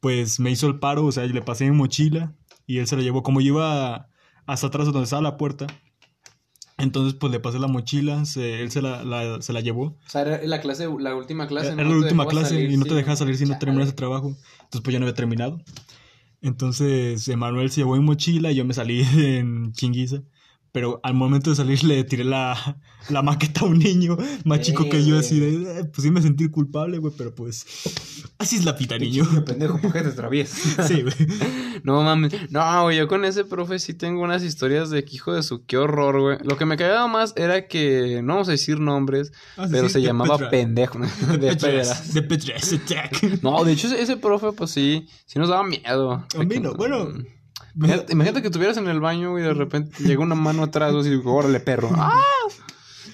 pues 0.00 0.40
me 0.40 0.50
hizo 0.50 0.66
el 0.66 0.78
paro, 0.78 1.04
o 1.06 1.12
sea, 1.12 1.24
le 1.26 1.42
pasé 1.42 1.64
mi 1.68 1.76
mochila 1.76 2.34
y 2.66 2.78
él 2.78 2.86
se 2.86 2.96
la 2.96 3.02
llevó, 3.02 3.22
como 3.22 3.40
yo 3.40 3.48
iba 3.54 4.08
hasta 4.46 4.66
atrás 4.68 4.86
de 4.86 4.92
donde 4.92 5.04
estaba 5.04 5.22
la 5.22 5.36
puerta, 5.36 5.66
entonces 6.80 7.14
pues 7.18 7.30
le 7.32 7.40
pasé 7.40 7.58
la 7.58 7.66
mochila, 7.68 8.24
se- 8.24 8.62
él 8.62 8.70
se 8.70 8.82
la, 8.82 9.04
la- 9.04 9.40
se 9.42 9.52
la 9.52 9.60
llevó. 9.60 9.82
O 9.84 9.96
sea, 10.06 10.22
era 10.22 10.40
la 10.44 10.60
clase, 10.60 10.88
la 10.98 11.14
última 11.14 11.46
clase. 11.46 11.68
Era 11.68 11.76
no 11.76 11.82
la 11.84 11.88
te 11.90 11.94
última 11.96 12.26
clase 12.26 12.48
salir, 12.50 12.70
y 12.70 12.76
no 12.76 12.84
te 12.84 12.94
dejaba 12.94 13.16
salir 13.16 13.36
si 13.36 13.44
no 13.46 13.58
terminas 13.58 13.88
el 13.88 13.94
trabajo. 13.94 14.28
Entonces 14.64 14.80
pues 14.82 14.92
yo 14.92 15.00
no 15.00 15.06
había 15.06 15.14
terminado. 15.14 15.60
Entonces 16.42 17.26
Emanuel 17.28 17.70
se 17.70 17.80
llevó 17.82 17.96
mi 17.96 18.02
mochila 18.02 18.50
y 18.50 18.56
yo 18.56 18.64
me 18.64 18.74
salí 18.74 19.00
en 19.16 19.72
chinguiza. 19.72 20.22
Pero 20.72 21.00
al 21.02 21.14
momento 21.14 21.50
de 21.50 21.56
salir 21.56 21.82
le 21.82 22.04
tiré 22.04 22.22
la, 22.22 22.78
la 23.08 23.22
maqueta 23.22 23.62
a 23.62 23.64
un 23.64 23.80
niño 23.80 24.16
más 24.44 24.60
chico 24.60 24.88
que 24.88 25.04
yo, 25.04 25.18
así 25.18 25.40
de, 25.40 25.80
eh, 25.80 25.84
pues 25.84 26.04
sí 26.04 26.12
me 26.12 26.22
sentí 26.22 26.48
culpable, 26.48 26.98
güey, 26.98 27.12
pero 27.18 27.34
pues 27.34 27.66
así 28.40 28.56
es 28.56 28.64
la 28.64 28.76
pita, 28.76 28.98
niño. 28.98 29.24
Qué 29.32 29.40
pendejo, 29.42 29.78
¿por 29.78 29.92
qué 29.92 30.00
te 30.02 30.08
atraviesas? 30.08 30.86
Sí, 30.88 31.02
güey. 31.02 31.14
No 31.84 32.02
mames. 32.02 32.32
No, 32.50 32.82
güey, 32.82 32.98
yo 32.98 33.06
con 33.06 33.24
ese 33.24 33.44
profe 33.44 33.78
sí 33.78 33.94
tengo 33.94 34.22
unas 34.22 34.42
historias 34.42 34.90
de 34.90 35.04
que 35.04 35.14
hijo 35.16 35.32
de 35.32 35.42
su, 35.42 35.64
qué 35.64 35.76
horror, 35.78 36.20
güey. 36.20 36.38
Lo 36.42 36.56
que 36.56 36.64
me 36.66 36.76
cagaba 36.76 37.06
más 37.06 37.32
era 37.36 37.68
que, 37.68 38.20
no 38.24 38.34
vamos 38.34 38.48
a 38.48 38.52
decir 38.52 38.80
nombres, 38.80 39.32
Ah, 39.56 39.66
pero 39.70 39.88
sí, 39.88 39.94
se 39.94 40.00
de 40.00 40.08
pendejo. 40.08 40.32
Petra. 40.36 40.50
pendejo. 40.50 40.98
De 40.98 41.38
De. 41.38 41.48
Petres, 41.50 42.14
de 42.14 42.22
Petres 42.22 42.72
Attack. 42.72 43.42
No, 43.42 43.62
de 43.64 43.72
hecho, 43.72 43.86
ese, 43.86 44.02
ese 44.02 44.16
profe, 44.16 44.52
pues 44.52 44.70
sí, 44.70 45.06
sí 45.26 45.38
nos 45.38 45.48
daba 45.48 45.62
miedo. 45.62 46.12
A 46.12 46.42
mí 46.44 46.58
no, 46.58 46.74
bueno. 46.74 47.08
Imagínate, 47.76 48.12
imagínate 48.12 48.40
que 48.42 48.48
estuvieras 48.48 48.76
en 48.78 48.88
el 48.88 48.98
baño 48.98 49.38
y 49.38 49.42
de 49.42 49.54
repente 49.54 50.02
llega 50.02 50.20
una 50.22 50.34
mano 50.34 50.64
atrás 50.64 50.92
y 51.06 51.10
digo, 51.10 51.34
órale, 51.34 51.60
perro. 51.60 51.88
¡Ah! 51.94 52.10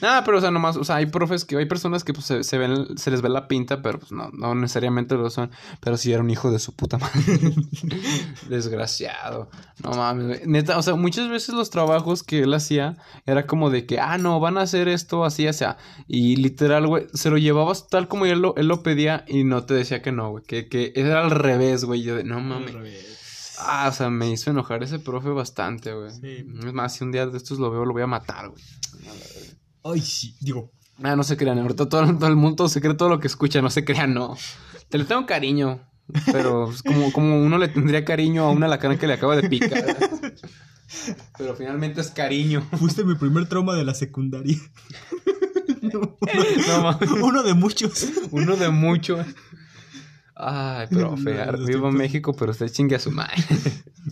Nada, 0.01 0.25
pero 0.25 0.39
o 0.39 0.41
sea, 0.41 0.51
nomás, 0.51 0.77
o 0.77 0.85
sea, 0.85 0.97
hay 0.97 1.07
profes 1.07 1.45
que, 1.45 1.57
hay 1.57 1.67
personas 1.67 2.05
que 2.05 2.13
pues 2.13 2.27
se, 2.27 2.45
se 2.45 2.59
ven, 2.59 2.99
se 2.99 3.11
les 3.11 3.23
ve 3.23 3.29
la 3.29 3.49
pinta, 3.49 3.83
pero 3.83 3.99
pues 3.99 4.13
no, 4.13 4.31
no 4.31 4.55
necesariamente 4.55 5.15
lo 5.15 5.31
son. 5.31 5.51
Pero 5.81 5.97
sí 5.97 6.13
era 6.13 6.23
un 6.23 6.31
hijo 6.31 6.51
de 6.51 6.59
su 6.59 6.75
puta 6.75 6.99
madre. 6.99 7.21
Desgraciado. 8.49 9.51
No 9.83 9.91
mames, 9.91 10.27
güey. 10.27 10.41
Neta, 10.47 10.79
o 10.79 10.83
sea, 10.83 10.95
muchas 10.95 11.29
veces 11.29 11.55
los 11.55 11.71
trabajos 11.71 12.23
que 12.23 12.41
él 12.41 12.55
hacía 12.55 12.97
era 13.27 13.47
como 13.47 13.71
de 13.71 13.87
que, 13.87 13.99
ah, 14.01 14.19
no, 14.19 14.41
van 14.41 14.59
a 14.59 14.63
hacer 14.63 14.89
esto 14.89 15.25
así, 15.25 15.47
o 15.49 15.53
sea. 15.53 15.79
Y 16.07 16.37
literal, 16.37 16.87
güey, 16.87 17.07
se 17.13 17.31
lo 17.31 17.39
llevabas 17.39 17.89
tal 17.89 18.09
como 18.09 18.27
él 18.27 18.41
lo, 18.41 18.55
él 18.57 18.69
lo 18.69 18.83
pedía 18.83 19.25
y 19.27 19.45
no 19.45 19.65
te 19.65 19.75
decía 19.75 20.03
que 20.03 20.13
no, 20.13 20.31
güey. 20.31 20.45
Que, 20.45 20.69
que 20.69 20.93
era 20.95 21.23
al 21.23 21.31
revés, 21.31 21.85
güey. 21.85 22.03
Yo 22.03 22.17
de, 22.17 22.25
no 22.25 22.41
mames. 22.41 22.75
Ah, 23.59 23.89
o 23.89 23.93
sea, 23.93 24.11
me 24.11 24.31
hizo 24.31 24.51
enojar 24.51 24.83
ese 24.83 24.99
profe 24.99 25.31
bastante, 25.31 25.93
güey. 25.95 26.11
Sí. 26.11 26.47
Es 26.67 26.73
más, 26.73 26.95
si 26.95 27.05
un 27.05 27.13
día 27.13 27.27
de 27.27 27.37
estos 27.37 27.59
lo 27.59 27.71
veo, 27.71 27.85
lo 27.85 27.93
voy 27.93 28.03
a 28.03 28.07
matar, 28.07 28.51
güey. 28.51 28.63
Ay, 29.93 30.01
sí, 30.01 30.35
digo, 30.41 30.73
Ah, 31.03 31.15
no 31.15 31.23
se 31.25 31.37
crean, 31.37 31.59
ahorita 31.59 31.89
todo, 31.89 32.15
todo 32.17 32.29
el 32.29 32.37
mundo 32.37 32.69
se 32.69 32.81
cree 32.81 32.95
todo 32.95 33.11
lo 33.11 33.21
que 33.21 33.27
escucha, 33.27 33.61
no 33.61 33.69
se 33.71 33.85
crean, 33.85 34.15
no. 34.15 34.37
Te 34.89 34.97
le 34.99 35.05
tengo 35.05 35.27
cariño, 35.27 35.81
pero 36.33 36.71
es 36.71 36.83
como, 36.83 37.13
como 37.13 37.41
uno 37.43 37.59
le 37.59 37.69
tendría 37.69 38.05
cariño 38.05 38.45
a 38.45 38.51
una 38.51 38.67
lacana 38.67 38.99
que 38.99 39.07
le 39.07 39.15
acaba 39.15 39.37
de 39.37 39.49
picar. 39.49 39.85
Pero 41.37 41.55
finalmente 41.57 42.01
es 42.01 42.09
cariño. 42.09 42.67
fuiste 42.79 43.05
mi 43.05 43.15
primer 43.17 43.49
trauma 43.49 43.75
de 43.75 43.85
la 43.85 43.95
secundaria. 43.95 44.57
No, 45.83 46.19
No. 46.21 46.99
Uno 47.25 47.43
de 47.45 47.55
muchos. 47.55 48.09
Uno 48.33 48.57
de 48.57 48.71
mucho. 48.71 49.25
Ay, 50.35 50.89
profe, 50.89 51.31
viva 51.33 51.53
tiempos. 51.65 51.95
México, 51.95 52.35
pero 52.35 52.51
usted 52.51 52.69
chingue 52.71 52.97
a 52.97 52.99
su 52.99 53.11
madre. 53.13 53.37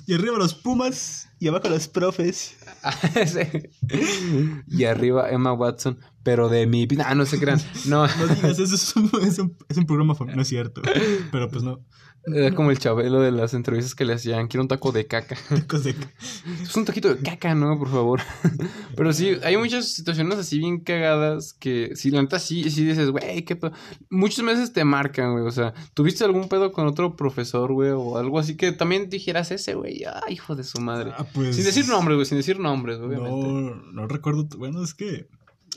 Y 0.06 0.14
arriba 0.14 0.38
los 0.38 0.54
Pumas 0.54 1.28
y 1.40 1.48
abajo 1.48 1.68
los 1.68 1.88
profes. 1.88 2.56
Y 4.68 4.84
arriba 4.84 5.30
Emma 5.30 5.52
Watson, 5.52 5.98
pero 6.22 6.48
de 6.48 6.66
mi... 6.66 6.86
Ah, 7.04 7.14
no 7.14 7.26
se 7.26 7.38
crean. 7.38 7.60
No, 7.86 8.06
No 8.18 8.26
digas, 8.26 8.58
eso 8.58 8.74
es 8.74 8.96
un, 8.96 9.10
es 9.22 9.38
un, 9.38 9.56
es 9.68 9.76
un 9.76 9.86
programa. 9.86 10.14
No 10.34 10.42
es 10.42 10.48
cierto. 10.48 10.82
Pero 11.30 11.48
pues 11.48 11.62
no. 11.62 11.80
Era 12.26 12.54
como 12.54 12.70
el 12.70 12.78
chabelo 12.78 13.20
de 13.20 13.30
las 13.32 13.52
entrevistas 13.54 13.94
que 13.94 14.04
le 14.04 14.14
hacían. 14.14 14.48
Quiero 14.48 14.62
un 14.62 14.68
taco 14.68 14.92
de 14.92 15.06
caca. 15.06 15.36
Tacos 15.48 15.84
de- 15.84 15.94
Es 16.62 16.74
un 16.76 16.84
taquito 16.84 17.14
de 17.14 17.22
caca, 17.22 17.54
¿no? 17.54 17.78
Por 17.78 17.90
favor. 17.90 18.20
Pero 18.96 19.12
sí, 19.12 19.36
hay 19.42 19.56
muchas 19.56 19.92
situaciones 19.92 20.38
así 20.38 20.58
bien 20.58 20.80
cagadas 20.80 21.52
que, 21.52 21.90
si 21.94 22.10
la 22.10 22.22
neta 22.22 22.38
sí, 22.38 22.70
sí 22.70 22.84
dices, 22.84 23.10
güey, 23.10 23.44
qué 23.44 23.56
pedo. 23.56 23.72
Muchas 24.10 24.44
veces 24.44 24.72
te 24.72 24.84
marcan, 24.84 25.32
güey. 25.32 25.44
O 25.46 25.50
sea, 25.50 25.74
¿tuviste 25.94 26.24
algún 26.24 26.48
pedo 26.48 26.72
con 26.72 26.86
otro 26.86 27.16
profesor, 27.16 27.72
güey? 27.72 27.90
O 27.90 28.16
algo 28.18 28.38
así 28.38 28.56
que 28.56 28.72
también 28.72 29.10
dijeras 29.10 29.50
ese, 29.50 29.74
güey. 29.74 30.02
Ay, 30.26 30.34
hijo 30.34 30.54
de 30.56 30.64
su 30.64 30.80
madre. 30.80 31.12
Ah, 31.16 31.26
pues. 31.32 31.56
Sin 31.56 31.64
decir 31.64 31.86
nombres, 31.88 32.16
güey, 32.16 32.26
sin 32.26 32.38
decir 32.38 32.58
nombres, 32.58 32.98
obviamente. 32.98 33.46
No, 33.46 33.74
no 33.92 34.06
recuerdo. 34.08 34.46
Bueno, 34.56 34.82
es 34.82 34.94
que. 34.94 35.28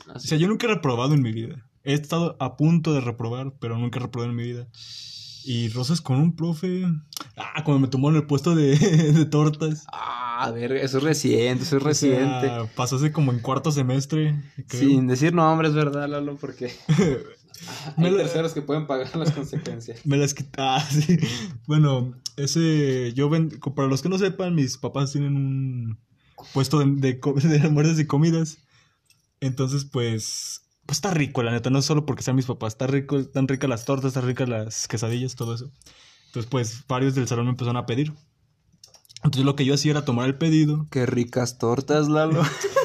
O 0.08 0.12
Así. 0.12 0.28
sea, 0.28 0.38
yo 0.38 0.48
nunca 0.48 0.66
he 0.66 0.70
reprobado 0.70 1.12
en 1.14 1.22
mi 1.22 1.32
vida. 1.32 1.64
He 1.84 1.92
estado 1.94 2.36
a 2.40 2.56
punto 2.56 2.92
de 2.92 3.00
reprobar, 3.00 3.52
pero 3.60 3.78
nunca 3.78 3.98
he 3.98 4.02
reprobado 4.02 4.30
en 4.30 4.36
mi 4.36 4.44
vida. 4.44 4.68
Y 5.44 5.68
rosas 5.70 6.00
con 6.00 6.18
un 6.18 6.36
profe. 6.36 6.84
Ah, 7.36 7.62
cuando 7.64 7.80
me 7.80 7.88
tomó 7.88 8.10
en 8.10 8.16
el 8.16 8.26
puesto 8.26 8.54
de, 8.54 8.76
de 9.12 9.24
tortas. 9.26 9.84
Ah, 9.92 10.44
a 10.44 10.50
ver, 10.50 10.72
eso 10.72 10.98
es 10.98 11.04
reciente, 11.04 11.64
eso 11.64 11.76
es 11.78 11.82
O 11.82 11.84
sea, 11.84 11.88
reciente. 11.88 12.50
pasó 12.76 12.96
hace 12.96 13.12
como 13.12 13.32
en 13.32 13.40
cuarto 13.40 13.72
semestre. 13.72 14.40
creo. 14.68 14.80
Sin 14.88 15.06
decir 15.06 15.32
nombres, 15.34 15.72
¿verdad, 15.74 16.08
Lalo? 16.08 16.36
Porque 16.36 16.72
Me 17.96 18.06
hay 18.06 18.12
lo- 18.12 18.18
terceros 18.18 18.52
que 18.52 18.62
pueden 18.62 18.86
pagar 18.86 19.14
las 19.16 19.32
consecuencias. 19.32 20.00
Me 20.06 20.16
las 20.16 20.34
quita. 20.34 20.76
Ah, 20.76 20.80
sí. 20.88 21.18
Bueno, 21.66 22.14
ese. 22.36 23.12
Yo 23.14 23.28
ven. 23.28 23.50
Para 23.74 23.88
los 23.88 24.02
que 24.02 24.08
no 24.08 24.18
sepan, 24.18 24.54
mis 24.54 24.76
papás 24.78 25.12
tienen 25.12 25.34
un 25.36 25.98
puesto 26.52 26.78
de, 26.78 26.86
de, 26.96 27.14
de 27.48 27.60
almuerzos 27.60 27.98
y 27.98 28.06
comidas. 28.06 28.58
Entonces, 29.40 29.84
pues. 29.84 30.62
Pues 30.88 30.96
está 30.96 31.10
rico, 31.10 31.42
la 31.42 31.50
neta. 31.50 31.68
No 31.68 31.82
solo 31.82 32.06
porque 32.06 32.22
sean 32.22 32.34
mis 32.34 32.46
papás. 32.46 32.72
Está 32.72 32.86
rico, 32.86 33.18
están 33.18 33.46
ricas 33.46 33.68
las 33.68 33.84
tortas, 33.84 34.08
están 34.08 34.24
ricas 34.24 34.48
las 34.48 34.88
quesadillas, 34.88 35.34
todo 35.34 35.54
eso. 35.54 35.70
Entonces, 36.28 36.48
pues, 36.50 36.86
varios 36.88 37.14
del 37.14 37.28
salón 37.28 37.44
me 37.44 37.50
empezaron 37.50 37.76
a 37.76 37.84
pedir. 37.84 38.14
Entonces, 39.22 39.44
lo 39.44 39.54
que 39.54 39.66
yo 39.66 39.74
hacía 39.74 39.90
era 39.90 40.06
tomar 40.06 40.24
el 40.24 40.38
pedido. 40.38 40.86
Qué 40.90 41.04
ricas 41.04 41.58
tortas, 41.58 42.08
Lalo. 42.08 42.40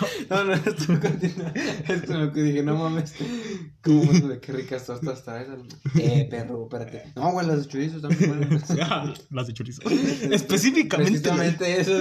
no, 0.30 0.44
no, 0.44 0.54
esto 0.54 1.00
continúa. 1.00 1.52
Esto 1.88 2.18
lo 2.18 2.32
que 2.32 2.42
dije, 2.42 2.62
no 2.62 2.76
mames. 2.76 3.14
¿Cómo 3.82 4.12
de 4.28 4.40
qué 4.40 4.52
ricas 4.52 4.86
tortas 4.86 5.24
traes? 5.24 5.48
Eh, 5.98 6.26
perro, 6.30 6.64
espérate. 6.64 7.12
No, 7.16 7.32
güey, 7.32 7.46
las 7.46 7.62
de 7.62 7.68
chorizo 7.68 7.96
están 7.96 8.16
muy 8.18 8.28
buenas. 8.28 8.70
las 9.30 9.46
de 9.46 9.52
chorizo. 9.52 9.82
Específicamente. 10.30 11.20
Precisamente 11.20 11.80
eso. 11.80 11.92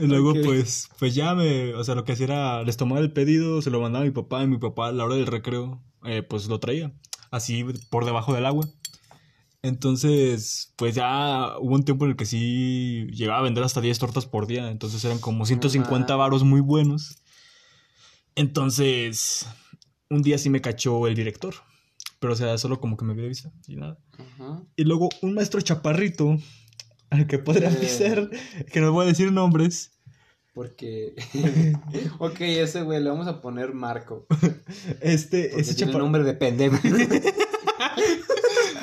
luego, 0.00 0.34
pues, 0.44 0.88
pues 0.98 1.14
ya 1.14 1.34
me, 1.34 1.74
o 1.74 1.84
sea, 1.84 1.94
lo 1.94 2.04
que 2.04 2.12
hacía 2.12 2.26
era, 2.26 2.62
les 2.62 2.76
tomaba 2.76 3.00
el 3.00 3.12
pedido, 3.12 3.62
se 3.62 3.70
lo 3.70 3.80
mandaba 3.80 4.04
a 4.04 4.06
mi 4.06 4.12
papá, 4.12 4.42
y 4.42 4.46
mi 4.46 4.58
papá 4.58 4.88
a 4.88 4.92
la 4.92 5.04
hora 5.04 5.16
del 5.16 5.26
recreo, 5.26 5.82
eh, 6.04 6.22
pues 6.22 6.46
lo 6.46 6.60
traía, 6.60 6.92
así 7.30 7.64
por 7.90 8.04
debajo 8.04 8.34
del 8.34 8.46
agua. 8.46 8.66
Entonces, 9.62 10.72
pues 10.76 10.94
ya 10.94 11.58
hubo 11.58 11.74
un 11.74 11.84
tiempo 11.84 12.04
en 12.06 12.12
el 12.12 12.16
que 12.16 12.24
sí 12.26 13.06
llegaba 13.12 13.40
a 13.40 13.42
vender 13.42 13.62
hasta 13.62 13.80
10 13.82 13.98
tortas 13.98 14.24
por 14.26 14.46
día, 14.46 14.70
entonces 14.70 15.04
eran 15.04 15.18
como 15.18 15.44
150 15.44 16.16
varos 16.16 16.44
muy 16.44 16.60
buenos. 16.60 17.16
Entonces, 18.36 19.46
un 20.08 20.22
día 20.22 20.38
sí 20.38 20.48
me 20.50 20.60
cachó 20.60 21.06
el 21.06 21.14
director, 21.14 21.54
pero 22.20 22.32
o 22.32 22.36
sea, 22.36 22.56
solo 22.58 22.80
como 22.80 22.96
que 22.96 23.04
me 23.04 23.12
vio 23.14 23.24
de 23.24 23.28
vista 23.28 23.52
y 23.66 23.76
nada. 23.76 23.98
Ajá. 24.18 24.62
Y 24.76 24.84
luego 24.84 25.10
un 25.20 25.34
maestro 25.34 25.60
chaparrito, 25.60 26.38
al 27.10 27.26
que 27.26 27.38
podría 27.38 27.68
Eh. 27.70 27.88
ser, 27.88 28.30
que 28.72 28.80
no 28.80 28.92
voy 28.92 29.04
a 29.04 29.08
decir 29.08 29.30
nombres, 29.32 29.92
Porque. 30.54 31.14
ok, 32.18 32.40
ese 32.40 32.82
güey 32.82 33.02
le 33.02 33.10
vamos 33.10 33.26
a 33.28 33.40
poner 33.40 33.72
Marco. 33.74 34.26
este, 35.00 35.46
ese 35.60 35.74
tiene 35.74 35.92
chaparrito. 35.92 35.98
nombre 35.98 36.24
de 36.24 36.34
pendejo. 36.34 36.76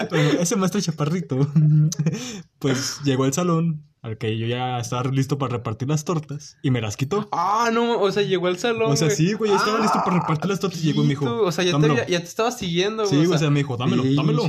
Pero 0.12 0.40
ese 0.40 0.56
maestro 0.56 0.80
chaparrito, 0.82 1.38
pues 2.60 3.00
llegó 3.04 3.24
al 3.26 3.34
salón 3.34 3.84
al 4.04 4.18
que 4.18 4.38
yo 4.38 4.48
ya 4.48 4.80
estaba 4.80 5.10
listo 5.12 5.38
para 5.38 5.58
repartir 5.58 5.90
las 5.90 6.06
tortas 6.06 6.56
y 6.62 6.72
me 6.72 6.80
las 6.82 6.96
quitó. 6.96 7.28
ah, 7.34 7.72
no, 7.74 8.00
o 8.00 8.10
sea, 8.12 8.24
llegó 8.24 8.48
al 8.48 8.58
salón. 8.58 8.92
O 8.92 8.96
sea, 8.96 9.10
sí, 9.10 9.34
güey, 9.34 9.52
ya 9.52 9.58
estaba 9.58 9.80
listo 9.80 10.00
para 10.06 10.20
repartir 10.20 10.50
las 10.50 10.60
tortas 10.62 10.80
y 10.82 10.86
llegó 10.88 11.02
y 11.02 11.08
me 11.08 11.10
dijo, 11.10 11.42
O 11.44 11.52
sea, 11.52 11.66
ya 11.66 11.78
te, 11.78 11.88
ya 12.10 12.20
te 12.20 12.26
estaba 12.26 12.52
siguiendo, 12.52 13.06
Sí, 13.06 13.18
güey, 13.18 13.28
o 13.28 13.38
sea, 13.38 13.50
me 13.50 13.60
dijo, 13.62 13.76
dámelo, 13.76 14.04
dámelo. 14.16 14.44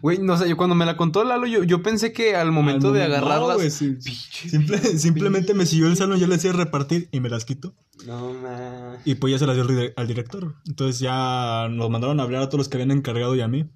Güey, 0.00 0.18
no 0.18 0.38
sé, 0.38 0.48
yo 0.48 0.56
cuando 0.56 0.74
me 0.76 0.86
la 0.86 0.96
contó 0.96 1.24
Lalo, 1.24 1.46
yo, 1.46 1.62
yo 1.64 1.82
pensé 1.82 2.12
que 2.12 2.36
al 2.36 2.52
momento 2.52 2.88
Al 2.88 2.94
de 2.94 3.00
momento- 3.00 3.26
agarrarlas. 3.26 3.58
no, 3.58 3.70
sí. 3.70 3.96
Simple- 4.48 4.78
simplemente 4.98 5.52
me 5.52 5.66
siguió 5.66 5.88
el 5.88 5.96
salón, 5.96 6.18
yo 6.18 6.26
le 6.28 6.36
hacía 6.36 6.52
repartir 6.52 7.08
y 7.12 7.20
me 7.20 7.28
las 7.28 7.44
quitó. 7.44 7.74
No, 8.06 8.32
man. 8.34 8.96
Y 9.04 9.16
pues 9.16 9.32
ya 9.32 9.38
se 9.38 9.46
las 9.46 9.56
dio 9.56 9.66
al 9.96 10.06
director. 10.06 10.54
Entonces 10.66 11.00
ya 11.00 11.66
nos 11.70 11.90
mandaron 11.90 12.20
a 12.20 12.22
hablar 12.22 12.42
a 12.42 12.46
todos 12.46 12.58
los 12.58 12.68
que 12.68 12.76
habían 12.76 12.92
encargado 12.92 13.34
y 13.34 13.40
a 13.42 13.48
mí. 13.48 13.68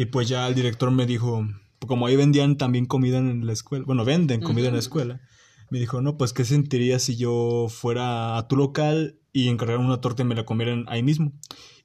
Y 0.00 0.06
pues 0.06 0.30
ya 0.30 0.48
el 0.48 0.54
director 0.54 0.90
me 0.90 1.04
dijo, 1.04 1.46
como 1.86 2.06
ahí 2.06 2.16
vendían 2.16 2.56
también 2.56 2.86
comida 2.86 3.18
en 3.18 3.44
la 3.46 3.52
escuela, 3.52 3.84
bueno, 3.86 4.06
venden 4.06 4.40
comida 4.40 4.68
en 4.68 4.72
la 4.72 4.78
escuela. 4.80 5.20
Me 5.68 5.78
dijo, 5.78 6.00
no, 6.00 6.16
pues 6.16 6.32
qué 6.32 6.46
sentirías 6.46 7.02
si 7.02 7.16
yo 7.16 7.66
fuera 7.68 8.38
a 8.38 8.48
tu 8.48 8.56
local 8.56 9.18
y 9.34 9.48
encargaran 9.48 9.84
una 9.84 10.00
torta 10.00 10.22
y 10.22 10.24
me 10.24 10.34
la 10.34 10.46
comieran 10.46 10.86
ahí 10.88 11.02
mismo. 11.02 11.32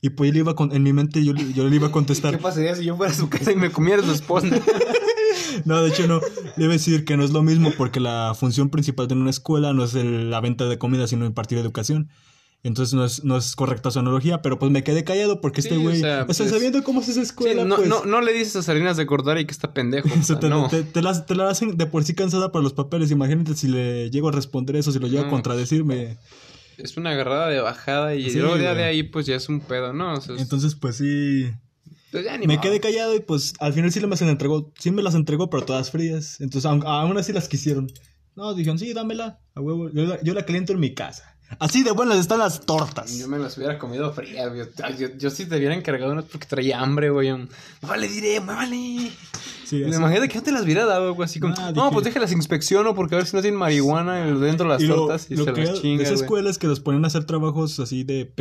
Y 0.02 0.12
pues 0.12 0.32
él 0.32 0.38
iba 0.38 0.56
con, 0.56 0.72
en 0.74 0.82
mi 0.84 0.94
mente 0.94 1.26
yo, 1.26 1.34
le- 1.34 1.52
yo 1.52 1.68
le 1.68 1.76
iba 1.76 1.88
a 1.88 1.90
¿Qué 1.90 1.94
contestar, 1.94 2.40
pasaría 2.40 2.74
si 2.76 2.86
yo 2.86 2.96
fuera 2.96 3.12
a 3.12 3.16
su 3.16 3.28
casa 3.28 3.52
y 3.52 3.58
me 3.58 3.70
comiera 3.70 4.02
su 4.02 4.12
esposa? 4.14 4.48
no, 5.66 5.82
de 5.84 5.90
hecho 5.90 6.08
no, 6.08 6.22
le 6.56 6.64
iba 6.64 6.72
a 6.74 6.78
decir 6.78 7.04
que 7.04 7.18
no 7.18 7.24
es 7.26 7.32
lo 7.32 7.44
mismo 7.44 7.72
porque 7.78 8.00
la 8.00 8.34
función 8.40 8.70
principal 8.70 9.10
de 9.10 9.16
una 9.16 9.30
escuela 9.30 9.74
no 9.74 9.84
es 9.84 9.94
el- 9.94 10.30
la 10.30 10.40
venta 10.40 10.66
de 10.70 10.78
comida, 10.78 11.06
sino 11.08 11.26
impartir 11.26 11.58
educación. 11.58 12.10
Entonces 12.68 12.94
no 12.96 13.06
es, 13.06 13.24
no 13.24 13.38
es 13.38 13.56
correcta 13.56 13.92
su 13.92 14.00
analogía, 14.00 14.42
pero 14.42 14.58
pues 14.58 14.72
me 14.72 14.84
quedé 14.84 15.04
callado 15.04 15.40
porque 15.40 15.62
Sí, 15.62 15.68
este 15.68 15.78
o 15.78 15.82
güey, 15.82 16.00
sea, 16.00 16.26
o 16.28 16.34
sea, 16.34 16.46
pues, 16.46 16.50
sabiendo 16.50 16.84
cómo 16.84 17.02
es 17.02 17.10
esa 17.10 17.20
Sí, 17.22 17.28
escuela, 17.28 17.64
no, 17.64 17.76
pues, 17.76 17.88
no, 17.88 18.06
no 18.06 18.22
le 18.22 18.34
dices 18.34 18.56
a 18.56 18.64
Salinas 18.64 18.98
de 18.98 19.06
Gortari 19.06 19.46
que 19.46 19.52
está 19.52 19.72
pendejo. 19.74 20.10
o 20.20 20.24
sea, 20.24 20.40
te, 20.40 20.50
no. 20.50 20.68
te- 20.68 20.84
te 20.84 21.02
las, 21.04 21.28
te 21.28 21.36
la 21.36 21.48
hacen 21.50 21.78
de 21.78 21.86
por 21.86 22.04
sí 22.04 22.16
cansada 22.16 22.52
para 22.52 22.64
los 22.64 22.74
papeles. 22.74 23.12
Imagínate 23.12 23.54
si 23.56 23.68
le 23.68 24.10
llego 24.10 24.30
a 24.30 24.32
responder 24.32 24.76
eso, 24.78 24.92
si 24.92 24.98
lo 25.00 25.08
llego 25.08 25.26
a 25.26 25.30
contradecirme. 25.30 26.18
Es 26.78 26.98
una 26.98 27.12
agarrada 27.12 27.48
de 27.50 27.62
bajada 27.62 28.16
y 28.16 28.30
Sí, 28.32 28.40
luego 28.40 28.58
ya 28.58 28.72
güey. 28.72 28.78
de 28.78 28.84
ahí 28.84 29.04
pues 29.04 29.26
ya 29.28 29.36
es 29.36 29.48
un 29.48 29.62
pedo, 29.62 29.94
¿no? 29.94 30.14
O 30.16 30.22
sea, 30.22 30.36
es- 30.36 30.42
Entonces, 30.42 30.74
pues 30.76 30.98
sí. 30.98 31.46
pues, 32.12 32.26
Me 32.48 32.60
quedé 32.60 32.80
callado 32.80 33.16
y 33.16 33.20
pues 33.20 33.54
al 33.60 33.74
final 33.74 33.92
sí 33.92 34.00
me 34.00 34.08
las 34.08 34.22
entregó. 34.24 34.74
Sí 34.80 34.90
me 34.90 35.04
las 35.04 35.14
entregó, 35.14 35.52
pero 35.52 35.64
todas 35.66 35.92
frías. 35.92 36.42
Entonces, 36.42 36.70
aun- 36.70 36.84
aún 36.86 37.16
así 37.18 37.32
las 37.32 37.48
quisieron. 37.48 37.92
No, 38.36 38.54
dijeron, 38.56 38.80
sí, 38.80 38.92
dámela. 38.92 39.40
A 39.54 39.62
huevo. 39.62 39.90
Yo 39.92 40.04
la, 40.06 40.22
yo 40.24 40.34
la 40.34 40.46
caliento 40.46 40.74
en 40.74 40.80
mi 40.80 40.94
casa. 40.96 41.35
Así 41.60 41.84
de 41.84 41.92
buenas 41.92 42.18
están 42.18 42.40
las 42.40 42.62
tortas. 42.62 43.18
Yo 43.18 43.28
me 43.28 43.38
las 43.38 43.58
hubiera 43.58 43.78
comido 43.80 44.12
frías, 44.14 44.50
güey. 44.50 44.68
Ay, 44.84 44.96
Yo, 45.00 45.08
yo 45.18 45.30
sí 45.30 45.46
te 45.46 45.58
hubiera 45.58 45.74
encargado 45.76 46.12
unas 46.12 46.26
porque 46.26 46.48
traía 46.48 46.80
hambre, 46.82 47.10
güey. 47.10 47.30
Vale, 47.82 48.08
diré, 48.08 48.40
me 48.42 48.48
vale. 48.54 49.12
Sí. 49.66 49.82
Imagínate 49.82 50.28
que 50.30 50.36
no 50.36 50.44
te 50.44 50.52
las 50.52 50.62
hubiera 50.64 50.86
dado, 50.86 51.16
güey. 51.16 51.26
Así 51.26 51.40
como, 51.40 51.56
Ah, 51.58 51.72
no, 51.72 51.84
dije- 51.86 51.90
pues 51.94 52.06
déjalas 52.06 52.32
inspecciono 52.32 52.94
porque 52.94 53.16
a 53.16 53.18
ver 53.18 53.26
si 53.28 53.36
no 53.36 53.42
tienen 53.42 53.60
marihuana 53.60 54.26
dentro 54.26 54.68
de 54.68 54.74
las 54.74 54.82
Y 54.84 54.86
lo- 54.88 54.96
tortas 55.08 55.28
y 55.32 55.36
lo 55.36 55.44
se 55.46 55.54
que 55.54 55.62
las 55.66 55.74
de 55.76 55.82
chinga, 55.82 56.04
esa 56.04 56.12
güey. 56.14 56.22
escuela 56.24 56.50
es 56.52 56.58
que 56.60 56.68
los 56.68 56.80
ponían 56.82 57.04
a 57.04 57.08
hacer 57.08 57.24
trabajos 57.26 57.80
así 57.80 58.04
de, 58.04 58.32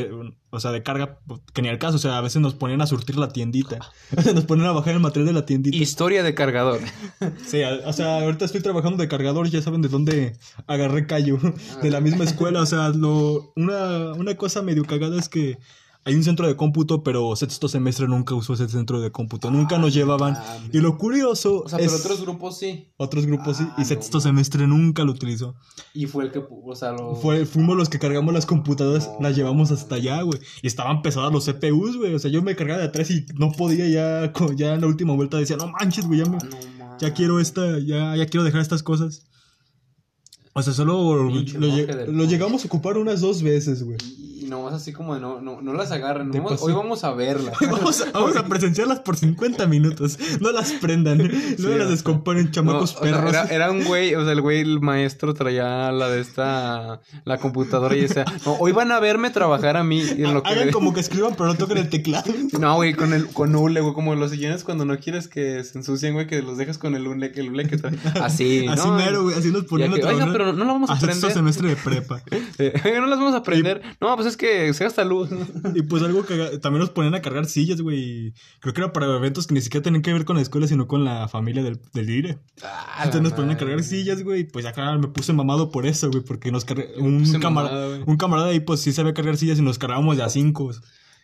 o 0.50 0.60
sea, 0.60 0.70
de 0.72 0.82
carga, 0.82 1.18
que 1.54 1.62
ni 1.62 1.68
al 1.68 1.78
caso, 1.78 1.96
o 1.96 1.98
sea, 1.98 2.18
a 2.18 2.20
veces 2.20 2.42
nos 2.42 2.54
ponían 2.54 2.82
a 2.82 2.86
surtir 2.86 3.16
la 3.16 3.28
tiendita, 3.28 3.78
nos 4.34 4.44
ponían 4.44 4.68
a 4.68 4.72
bajar 4.72 4.94
el 4.94 5.00
material 5.00 5.26
de 5.28 5.32
la 5.32 5.46
tiendita. 5.46 5.76
Historia 5.76 6.22
de 6.22 6.34
cargador. 6.34 6.80
Sí, 7.46 7.62
o 7.62 7.92
sea, 7.92 8.20
ahorita 8.20 8.44
estoy 8.44 8.60
trabajando 8.60 8.98
de 8.98 9.08
cargador, 9.08 9.48
ya 9.48 9.62
saben 9.62 9.80
de 9.82 9.88
dónde 9.88 10.36
agarré 10.66 11.06
callo, 11.06 11.38
de 11.82 11.90
la 11.90 12.00
misma 12.00 12.24
escuela, 12.24 12.60
o 12.60 12.66
sea, 12.66 12.90
lo, 12.94 13.52
una, 13.56 14.12
una 14.14 14.36
cosa 14.36 14.62
medio 14.62 14.84
cagada 14.84 15.18
es 15.18 15.28
que 15.28 15.58
hay 16.06 16.14
un 16.16 16.22
centro 16.22 16.46
de 16.46 16.54
cómputo, 16.54 17.02
pero 17.02 17.34
sexto 17.34 17.66
semestre 17.66 18.06
nunca 18.06 18.34
usó 18.34 18.52
ese 18.52 18.68
centro 18.68 19.00
de 19.00 19.10
cómputo, 19.10 19.50
nunca 19.50 19.78
nos 19.78 19.94
llevaban. 19.94 20.34
mames. 20.34 20.74
Y 20.74 20.80
lo 20.80 20.98
curioso 20.98 21.62
O 21.62 21.68
sea, 21.70 21.78
es... 21.78 21.86
pero 21.90 21.96
otros 21.98 22.20
grupos 22.20 22.58
sí. 22.58 22.88
Otros 22.98 23.24
grupos 23.24 23.56
sí, 23.56 23.64
Ah, 23.66 23.74
y 23.78 23.80
no 23.80 23.86
sexto 23.86 24.18
mames. 24.18 24.22
semestre 24.24 24.66
nunca 24.66 25.02
lo 25.04 25.12
utilizó. 25.12 25.54
Y 25.94 26.04
fue 26.04 26.24
el 26.24 26.30
que, 26.30 26.40
o 26.46 26.74
sea, 26.74 26.92
lo... 26.92 27.14
Fue, 27.14 27.46
fuimos 27.46 27.74
los 27.78 27.88
que 27.88 27.98
cargamos 27.98 28.34
las 28.34 28.44
computadoras, 28.44 29.06
No. 29.18 29.26
las 29.28 29.34
llevamos 29.34 29.70
hasta 29.70 29.94
allá, 29.94 30.20
güey. 30.20 30.40
Y 30.60 30.66
estaban 30.66 31.00
pesadas 31.00 31.32
los 31.32 31.46
CPUs, 31.46 31.96
güey. 31.96 32.14
O 32.14 32.18
sea, 32.18 32.30
yo 32.30 32.42
me 32.42 32.54
cargaba 32.54 32.80
de 32.80 32.86
atrás 32.88 33.10
y 33.10 33.24
no 33.38 33.50
podía 33.52 33.88
ya, 33.88 34.30
ya 34.56 34.74
en 34.74 34.82
la 34.82 34.86
última 34.88 35.14
vuelta 35.14 35.38
decía, 35.38 35.56
no 35.56 35.68
manches, 35.68 36.06
güey, 36.06 36.18
ya, 36.22 36.26
me- 36.30 36.36
Ah, 36.36 36.48
no 36.78 36.98
ya 37.00 37.14
quiero 37.14 37.40
esta, 37.40 37.78
ya, 37.78 38.14
ya 38.14 38.26
quiero 38.26 38.44
dejar 38.44 38.60
estas 38.60 38.82
cosas. 38.82 39.26
O 40.56 40.62
sea, 40.62 40.72
solo 40.72 41.24
lo, 41.24 41.28
Pinche 41.32 41.58
lo 41.58 42.24
llegamos 42.24 42.62
a 42.64 42.66
ocupar 42.68 42.96
unas 42.96 43.20
dos 43.20 43.42
veces, 43.42 43.82
güey. 43.82 43.98
Y 44.40 44.46
nomás 44.46 44.74
así 44.74 44.92
como 44.92 45.14
de 45.14 45.22
no, 45.22 45.40
no, 45.40 45.62
no 45.62 45.72
las 45.72 45.90
agarren. 45.90 46.30
Vamos- 46.30 46.60
hoy 46.62 46.74
vamos 46.74 47.02
a 47.02 47.12
verla. 47.14 47.52
Vamos 47.62 48.02
a, 48.02 48.10
vamos 48.12 48.36
a 48.36 48.44
presenciarlas 48.46 49.00
por 49.00 49.16
50 49.16 49.66
minutos. 49.66 50.18
No 50.40 50.52
las 50.52 50.70
prendan. 50.72 51.16
No 51.16 51.24
Sí, 51.30 51.56
las 51.56 51.64
o 51.64 51.76
sea, 51.78 51.86
descomponen, 51.86 52.50
chamacos 52.50 52.94
No, 52.94 53.00
o 53.00 53.04
sea, 53.04 53.14
perros. 53.16 53.30
era, 53.32 53.44
era 53.46 53.70
un 53.70 53.84
güey, 53.84 54.14
o 54.14 54.22
sea, 54.22 54.32
el 54.32 54.42
güey, 54.42 54.60
el 54.60 54.80
maestro 54.80 55.32
traía 55.32 55.90
la 55.92 56.10
de 56.10 56.20
esta, 56.20 57.00
la 57.24 57.38
computadora 57.38 57.96
y 57.96 58.02
decía, 58.02 58.26
no, 58.44 58.52
hoy 58.60 58.72
van 58.72 58.92
a 58.92 59.00
verme 59.00 59.30
trabajar 59.30 59.78
a 59.78 59.82
mí. 59.82 60.02
Y 60.02 60.24
en 60.24 60.34
lo 60.34 60.42
que 60.42 60.50
Hagan 60.50 60.70
como 60.72 60.92
que 60.92 61.00
escriban, 61.00 61.32
pero 61.36 61.46
no 61.46 61.54
toquen 61.56 61.78
el 61.78 61.88
teclado. 61.88 62.30
No, 62.60 62.76
güey, 62.76 62.92
con 62.92 63.14
el, 63.14 63.26
con 63.28 63.54
hule, 63.56 63.80
güey, 63.80 63.94
como 63.94 64.14
los 64.14 64.30
sillones 64.30 64.62
cuando 64.62 64.84
no 64.84 64.98
quieres 64.98 65.26
que 65.26 65.64
se 65.64 65.78
ensucien, 65.78 66.12
güey, 66.12 66.26
que 66.26 66.42
los 66.42 66.58
dejas 66.58 66.76
con 66.76 66.94
el 66.94 67.06
hule, 67.06 67.32
que 67.32 67.40
el 67.40 67.48
hule 67.50 67.66
que 67.66 67.78
trae. 67.78 67.94
Así, 68.22 68.66
Así 68.68 68.86
¿no? 68.86 68.94
mero, 68.94 69.22
güey. 69.22 69.36
Así 69.36 69.50
nos 69.50 69.64
que, 69.64 69.84
a 69.84 69.90
trabajar 70.00 70.43
pero 70.44 70.56
no 70.56 70.64
la 70.64 70.72
vamos 70.72 70.90
a 70.90 70.94
a 70.94 71.00
sexto 71.00 71.28
prender. 71.28 71.32
semestre 71.32 71.68
de 71.68 71.76
prepa. 71.76 72.22
Eh, 72.58 72.72
no 73.00 73.06
las 73.06 73.18
vamos 73.18 73.34
a 73.34 73.42
prender. 73.42 73.82
No, 74.00 74.14
pues 74.16 74.28
es 74.28 74.36
que 74.36 74.72
se 74.74 74.84
gasta 74.84 75.04
luz. 75.04 75.28
Y 75.74 75.82
pues 75.82 76.02
algo 76.02 76.24
que 76.24 76.58
también 76.58 76.80
nos 76.80 76.90
ponían 76.90 77.14
a 77.14 77.20
cargar 77.22 77.46
sillas, 77.46 77.80
güey. 77.80 78.32
Creo 78.60 78.74
que 78.74 78.80
era 78.80 78.92
para 78.92 79.06
eventos 79.16 79.46
que 79.46 79.54
ni 79.54 79.60
siquiera 79.60 79.82
tenían 79.82 80.02
que 80.02 80.12
ver 80.12 80.24
con 80.24 80.36
la 80.36 80.42
escuela, 80.42 80.66
sino 80.66 80.86
con 80.86 81.04
la 81.04 81.28
familia 81.28 81.62
del, 81.62 81.80
del 81.92 82.06
Dire. 82.06 82.38
Ah, 82.62 82.98
Entonces 83.04 83.22
nos 83.22 83.32
ponían 83.32 83.54
a 83.54 83.58
cargar 83.58 83.82
sillas, 83.82 84.22
güey. 84.22 84.44
Pues 84.44 84.66
acá 84.66 84.96
me 84.98 85.08
puse 85.08 85.32
mamado 85.32 85.70
por 85.70 85.86
eso, 85.86 86.10
güey. 86.10 86.22
Porque 86.22 86.52
nos 86.52 86.64
carga... 86.64 86.84
Un, 86.98 87.20
puse 87.20 87.38
camara- 87.40 87.68
mamado, 87.70 88.04
un 88.06 88.16
camarada 88.16 88.48
ahí, 88.50 88.60
pues 88.60 88.80
sí 88.80 88.92
sabía 88.92 89.14
cargar 89.14 89.36
sillas 89.36 89.58
y 89.58 89.62
nos 89.62 89.78
cargábamos 89.78 90.16
de 90.16 90.22
a 90.22 90.28
cinco. 90.28 90.70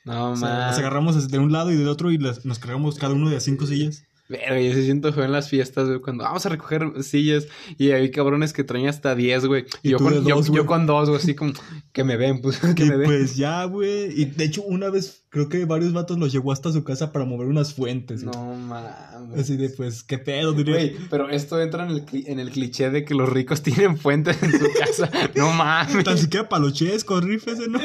No, 0.04 0.30
O 0.32 0.36
sea, 0.36 0.48
man. 0.48 0.66
nos 0.68 0.78
agarramos 0.78 1.28
de 1.28 1.38
un 1.38 1.52
lado 1.52 1.70
y 1.70 1.76
del 1.76 1.88
otro 1.88 2.10
y 2.10 2.18
las- 2.18 2.44
nos 2.46 2.58
cargamos 2.58 2.96
cada 2.98 3.14
uno 3.14 3.28
de 3.30 3.36
a 3.36 3.40
cinco 3.40 3.66
sillas. 3.66 4.04
Verga, 4.30 4.60
yo 4.60 4.72
se 4.72 4.84
siento 4.84 5.12
feo 5.12 5.24
en 5.24 5.32
las 5.32 5.48
fiestas, 5.50 5.88
güey, 5.88 6.00
cuando 6.00 6.24
vamos 6.24 6.46
a 6.46 6.48
recoger 6.48 7.02
sillas 7.02 7.48
y 7.76 7.90
hay 7.90 8.10
cabrones 8.10 8.52
que 8.52 8.64
traen 8.64 8.86
hasta 8.88 9.14
10, 9.14 9.46
güey. 9.46 9.66
Y, 9.82 9.90
Y 9.90 9.90
yo, 9.90 9.98
con, 9.98 10.24
yo, 10.24 10.36
dos, 10.36 10.46
yo 10.46 10.52
güey. 10.52 10.66
con 10.66 10.86
dos, 10.86 11.08
güey, 11.08 11.20
así 11.20 11.34
como 11.34 11.52
que 11.92 12.04
me 12.04 12.16
ven, 12.16 12.40
pues, 12.40 12.58
que 12.76 12.84
y 12.84 12.86
me 12.86 12.96
ven. 12.96 13.06
pues 13.06 13.36
ya, 13.36 13.64
güey. 13.64 14.20
Y 14.20 14.24
de 14.26 14.44
hecho, 14.44 14.62
una 14.62 14.88
vez 14.88 15.19
creo 15.30 15.48
que 15.48 15.64
varios 15.64 15.92
vatos 15.92 16.18
los 16.18 16.30
llevó 16.32 16.52
hasta 16.52 16.70
su 16.72 16.84
casa 16.84 17.12
para 17.12 17.24
mover 17.24 17.46
unas 17.48 17.72
fuentes. 17.72 18.24
güey. 18.24 18.36
No 18.36 18.54
mames. 18.56 19.40
Así 19.40 19.56
de, 19.56 19.70
pues, 19.70 20.02
qué 20.02 20.18
pedo, 20.18 20.52
diría. 20.52 20.74
Güey, 20.74 20.96
pero 21.08 21.28
esto 21.30 21.60
entra 21.60 21.84
en 21.84 21.90
el, 21.92 22.04
en 22.26 22.38
el 22.40 22.50
cliché 22.50 22.90
de 22.90 23.04
que 23.04 23.14
los 23.14 23.28
ricos 23.28 23.62
tienen 23.64 23.96
fuentes 23.96 24.42
en 24.42 24.52
su 24.52 24.66
casa. 24.78 25.08
No 25.34 25.52
mames. 25.52 26.04
Tan 26.04 26.18
siquiera 26.18 26.48
palochesco, 26.48 27.20
rifes, 27.20 27.58
¿no? 27.68 27.80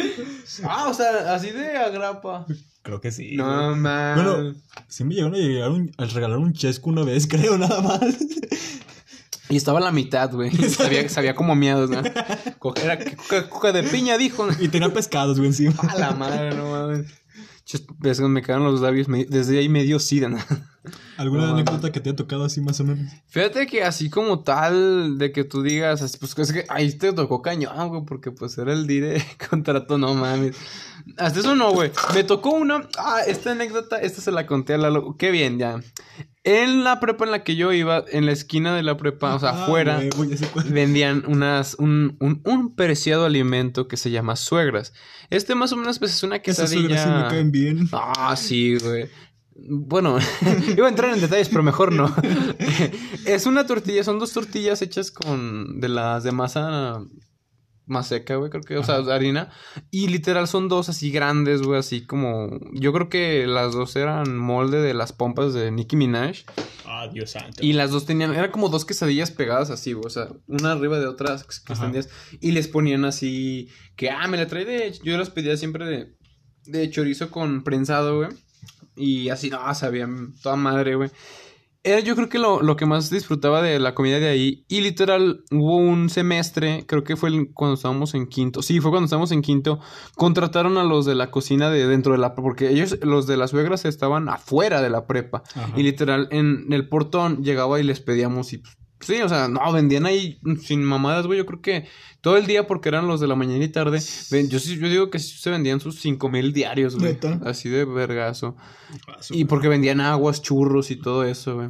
Ah, 0.63 0.87
o 0.89 0.93
sea, 0.93 1.33
así 1.35 1.51
de 1.51 1.77
agrapa. 1.77 2.45
Creo 2.81 2.99
que 3.01 3.11
sí. 3.11 3.35
No 3.35 3.45
güey. 3.69 3.79
mames. 3.79 4.23
Bueno, 4.25 4.55
sí 4.87 5.03
me 5.03 5.15
llegaron 5.15 5.35
a, 5.35 5.37
llegar 5.37 5.71
un- 5.71 5.91
a 5.97 6.05
regalar 6.05 6.37
un 6.39 6.53
chesco 6.53 6.89
una 6.89 7.03
vez, 7.03 7.25
creo, 7.29 7.57
nada 7.57 7.81
más. 7.81 8.01
Y 9.49 9.57
estaba 9.57 9.77
a 9.77 9.81
la 9.83 9.91
mitad, 9.91 10.31
güey. 10.31 10.49
Sabía, 10.51 11.07
sabía 11.07 11.35
como 11.35 11.55
miedos, 11.55 11.91
¿no? 11.91 11.99
Era 11.99 12.57
coca, 12.57 13.47
coca 13.49 13.71
de 13.71 13.83
piña, 13.83 14.17
dijo. 14.17 14.47
Y 14.59 14.69
tenía 14.69 14.91
pescados, 14.91 15.37
güey, 15.37 15.49
encima. 15.49 15.75
A 15.87 15.99
la 15.99 16.11
madre, 16.11 16.55
no 16.55 16.71
mames. 16.71 17.05
Me 18.29 18.41
quedaron 18.43 18.65
los 18.65 18.81
labios. 18.81 19.07
me- 19.07 19.25
desde 19.25 19.57
ahí 19.57 19.69
me 19.69 19.83
dio 19.83 19.99
sida, 19.99 20.29
¿no? 20.29 20.37
¿Alguna 21.17 21.47
No, 21.47 21.53
anécdota 21.53 21.91
que 21.91 21.99
te 21.99 22.09
haya 22.09 22.15
tocado 22.15 22.45
así 22.45 22.61
más 22.61 22.79
o 22.79 22.83
menos? 22.83 23.11
Fíjate 23.27 23.65
que 23.65 23.83
así 23.83 24.09
como 24.09 24.43
tal, 24.43 25.17
de 25.17 25.31
que 25.31 25.43
tú 25.43 25.63
digas, 25.63 25.99
pues 26.19 26.37
es 26.37 26.53
que 26.53 26.65
ahí 26.69 26.91
te 26.93 27.11
tocó 27.13 27.41
cañón, 27.41 27.89
güey, 27.89 28.03
porque 28.05 28.29
pues 28.31 28.57
era 28.59 28.71
el 28.71 28.85
dire 28.85 29.23
contrato, 29.49 29.97
no 29.97 30.13
mames. 30.13 30.55
Hasta 31.17 31.39
eso 31.39 31.55
no, 31.55 31.71
güey. 31.71 31.91
Me 32.13 32.23
tocó 32.23 32.51
una. 32.51 32.87
Ah, 32.99 33.21
esta 33.25 33.51
anécdota, 33.53 33.97
esta 33.97 34.21
se 34.21 34.31
la 34.31 34.45
conté 34.45 34.75
a 34.75 34.77
Lalo. 34.77 35.15
Qué 35.17 35.31
bien, 35.31 35.57
ya. 35.57 35.79
En 36.47 36.83
la 36.83 36.99
prepa 36.99 37.25
en 37.25 37.31
la 37.31 37.43
que 37.43 37.55
yo 37.55 37.73
iba, 37.73 38.05
en 38.11 38.27
la 38.27 38.31
esquina 38.31 38.75
de 38.75 38.83
la 38.83 38.95
prepa, 38.97 39.33
o 39.35 39.39
sea, 39.39 39.49
Ah, 39.49 39.63
afuera, 39.63 39.99
vendían 40.69 41.23
unas, 41.27 41.73
un, 41.79 42.17
un, 42.19 42.41
un 42.45 42.75
preciado 42.75 43.25
alimento 43.25 43.87
que 43.87 43.97
se 43.97 44.11
llama 44.11 44.35
suegras. 44.35 44.93
Este 45.31 45.55
más 45.55 45.71
o 45.71 45.75
menos 45.77 45.97
pues 45.97 46.13
es 46.13 46.21
una 46.21 46.35
Esas 46.35 46.69
quesadilla. 46.69 46.97
suegras 46.99 47.03
sí 47.03 47.23
me 47.23 47.27
caen 47.29 47.51
bien. 47.51 47.89
Ah, 47.91 48.35
sí, 48.37 48.77
güey. 48.77 49.09
Bueno, 49.55 50.19
iba 50.77 50.85
a 50.85 50.89
entrar 50.89 51.13
en 51.15 51.21
detalles, 51.21 51.49
pero 51.49 51.63
mejor 51.63 51.91
no. 51.91 52.13
es 53.25 53.45
una 53.47 53.65
tortilla, 53.65 54.03
son 54.03 54.19
dos 54.19 54.31
tortillas 54.31 54.81
hechas 54.83 55.09
con 55.11 55.79
de 55.79 55.89
las 55.89 56.23
de 56.23 56.31
masa 56.31 57.01
más 57.85 58.07
seca, 58.07 58.35
güey, 58.35 58.49
creo 58.49 58.63
que, 58.63 58.77
o 58.77 58.83
sea, 58.83 58.97
harina. 59.13 59.51
Y 59.91 60.07
literal 60.07 60.47
son 60.47 60.69
dos 60.69 60.89
así 60.89 61.11
grandes, 61.11 61.61
güey, 61.61 61.79
así 61.79 62.05
como. 62.05 62.59
Yo 62.73 62.91
creo 62.93 63.09
que 63.09 63.45
las 63.47 63.73
dos 63.73 63.95
eran 63.95 64.37
molde 64.37 64.81
de 64.81 64.93
las 64.93 65.13
pompas 65.13 65.53
de 65.53 65.71
Nicki 65.71 65.95
Minaj. 65.95 66.43
Ah, 66.85 67.07
Dios 67.11 67.31
santo. 67.31 67.63
Y 67.63 67.73
las 67.73 67.91
dos 67.91 68.05
tenían, 68.05 68.33
eran 68.33 68.51
como 68.51 68.69
dos 68.69 68.85
quesadillas 68.85 69.31
pegadas 69.31 69.69
así, 69.69 69.93
güey, 69.93 70.05
o 70.05 70.09
sea, 70.09 70.29
una 70.47 70.71
arriba 70.71 70.99
de 70.99 71.07
otras 71.07 71.43
quesadillas. 71.61 72.09
Y 72.39 72.51
les 72.51 72.67
ponían 72.67 73.05
así, 73.05 73.69
que, 73.95 74.09
ah, 74.09 74.27
me 74.27 74.37
la 74.37 74.47
trae 74.47 74.65
de, 74.65 74.91
yo 75.03 75.17
las 75.17 75.29
pedía 75.29 75.57
siempre 75.57 75.85
de, 75.85 76.15
de 76.65 76.89
chorizo 76.89 77.29
con 77.29 77.63
prensado, 77.63 78.17
güey. 78.17 78.29
Y 78.95 79.29
así, 79.29 79.49
no, 79.49 79.73
sabían 79.75 80.33
toda 80.41 80.55
madre, 80.55 80.95
güey. 80.95 81.11
Era 81.87 81.99
yo 81.99 82.15
creo 82.15 82.29
que 82.29 82.39
lo, 82.39 82.61
lo 82.63 82.75
que 82.75 82.87
más 82.87 83.11
disfrutaba 83.11 83.61
de 83.61 83.79
la 83.79 83.93
comida 83.93 84.19
de 84.19 84.27
ahí. 84.27 84.65
Y 84.67 84.81
literal, 84.81 85.43
hubo 85.51 85.77
un 85.77 86.09
semestre, 86.09 86.85
creo 86.87 87.03
que 87.03 87.15
fue 87.15 87.29
el- 87.29 87.53
cuando 87.53 87.75
estábamos 87.75 88.15
en 88.15 88.25
quinto. 88.27 88.63
Sí, 88.63 88.79
fue 88.79 88.89
cuando 88.89 89.05
estábamos 89.05 89.31
en 89.31 89.41
quinto. 89.43 89.79
Contrataron 90.15 90.77
a 90.77 90.83
los 90.83 91.05
de 91.05 91.13
la 91.13 91.29
cocina 91.29 91.69
de 91.69 91.87
dentro 91.87 92.13
de 92.13 92.17
la... 92.17 92.33
Porque 92.33 92.69
ellos, 92.71 92.97
los 93.03 93.27
de 93.27 93.37
las 93.37 93.51
suegras, 93.51 93.85
estaban 93.85 94.29
afuera 94.29 94.81
de 94.81 94.89
la 94.89 95.05
prepa. 95.05 95.43
Ajá. 95.53 95.71
Y 95.77 95.83
literal, 95.83 96.27
en 96.31 96.73
el 96.73 96.89
portón 96.89 97.43
llegaba 97.43 97.79
y 97.79 97.83
les 97.83 97.99
pedíamos 98.01 98.51
y... 98.53 98.57
pues, 98.57 98.75
Sí, 99.05 99.21
o 99.21 99.29
sea, 99.29 99.47
no, 99.47 99.71
vendían 99.71 100.05
ahí 100.05 100.39
sin 100.61 100.83
mamadas, 100.83 101.27
güey. 101.27 101.37
Yo 101.37 101.45
creo 101.45 101.61
que 101.61 101.87
todo 102.21 102.37
el 102.37 102.47
día, 102.47 102.65
porque 102.67 102.89
eran 102.89 103.07
los 103.07 103.19
de 103.19 103.27
la 103.27 103.35
mañana 103.35 103.63
y 103.63 103.69
tarde. 103.69 104.01
ven- 104.31 104.49
yo 104.49 104.57
yo 104.57 104.89
digo 104.89 105.09
que 105.09 105.19
se 105.19 105.49
vendían 105.49 105.79
sus 105.79 105.99
cinco 105.99 106.29
mil 106.29 106.53
diarios, 106.53 106.95
güey. 106.95 107.13
¿Neta? 107.13 107.39
Así 107.45 107.69
de 107.69 107.85
vergazo. 107.85 108.55
Ah, 109.07 109.21
su- 109.21 109.35
Y 109.35 109.45
porque 109.45 109.67
vendían 109.67 110.01
aguas, 110.01 110.41
churros 110.41 110.89
y 110.91 110.95
todo 110.95 111.23
eso, 111.23 111.55
güey. 111.55 111.69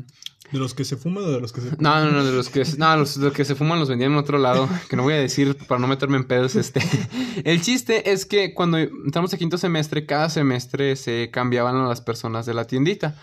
¿De 0.52 0.60
los 0.60 0.76
que 0.76 0.86
se 0.86 0.96
fuman 0.96 1.24
o 1.24 1.28
de 1.32 1.42
los 1.42 1.52
que 1.52 1.60
se 1.60 1.72
No, 1.80 2.06
no, 2.06 2.12
no, 2.12 2.24
de 2.24 2.32
los 2.32 2.50
que, 2.50 2.64
no, 2.78 2.96
los, 2.98 3.20
de 3.20 3.26
los 3.26 3.34
que 3.34 3.44
se 3.46 3.56
fuman 3.56 3.80
los 3.80 3.90
vendían 3.90 4.12
en 4.12 4.18
otro 4.20 4.38
lado, 4.38 4.70
que 4.90 4.96
no 4.96 5.02
voy 5.04 5.14
a 5.14 5.18
decir 5.18 5.58
para 5.68 5.82
no 5.82 5.88
meterme 5.88 6.18
en 6.18 6.26
pedos, 6.26 6.56
este. 6.56 6.82
El 7.44 7.62
chiste 7.62 8.12
es 8.12 8.26
que 8.28 8.54
cuando 8.54 8.78
entramos 8.78 9.34
a 9.34 9.38
quinto 9.38 9.58
semestre, 9.58 10.06
cada 10.06 10.30
semestre 10.30 10.96
se 10.98 11.32
cambiaban 11.32 11.76
a 11.78 11.88
las 11.88 12.00
personas 12.02 12.46
de 12.46 12.54
la 12.54 12.66
tiendita. 12.68 13.16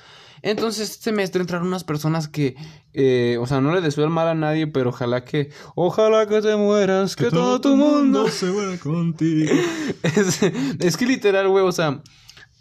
Entonces, 0.42 0.90
este 0.90 1.04
semestre 1.04 1.40
entraron 1.40 1.68
unas 1.68 1.84
personas 1.84 2.26
que, 2.26 2.56
eh, 2.92 3.38
o 3.40 3.46
sea, 3.46 3.60
no 3.60 3.72
le 3.72 3.80
deseo 3.80 4.04
el 4.04 4.10
mal 4.10 4.26
a 4.26 4.34
nadie, 4.34 4.66
pero 4.66 4.90
ojalá 4.90 5.24
que, 5.24 5.50
ojalá 5.76 6.26
que 6.26 6.42
te 6.42 6.56
mueras, 6.56 7.14
que, 7.14 7.30
todo 7.30 7.60
tu 7.60 7.76
mundo 7.76 8.28
se 8.28 8.46
muera 8.46 8.76
contigo. 8.78 9.52
es, 10.02 10.42
es 10.42 10.96
que 10.96 11.06
literal, 11.06 11.48
güey, 11.48 11.64
o 11.64 11.72
sea, 11.72 12.02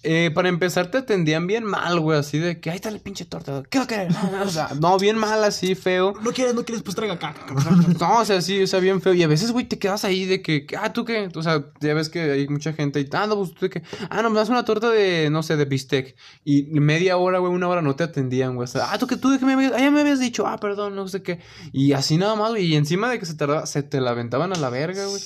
eh, 0.04 0.32
para 0.34 0.50
empezar 0.50 0.90
te 0.90 1.00
atendían 1.00 1.46
bien 1.46 1.64
mal, 1.64 2.00
güey, 2.00 2.18
así 2.18 2.40
de 2.40 2.60
que 2.60 2.72
ahí 2.72 2.78
está 2.78 2.90
el 2.90 3.00
pinche 3.00 3.26
torta. 3.26 3.64
¿Qué 3.70 3.78
va 3.78 3.84
a 3.84 3.88
querer? 3.88 4.12
O 4.44 4.50
sea, 4.50 4.70
no, 4.80 4.98
bien 4.98 5.18
mal, 5.18 5.44
así, 5.44 5.76
feo. 5.76 6.14
No 6.22 6.32
quieres, 6.32 6.56
no 6.56 6.66
quieres, 6.66 6.84
pues 6.84 6.96
traiga 6.96 7.20
cabrón. 7.20 7.96
No, 8.00 8.20
o 8.20 8.26
sea, 8.26 8.42
sí, 8.42 8.64
o 8.64 8.68
sea, 8.68 8.80
bien 8.80 9.02
feo. 9.02 9.14
Y 9.14 9.22
a 9.22 9.28
veces, 9.28 9.52
güey, 9.52 9.66
te 9.66 9.78
quedas 9.78 10.04
ahí 10.06 10.26
de 10.26 10.42
que, 10.42 10.66
ah, 10.80 10.92
¿tú 10.92 11.06
qué? 11.06 11.30
O 11.36 11.44
sea, 11.44 11.66
ya 11.80 11.94
ves 11.94 12.10
que 12.10 12.20
hay 12.20 12.48
mucha 12.48 12.74
gente 12.74 13.00
y, 13.00 13.08
ah, 13.14 13.28
no, 13.28 13.38
pues 13.38 13.54
tú 13.54 13.66
de 13.66 13.70
que, 13.70 13.84
ah, 14.10 14.22
no, 14.22 14.30
me 14.32 14.38
das 14.38 14.50
una 14.50 14.66
torta 14.66 14.90
de, 14.90 15.30
no 15.30 15.44
sé, 15.44 15.56
de 15.56 15.66
bistec. 15.66 16.16
Y 16.44 16.64
media 16.64 17.18
hora, 17.18 17.38
güey, 17.38 17.54
una 17.54 17.68
hora 17.68 17.82
no 17.82 17.96
te 17.96 18.04
atendían, 18.04 18.56
güey. 18.56 18.64
O 18.64 18.68
sea, 18.68 18.92
ah, 18.92 18.98
tú 18.98 19.06
que 19.06 19.18
tú 19.18 19.30
de 19.30 19.38
que 19.38 19.46
me 19.46 19.54
habías, 19.54 19.74
ah, 19.74 19.80
ya 19.80 19.92
me 19.92 20.02
habías 20.02 20.20
dicho, 20.20 20.48
ah, 20.48 20.58
perdón, 20.58 20.96
no 20.96 21.08
sé 21.08 21.22
qué. 21.22 21.40
Y 21.72 21.94
así 21.94 22.18
nada 22.18 22.36
más, 22.36 22.50
güey. 22.52 22.66
Y 22.66 22.76
encima 22.76 23.10
de 23.10 23.20
que 23.20 23.26
se 23.28 23.36
tardaba, 23.36 23.68
se 23.68 23.84
te 23.84 24.02
la 24.02 24.12
aventaban 24.12 24.52
a 24.52 24.56
la 24.56 24.70
verga, 24.70 25.06
güey. 25.06 25.22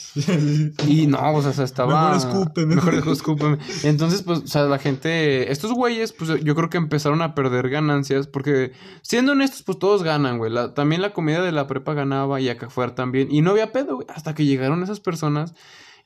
Y 0.88 1.08
no, 1.08 1.34
o 1.34 1.42
sea, 1.42 1.52
o 1.52 1.54
sea, 1.54 1.64
estaba. 1.64 2.12
Mejor 2.12 2.18
escúpeme. 2.18 2.76
Mejor 2.76 2.94
escúpeme. 3.10 3.58
Entonces, 3.84 4.22
pues, 4.22 4.40
o 4.40 4.48
sea, 4.48 4.65
la 4.70 4.80
gente. 4.80 5.52
Estos 5.52 5.72
güeyes, 5.74 6.14
pues 6.14 6.44
yo 6.44 6.56
creo 6.56 6.70
que 6.70 6.78
empezaron 6.78 7.22
a 7.22 7.36
perder 7.36 7.70
ganancias. 7.70 8.28
Porque, 8.28 8.72
siendo 9.02 9.34
honestos, 9.34 9.64
pues 9.64 9.80
todos 9.80 10.04
ganan, 10.04 10.38
güey. 10.38 10.52
También 10.74 11.02
la 11.02 11.14
comida 11.14 11.42
de 11.42 11.52
la 11.52 11.68
prepa 11.68 11.94
ganaba 11.94 12.40
y 12.42 12.50
acá 12.50 12.68
afuera 12.68 12.96
también. 12.96 13.28
Y 13.32 13.42
no 13.42 13.52
había 13.52 13.72
pedo, 13.72 13.96
güey. 13.96 14.08
Hasta 14.10 14.34
que 14.34 14.46
llegaron 14.46 14.84
esas 14.84 15.00
personas. 15.00 15.54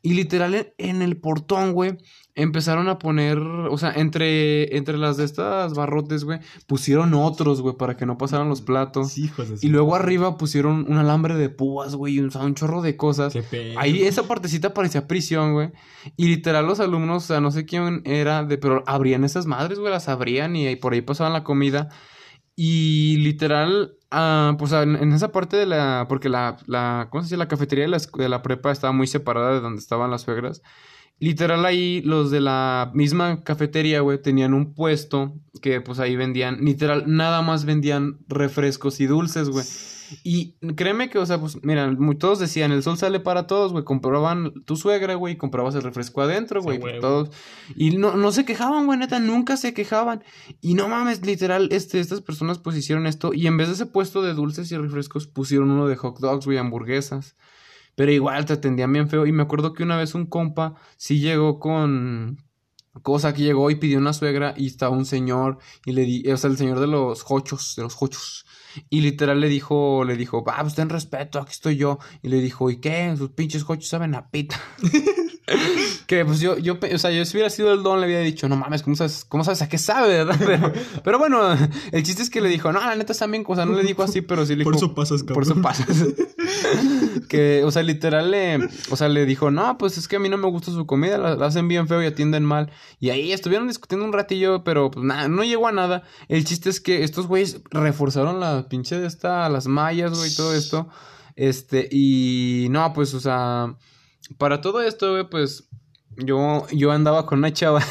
Y 0.01 0.13
literal 0.13 0.55
en, 0.55 0.73
en 0.77 1.01
el 1.01 1.17
portón, 1.17 1.73
güey, 1.73 1.97
empezaron 2.35 2.87
a 2.87 2.99
poner, 2.99 3.37
o 3.37 3.77
sea, 3.77 3.91
entre, 3.91 4.77
entre 4.77 4.97
las 4.97 5.17
de 5.17 5.25
estas 5.25 5.73
barrotes, 5.73 6.23
güey, 6.23 6.39
pusieron 6.67 7.13
otros, 7.13 7.61
güey, 7.61 7.75
para 7.75 7.97
que 7.97 8.05
no 8.05 8.17
pasaran 8.17 8.49
los 8.49 8.61
platos. 8.61 9.11
Sí, 9.11 9.25
hijos 9.25 9.49
de 9.49 9.57
Y 9.61 9.69
luego 9.69 9.95
arriba 9.95 10.37
pusieron 10.37 10.85
un 10.89 10.97
alambre 10.97 11.35
de 11.35 11.49
púas, 11.49 11.95
güey, 11.95 12.15
y 12.15 12.19
un, 12.19 12.27
o 12.27 12.31
sea, 12.31 12.41
un 12.41 12.55
chorro 12.55 12.81
de 12.81 12.95
cosas. 12.95 13.33
Qué 13.33 13.43
pedo. 13.43 13.79
Ahí 13.79 14.03
esa 14.03 14.23
partecita 14.23 14.73
parecía 14.73 15.07
prisión, 15.07 15.53
güey. 15.53 15.71
Y 16.15 16.27
literal 16.27 16.65
los 16.65 16.79
alumnos, 16.79 17.25
o 17.25 17.27
sea, 17.27 17.41
no 17.41 17.51
sé 17.51 17.65
quién 17.65 18.01
era, 18.05 18.43
de, 18.43 18.57
pero 18.57 18.83
abrían 18.87 19.23
esesas 19.23 19.45
madres, 19.45 19.79
güey, 19.79 19.91
las 19.91 20.07
abrían 20.07 20.55
y, 20.55 20.67
ahí 20.67 20.75
por 20.75 20.93
ahí 20.93 21.01
pasaban 21.01 21.33
la 21.33 21.43
comida. 21.43 21.89
Y 22.55 23.17
literal, 23.17 23.95
ah, 24.11 24.55
pues 24.59 24.71
en, 24.73 25.13
esa 25.13 25.31
parte 25.31 25.57
de 25.57 25.65
la, 25.65 26.05
porque 26.09 26.29
la, 26.29 26.57
la, 26.67 27.07
¿cómo 27.09 27.21
se 27.21 27.27
dice? 27.27 27.37
La 27.37 27.47
cafetería 27.47 27.85
de 27.85 27.89
la, 27.89 27.99
de 27.99 28.29
la 28.29 28.41
prepa 28.41 28.71
estaba 28.71 28.93
muy 28.93 29.07
separada 29.07 29.53
de 29.53 29.61
donde 29.61 29.79
estaban 29.79 30.11
las 30.11 30.23
suegras. 30.23 30.61
Literal 31.19 31.65
ahí 31.65 32.01
los 32.01 32.31
de 32.31 32.39
la 32.39 32.91
misma 32.93 33.43
cafetería, 33.43 33.99
güey, 34.01 34.21
tenían 34.21 34.53
un 34.53 34.73
puesto 34.73 35.33
que 35.61 35.81
pues 35.81 35.99
ahí 35.99 36.15
vendían, 36.15 36.63
literal, 36.63 37.03
nada 37.07 37.41
más 37.41 37.65
vendían 37.65 38.19
refrescos 38.27 38.99
y 39.01 39.05
dulces, 39.05 39.49
güey. 39.49 39.65
Y 40.23 40.53
créeme 40.75 41.09
que, 41.09 41.19
o 41.19 41.25
sea, 41.25 41.39
pues, 41.39 41.63
mira, 41.63 41.95
todos 42.17 42.39
decían, 42.39 42.71
el 42.71 42.81
sol 42.81 42.97
sale 42.97 43.19
para 43.19 43.45
todos, 43.47 43.71
güey. 43.71 43.83
Compraban 43.83 44.53
tu 44.65 44.75
suegra, 44.75 45.13
güey, 45.15 45.35
y 45.35 45.37
comprabas 45.37 45.75
el 45.75 45.83
refresco 45.83 46.21
adentro, 46.21 46.61
Sí, 46.61 46.77
güey. 46.77 46.99
todos. 46.99 47.29
Y 47.75 47.97
no, 47.97 48.15
no 48.15 48.31
se 48.31 48.45
quejaban, 48.45 48.85
güey, 48.85 48.97
neta, 48.97 49.19
nunca 49.19 49.55
se 49.57 49.73
quejaban. 49.73 50.23
Y 50.61 50.73
no 50.73 50.87
mames, 50.87 51.23
literal, 51.25 51.69
este, 51.71 51.99
estas 51.99 52.21
personas 52.21 52.57
pues 52.59 52.75
hicieron 52.75 53.05
esto. 53.05 53.33
Y 53.33 53.45
en 53.45 53.57
vez 53.57 53.67
de 53.67 53.75
ese 53.75 53.85
puesto 53.85 54.21
de 54.23 54.33
dulces 54.33 54.71
y 54.71 54.77
refrescos, 54.77 55.27
pusieron 55.27 55.69
uno 55.69 55.87
de 55.87 55.95
hot 55.95 56.17
dogs, 56.19 56.45
güey, 56.45 56.57
hamburguesas. 56.57 57.35
Pero 57.99 58.13
igual 58.13 58.45
te 58.45 58.53
atendían 58.53 58.93
bien 58.93 59.09
feo. 59.09 59.25
Y 59.25 59.33
me 59.33 59.43
acuerdo 59.43 59.73
que 59.73 59.83
una 59.83 59.97
vez 59.97 60.15
un 60.15 60.25
compa 60.25 60.75
sí 60.95 61.19
llegó 61.19 61.59
con. 61.59 62.41
Cosa 63.01 63.33
que 63.33 63.43
llegó 63.43 63.69
y 63.71 63.75
pidió 63.75 63.97
una 63.97 64.13
suegra 64.13 64.53
y 64.55 64.67
estaba 64.67 64.95
un 64.95 65.05
señor 65.05 65.57
y 65.85 65.91
le 65.91 66.03
di, 66.03 66.31
o 66.31 66.37
sea, 66.37 66.49
el 66.49 66.55
señor 66.55 66.79
de 66.79 66.87
los 66.87 67.25
hochos, 67.27 67.73
de 67.75 67.83
los 67.83 68.01
hochos. 68.01 68.45
Y 68.89 69.01
literal 69.01 69.41
le 69.41 69.49
dijo, 69.49 70.05
le 70.05 70.15
dijo, 70.15 70.45
va, 70.45 70.59
pues 70.61 70.75
ten 70.75 70.87
respeto, 70.87 71.39
aquí 71.39 71.51
estoy 71.51 71.75
yo. 71.75 71.99
Y 72.21 72.29
le 72.29 72.39
dijo, 72.39 72.69
¿y 72.69 72.77
qué? 72.77 73.13
Sus 73.17 73.31
pinches 73.31 73.65
hochos 73.67 73.89
saben 73.89 74.15
a 74.15 74.29
pita. 74.29 74.57
que 76.09 76.25
pues 76.25 76.39
yo, 76.39 76.57
yo, 76.57 76.79
o 76.91 76.97
sea, 76.97 77.11
yo 77.11 77.23
si 77.23 77.37
hubiera 77.37 77.51
sido 77.51 77.71
el 77.71 77.83
don 77.83 77.99
le 77.99 78.07
había 78.07 78.21
dicho, 78.21 78.49
no 78.49 78.55
mames, 78.55 78.81
¿cómo 78.81 78.95
sabes, 78.95 79.25
cómo 79.29 79.43
sabes 79.43 79.61
a 79.61 79.69
qué 79.69 79.77
sabe, 79.77 80.25
verdad? 80.25 80.37
Pero, 80.43 80.73
pero 81.03 81.19
bueno, 81.19 81.39
el 81.91 82.01
chiste 82.01 82.23
es 82.23 82.31
que 82.31 82.41
le 82.41 82.49
dijo, 82.49 82.71
no, 82.71 82.79
la 82.79 82.95
neta 82.95 83.13
están 83.13 83.29
bien, 83.29 83.43
o 83.47 83.55
sea, 83.55 83.67
no 83.67 83.73
le 83.73 83.83
dijo 83.83 84.01
así, 84.01 84.21
pero 84.21 84.43
sí 84.43 84.55
le 84.55 84.63
Por 84.63 84.73
dijo. 84.73 84.87
eso 84.87 84.95
pasas, 84.95 85.21
Por 85.21 85.43
eso 85.43 85.53
cabrón. 85.53 85.61
pasas. 85.61 85.87
que, 87.29 87.63
o 87.63 87.69
sea, 87.69 87.83
literal 87.83 88.31
le, 88.31 88.57
o 88.89 88.95
sea, 88.95 89.07
le 89.07 89.27
dijo, 89.27 89.51
no, 89.51 89.77
pues 89.77 89.99
es 89.99 90.07
que 90.07 90.15
a 90.15 90.19
mí 90.19 90.29
no 90.29 90.37
me 90.37 90.47
gusta 90.49 90.71
su 90.71 90.87
comida, 90.87 91.19
la, 91.19 91.35
la 91.35 91.45
hacen 91.45 91.67
bien 91.67 91.87
feo 91.87 92.01
y 92.01 92.07
atienden 92.07 92.43
mal. 92.43 92.71
Y 92.99 93.11
ahí 93.11 93.31
estuvieron 93.31 93.67
discutiendo 93.67 94.03
un 94.03 94.11
ratillo, 94.11 94.63
pero 94.63 94.89
pues 94.89 95.05
nada, 95.05 95.27
no 95.27 95.43
llegó 95.43 95.67
a 95.67 95.71
nada. 95.71 96.01
El 96.27 96.43
chiste 96.43 96.71
es 96.71 96.81
que 96.81 97.03
estos 97.03 97.27
güeyes 97.27 97.61
reforzaron 97.69 98.39
la 98.39 98.67
pinche 98.67 98.99
de 98.99 99.05
esta, 99.05 99.47
las 99.47 99.67
mallas, 99.67 100.17
güey, 100.17 100.33
todo 100.35 100.55
esto. 100.55 100.89
Este, 101.35 101.87
y 101.91 102.65
no, 102.71 102.93
pues, 102.93 103.13
o 103.13 103.19
sea, 103.19 103.75
para 104.39 104.61
todo 104.61 104.81
esto, 104.81 105.11
güey, 105.11 105.29
pues 105.29 105.68
yo, 106.19 106.67
yo 106.71 106.91
andaba 106.91 107.25
con 107.25 107.39
una 107.39 107.51
chava. 107.53 107.83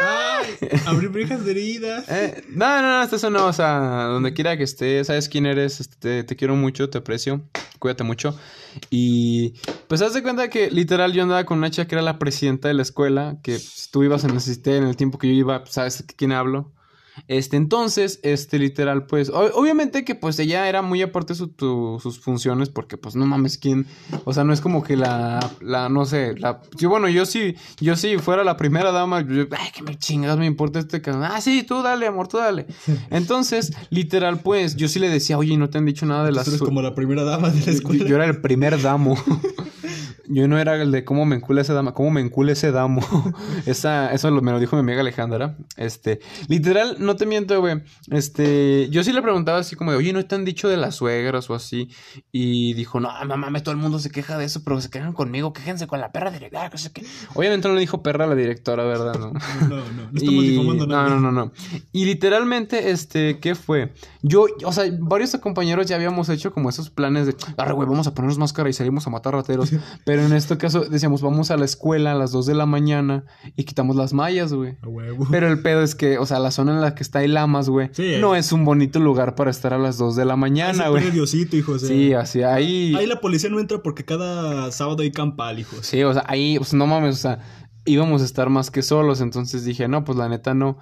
Ay, 0.00 0.68
abrir 0.86 1.10
de 1.10 1.50
heridas. 1.50 2.08
Eh, 2.08 2.44
no, 2.50 2.82
no, 2.82 2.98
no, 2.98 3.02
eso 3.02 3.30
no, 3.30 3.46
o 3.46 3.52
sea, 3.52 4.04
donde 4.04 4.32
quiera 4.32 4.56
que 4.56 4.64
estés, 4.64 5.06
sabes 5.06 5.28
quién 5.28 5.46
eres, 5.46 5.80
este, 5.80 6.24
te, 6.24 6.36
quiero 6.36 6.56
mucho, 6.56 6.90
te 6.90 6.98
aprecio, 6.98 7.42
cuídate 7.78 8.04
mucho. 8.04 8.38
Y 8.90 9.54
pues 9.88 10.02
haz 10.02 10.14
de 10.14 10.22
cuenta 10.22 10.50
que 10.50 10.70
literal 10.70 11.12
yo 11.12 11.22
andaba 11.22 11.44
con 11.44 11.58
una 11.58 11.70
chica 11.70 11.86
que 11.86 11.94
era 11.94 12.02
la 12.02 12.18
presidenta 12.18 12.68
de 12.68 12.74
la 12.74 12.82
escuela, 12.82 13.38
que 13.42 13.52
pues, 13.52 13.88
tú 13.90 14.02
ibas 14.02 14.24
a 14.24 14.28
necesitar 14.28 14.74
en 14.74 14.84
el 14.84 14.96
tiempo 14.96 15.18
que 15.18 15.28
yo 15.28 15.34
iba, 15.34 15.60
pues, 15.62 15.74
sabes 15.74 16.06
de 16.06 16.14
quién 16.14 16.32
hablo. 16.32 16.72
Este, 17.28 17.56
entonces, 17.56 18.20
este, 18.22 18.58
literal, 18.58 19.06
pues, 19.06 19.28
o- 19.28 19.50
obviamente 19.54 20.04
que 20.04 20.14
pues 20.14 20.38
ella 20.38 20.68
era 20.68 20.82
muy 20.82 21.02
aparte 21.02 21.34
su- 21.34 21.48
tu- 21.48 21.98
sus 22.02 22.18
funciones, 22.20 22.68
porque 22.70 22.96
pues 22.96 23.14
no 23.16 23.26
mames, 23.26 23.58
quién, 23.58 23.86
o 24.24 24.32
sea, 24.32 24.44
no 24.44 24.52
es 24.52 24.60
como 24.60 24.82
que 24.82 24.96
la, 24.96 25.38
la, 25.60 25.88
no 25.88 26.04
sé, 26.06 26.34
la, 26.38 26.60
sí, 26.78 26.86
bueno, 26.86 27.08
yo 27.08 27.26
sí, 27.26 27.54
yo 27.80 27.96
sí 27.96 28.16
fuera 28.18 28.44
la 28.44 28.56
primera 28.56 28.92
dama, 28.92 29.20
yo, 29.20 29.42
ay, 29.58 29.70
que 29.74 29.82
me 29.82 29.96
chingas, 29.98 30.38
me 30.38 30.46
importa 30.46 30.78
este 30.78 31.00
cabrón, 31.02 31.24
ah, 31.24 31.40
sí, 31.40 31.64
tú 31.64 31.82
dale, 31.82 32.06
amor, 32.06 32.28
tú 32.28 32.38
dale. 32.38 32.66
Entonces, 33.10 33.72
literal, 33.90 34.40
pues, 34.40 34.76
yo 34.76 34.88
sí 34.88 34.98
le 34.98 35.08
decía, 35.08 35.36
oye, 35.38 35.56
no 35.56 35.68
te 35.70 35.78
han 35.78 35.84
dicho 35.86 36.06
nada 36.06 36.24
de 36.24 36.32
las... 36.32 36.44
Tú 36.44 36.50
eres 36.52 36.62
como 36.62 36.80
la 36.82 36.94
primera 36.94 37.24
dama 37.24 37.50
de 37.50 37.60
la 37.60 37.66
Yo, 37.66 37.72
escuela. 37.72 38.04
yo 38.06 38.16
era 38.16 38.24
el 38.24 38.40
primer 38.40 38.80
damo. 38.80 39.16
Yo 40.34 40.48
no 40.48 40.58
era 40.58 40.80
el 40.80 40.90
de 40.92 41.04
cómo 41.04 41.24
me 41.26 41.36
encula 41.36 41.60
ese 41.60 41.72
dama, 41.74 41.92
cómo 41.92 42.10
me 42.10 42.20
encula 42.20 42.52
ese 42.52 42.72
damo. 42.72 43.00
Esa, 43.66 44.12
eso 44.12 44.30
lo- 44.30 44.40
me 44.42 44.50
lo 44.52 44.58
dijo 44.60 44.76
mi 44.76 44.80
amiga 44.80 45.00
Alejandra. 45.00 45.56
Este, 45.76 46.20
literal, 46.48 46.96
no 47.00 47.16
te 47.16 47.26
miento, 47.26 47.60
güey. 47.60 47.82
Este, 48.10 48.88
yo 48.90 49.04
sí 49.04 49.12
le 49.12 49.20
preguntaba 49.22 49.58
así 49.58 49.76
como 49.76 49.90
de, 49.92 49.96
oye, 49.98 50.12
¿no 50.12 50.24
te 50.24 50.34
han 50.34 50.44
dicho 50.44 50.68
de 50.68 50.76
las 50.76 50.96
suegras 50.96 51.50
o 51.50 51.54
así? 51.54 51.88
Y 52.30 52.74
dijo, 52.74 52.98
no, 53.00 53.10
mamá, 53.26 53.60
todo 53.62 53.72
el 53.74 53.80
mundo 53.80 53.98
se 53.98 54.10
queja 54.10 54.38
de 54.38 54.44
eso, 54.46 54.62
pero 54.64 54.80
se 54.80 54.90
quejan 54.90 55.12
conmigo, 55.12 55.52
quéjense 55.52 55.86
con 55.86 56.00
la 56.00 56.12
perra 56.12 56.30
directora, 56.30 56.70
que 56.70 56.78
sé 56.78 56.90
qué. 56.92 57.04
Obviamente 57.34 57.68
no 57.68 57.74
le 57.74 57.80
dijo 57.80 58.02
perra 58.02 58.24
a 58.24 58.28
la 58.28 58.34
directora, 58.34 58.84
¿verdad? 58.84 59.14
No. 59.18 59.32
No, 59.68 59.76
no, 59.76 60.10
no 60.12 60.18
estamos 60.18 60.44
Y- 60.44 60.48
difamando 60.50 60.86
no, 60.86 60.94
nada. 60.96 61.08
no, 61.10 61.20
no, 61.20 61.32
no. 61.32 61.52
Y 61.92 62.04
literalmente, 62.04 62.90
este, 62.90 63.38
¿qué 63.38 63.54
fue? 63.54 63.92
Yo, 64.22 64.46
o 64.64 64.72
sea, 64.72 64.84
varios 65.00 65.32
compañeros 65.36 65.86
ya 65.86 65.96
habíamos 65.96 66.28
hecho 66.28 66.52
como 66.52 66.68
esos 66.68 66.90
planes 66.90 67.26
de, 67.26 67.36
arre, 67.56 67.72
güey, 67.74 67.88
vamos 67.88 68.06
a 68.06 68.14
ponernos 68.14 68.38
máscara 68.38 68.68
y 68.68 68.72
salimos 68.72 69.06
a 69.06 69.10
matar 69.10 69.34
rateros. 69.34 69.70
Pero 70.04 70.21
en 70.26 70.32
este 70.32 70.56
caso 70.58 70.80
decíamos, 70.80 71.22
vamos 71.22 71.50
a 71.50 71.56
la 71.56 71.64
escuela 71.64 72.12
a 72.12 72.14
las 72.14 72.32
2 72.32 72.46
de 72.46 72.54
la 72.54 72.66
mañana 72.66 73.24
y 73.56 73.64
quitamos 73.64 73.96
las 73.96 74.12
mallas, 74.12 74.52
güey. 74.52 74.76
A 74.82 74.88
huevo. 74.88 75.26
Pero 75.30 75.48
el 75.48 75.60
pedo 75.62 75.82
es 75.82 75.94
que, 75.94 76.18
o 76.18 76.26
sea, 76.26 76.38
la 76.38 76.50
zona 76.50 76.72
en 76.72 76.80
la 76.80 76.94
que 76.94 77.02
está 77.02 77.20
hay 77.20 77.28
lamas, 77.28 77.68
güey, 77.68 77.90
Sí. 77.92 78.14
no 78.20 78.34
es 78.36 78.52
un 78.52 78.64
bonito 78.64 79.00
lugar 79.00 79.34
para 79.34 79.50
estar 79.50 79.72
a 79.74 79.78
las 79.78 79.98
2 79.98 80.16
de 80.16 80.24
la 80.24 80.36
mañana, 80.36 80.88
güey. 80.88 81.10
Diosito, 81.10 81.56
hijo. 81.56 81.72
o 81.72 81.78
sea, 81.78 81.88
Sí, 81.88 82.12
así, 82.14 82.42
ahí... 82.42 82.94
Ahí 82.96 83.06
la 83.06 83.20
policía 83.20 83.50
no 83.50 83.60
entra 83.60 83.82
porque 83.82 84.04
cada 84.04 84.70
sábado 84.72 85.02
hay 85.02 85.10
campal, 85.12 85.58
hijos. 85.58 85.86
Sí, 85.86 86.02
o 86.02 86.12
sea, 86.12 86.24
ahí, 86.26 86.56
pues 86.58 86.74
no 86.74 86.86
mames, 86.86 87.16
o 87.16 87.18
sea, 87.20 87.38
íbamos 87.84 88.22
a 88.22 88.24
estar 88.24 88.48
más 88.50 88.70
que 88.70 88.82
solos, 88.82 89.20
entonces 89.20 89.64
dije, 89.64 89.88
no, 89.88 90.04
pues 90.04 90.16
la 90.18 90.28
neta 90.28 90.54
no. 90.54 90.78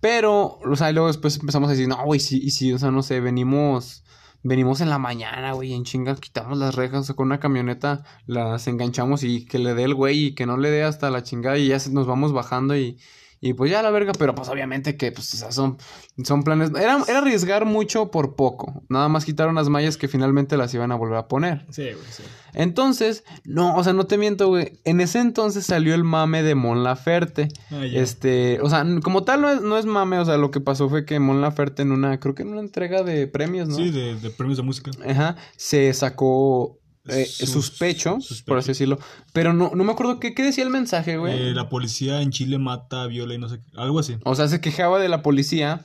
Pero, 0.00 0.58
o 0.64 0.76
sea, 0.76 0.90
y 0.90 0.92
luego 0.92 1.08
después 1.08 1.38
empezamos 1.40 1.68
a 1.68 1.72
decir, 1.72 1.88
no, 1.88 1.96
güey, 2.04 2.20
sí, 2.20 2.40
y 2.42 2.50
sí, 2.50 2.72
o 2.72 2.78
sea, 2.78 2.90
no 2.90 3.02
sé, 3.02 3.20
venimos, 3.20 4.04
venimos 4.46 4.80
en 4.80 4.90
la 4.90 4.98
mañana, 4.98 5.52
güey, 5.52 5.74
en 5.74 5.84
chinga, 5.84 6.14
quitamos 6.16 6.58
las 6.58 6.74
rejas, 6.74 7.12
con 7.12 7.26
una 7.26 7.40
camioneta 7.40 8.04
las 8.26 8.66
enganchamos 8.68 9.22
y 9.24 9.44
que 9.46 9.58
le 9.58 9.74
dé 9.74 9.84
el 9.84 9.94
güey 9.94 10.26
y 10.26 10.34
que 10.34 10.46
no 10.46 10.56
le 10.56 10.70
dé 10.70 10.84
hasta 10.84 11.10
la 11.10 11.22
chingada 11.22 11.58
y 11.58 11.68
ya 11.68 11.78
nos 11.90 12.06
vamos 12.06 12.32
bajando 12.32 12.76
y, 12.76 12.98
y 13.46 13.54
pues 13.54 13.70
ya 13.70 13.82
la 13.82 13.90
verga, 13.90 14.12
pero 14.18 14.34
pues 14.34 14.48
obviamente 14.48 14.96
que, 14.96 15.12
pues, 15.12 15.32
o 15.34 15.36
sea, 15.36 15.52
son, 15.52 15.78
son 16.24 16.42
planes, 16.42 16.70
era, 16.70 16.98
era 17.06 17.18
arriesgar 17.18 17.64
mucho 17.64 18.10
por 18.10 18.34
poco, 18.34 18.82
nada 18.88 19.08
más 19.08 19.24
quitaron 19.24 19.54
las 19.54 19.68
mallas 19.68 19.96
que 19.96 20.08
finalmente 20.08 20.56
las 20.56 20.74
iban 20.74 20.92
a 20.92 20.96
volver 20.96 21.18
a 21.18 21.28
poner. 21.28 21.66
Sí, 21.70 21.84
güey, 21.84 22.04
sí. 22.10 22.22
Entonces, 22.54 23.22
no, 23.44 23.76
o 23.76 23.84
sea, 23.84 23.92
no 23.92 24.06
te 24.06 24.16
miento, 24.16 24.48
güey. 24.48 24.72
En 24.84 25.02
ese 25.02 25.20
entonces 25.20 25.66
salió 25.66 25.94
el 25.94 26.04
mame 26.04 26.42
de 26.42 26.54
Mon 26.54 26.82
Laferte. 26.82 27.48
Ah. 27.70 27.84
Este, 27.84 28.58
o 28.62 28.70
sea, 28.70 28.82
como 29.02 29.24
tal 29.24 29.42
no 29.42 29.50
es, 29.50 29.60
no 29.60 29.76
es 29.76 29.84
mame, 29.84 30.18
o 30.18 30.24
sea, 30.24 30.38
lo 30.38 30.50
que 30.50 30.60
pasó 30.60 30.88
fue 30.88 31.04
que 31.04 31.20
Mon 31.20 31.42
Laferte 31.42 31.82
en 31.82 31.92
una, 31.92 32.18
creo 32.18 32.34
que 32.34 32.42
en 32.42 32.48
una 32.48 32.60
entrega 32.60 33.02
de 33.02 33.26
premios, 33.26 33.68
¿no? 33.68 33.76
Sí, 33.76 33.90
de, 33.90 34.16
de 34.16 34.30
premios 34.30 34.56
de 34.56 34.62
música. 34.62 34.90
Ajá, 35.06 35.36
se 35.56 35.92
sacó 35.92 36.80
eh, 37.08 37.26
Sus- 37.26 37.50
sus 37.50 37.70
pechos, 37.70 38.24
sus 38.26 38.42
por 38.42 38.58
así 38.58 38.68
decirlo. 38.68 38.98
Pero 39.32 39.52
no, 39.52 39.72
no 39.74 39.84
me 39.84 39.92
acuerdo 39.92 40.18
qué, 40.20 40.34
qué 40.34 40.42
decía 40.42 40.64
el 40.64 40.70
mensaje, 40.70 41.16
güey. 41.16 41.48
Eh, 41.48 41.52
la 41.54 41.68
policía 41.68 42.20
en 42.22 42.30
Chile 42.30 42.58
mata, 42.58 43.06
viola 43.06 43.34
y 43.34 43.38
no 43.38 43.48
sé 43.48 43.58
qué. 43.60 43.70
Algo 43.76 43.98
así. 44.00 44.16
O 44.24 44.34
sea, 44.34 44.48
se 44.48 44.60
quejaba 44.60 44.98
de 44.98 45.08
la 45.08 45.22
policía. 45.22 45.84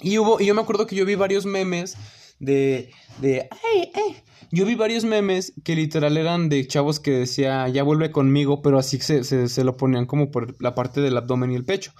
Y 0.00 0.18
hubo, 0.18 0.40
y 0.40 0.46
yo 0.46 0.54
me 0.54 0.60
acuerdo 0.62 0.86
que 0.86 0.94
yo 0.96 1.04
vi 1.04 1.14
varios 1.16 1.44
memes 1.44 1.96
de, 2.38 2.90
de, 3.20 3.48
ay, 3.50 3.90
ay. 3.94 4.16
Yo 4.50 4.64
vi 4.64 4.74
varios 4.74 5.04
memes 5.04 5.52
que 5.62 5.76
literal 5.76 6.16
eran 6.16 6.48
de 6.48 6.66
chavos 6.66 7.00
que 7.00 7.10
decía, 7.10 7.68
ya 7.68 7.82
vuelve 7.82 8.10
conmigo, 8.10 8.62
pero 8.62 8.78
así 8.78 8.98
se, 8.98 9.24
se, 9.24 9.48
se 9.48 9.64
lo 9.64 9.76
ponían 9.76 10.06
como 10.06 10.30
por 10.30 10.60
la 10.62 10.74
parte 10.74 11.00
del 11.00 11.16
abdomen 11.16 11.52
y 11.52 11.56
el 11.56 11.64
pecho. 11.64 11.92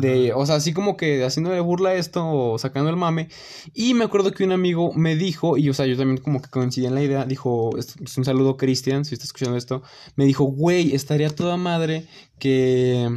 De, 0.00 0.32
o 0.34 0.44
sea, 0.44 0.56
así 0.56 0.72
como 0.72 0.96
que 0.96 1.24
haciéndole 1.24 1.60
burla 1.60 1.90
a 1.90 1.94
esto 1.94 2.26
o 2.26 2.58
sacando 2.58 2.90
el 2.90 2.96
mame. 2.96 3.28
Y 3.72 3.94
me 3.94 4.04
acuerdo 4.04 4.32
que 4.32 4.44
un 4.44 4.52
amigo 4.52 4.92
me 4.92 5.14
dijo, 5.14 5.56
y 5.56 5.70
o 5.70 5.74
sea, 5.74 5.86
yo 5.86 5.96
también 5.96 6.18
como 6.18 6.42
que 6.42 6.50
coincidí 6.50 6.86
en 6.86 6.94
la 6.94 7.02
idea, 7.02 7.24
dijo, 7.24 7.76
es 7.78 7.94
es 8.02 8.18
un 8.18 8.24
saludo 8.24 8.56
Cristian, 8.56 9.04
si 9.04 9.14
está 9.14 9.24
escuchando 9.24 9.56
esto, 9.56 9.82
me 10.16 10.24
dijo, 10.24 10.44
güey, 10.44 10.94
estaría 10.94 11.30
toda 11.30 11.56
madre 11.56 12.06
que, 12.38 13.08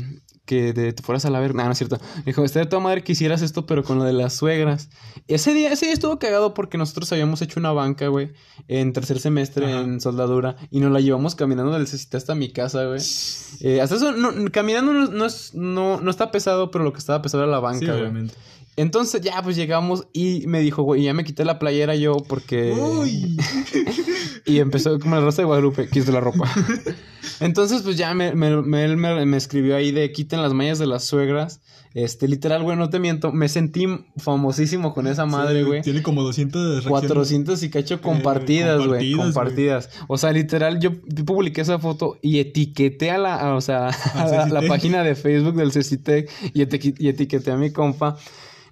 que 0.48 0.74
de- 0.74 0.94
te 0.94 1.04
fueras 1.04 1.26
a 1.26 1.30
la 1.30 1.40
verga. 1.40 1.60
No, 1.60 1.66
no 1.66 1.72
es 1.74 1.78
cierto. 1.78 2.00
Me 2.18 2.24
dijo, 2.26 2.44
estaría 2.44 2.68
toda 2.68 2.82
madre 2.82 3.04
que 3.04 3.12
hicieras 3.12 3.44
esto, 3.44 3.68
pero 3.68 3.84
con 3.84 4.00
lo 4.00 4.06
de 4.06 4.14
las 4.14 4.34
suegras. 4.34 4.90
Ese 5.28 5.54
día, 5.54 5.72
ese 5.72 5.86
día 5.86 5.94
estuvo 5.94 6.18
cagado 6.18 6.56
porque 6.56 6.80
nosotros 6.80 7.12
habíamos 7.12 7.42
hecho 7.44 7.60
una 7.60 7.72
banca, 7.74 8.08
güey, 8.08 8.32
en 8.68 8.94
tercer 8.94 9.20
semestre 9.20 9.66
Ajá. 9.72 9.82
en 9.82 10.02
soldadura 10.02 10.56
y 10.72 10.80
nos 10.80 10.92
la 10.92 11.02
llevamos 11.02 11.36
caminando 11.36 11.74
del 11.74 11.86
CCT 11.86 12.16
hasta 12.16 12.34
mi 12.34 12.50
casa, 12.52 12.86
güey. 12.86 13.02
Eh, 13.60 13.82
hasta 13.82 13.98
eso, 13.98 14.14
no, 14.14 14.32
caminando 14.52 14.94
no, 14.94 15.08
no 15.08 15.26
es, 15.26 15.54
no, 15.54 16.02
no 16.02 16.10
está 16.10 16.32
pesado, 16.32 16.72
pero 16.72 16.84
lo 16.84 16.94
que 16.94 17.00
estaba 17.00 17.22
pesado 17.22 17.44
era 17.44 17.52
la 17.52 17.60
banca, 17.60 17.80
Sí, 17.80 17.86
güey. 17.86 18.00
obviamente. 18.00 18.34
Entonces 18.78 19.22
ya 19.22 19.42
pues 19.42 19.56
llegamos 19.56 20.08
y 20.14 20.44
me 20.46 20.60
dijo, 20.60 20.84
güey, 20.84 21.02
ya 21.04 21.14
me 21.14 21.24
quité 21.24 21.44
la 21.44 21.58
playera 21.60 21.96
yo 21.96 22.18
porque... 22.18 22.74
Uy. 22.74 23.36
Y 24.48 24.60
empezó 24.60 24.98
como 25.00 25.16
la 25.16 25.22
rosa 25.22 25.42
de 25.42 25.46
Guadalupe, 25.46 25.90
quise 25.90 26.12
la 26.12 26.22
ropa. 26.22 26.50
Entonces, 27.40 27.82
pues 27.82 27.98
ya 27.98 28.14
me, 28.14 28.34
me, 28.34 28.62
me- 28.62 28.86
él 28.86 28.98
me, 28.98 29.38
escribió 29.38 29.76
ahí 29.76 29.92
de 29.92 30.12
quiten 30.12 30.42
las 30.42 30.54
mallas 30.54 30.80
de 30.80 30.88
las 30.88 31.04
suegras. 31.04 31.62
Este, 31.94 32.28
literal, 32.28 32.64
güey, 32.64 32.78
no 32.78 32.90
te 32.90 33.00
miento. 33.00 33.32
Me 33.32 33.50
sentí 33.50 33.86
famosísimo 34.18 34.94
con 34.94 35.08
esa 35.08 35.26
madre, 35.26 35.62
Sí, 35.62 35.66
güey. 35.66 35.82
Tiene 35.82 36.02
como 36.04 36.22
200 36.24 36.84
reacciones. 36.84 36.90
400 36.90 37.64
y 37.64 37.70
cacho 37.70 38.02
compartidas, 38.02 38.78
güey. 38.86 39.14
compartidas, 39.14 39.26
Compartidas. 39.26 39.90
O 40.08 40.18
sea, 40.18 40.32
literal, 40.32 40.80
yo 40.80 40.92
publiqué 41.26 41.62
esa 41.62 41.80
foto 41.80 42.18
y 42.22 42.40
etiqueté 42.40 43.12
a 43.12 43.18
la, 43.18 43.36
a- 43.36 43.56
o 43.56 43.62
sea, 43.62 43.88
a 44.14 44.48
la, 44.48 44.62
página 44.62 45.04
de 45.04 45.16
Facebook 45.16 45.56
del 45.56 45.72
Cecitec 45.72 46.30
y 46.54 46.62
etiqueté 47.10 47.52
a 47.52 47.58
mi 47.58 47.72
compa. 47.72 48.18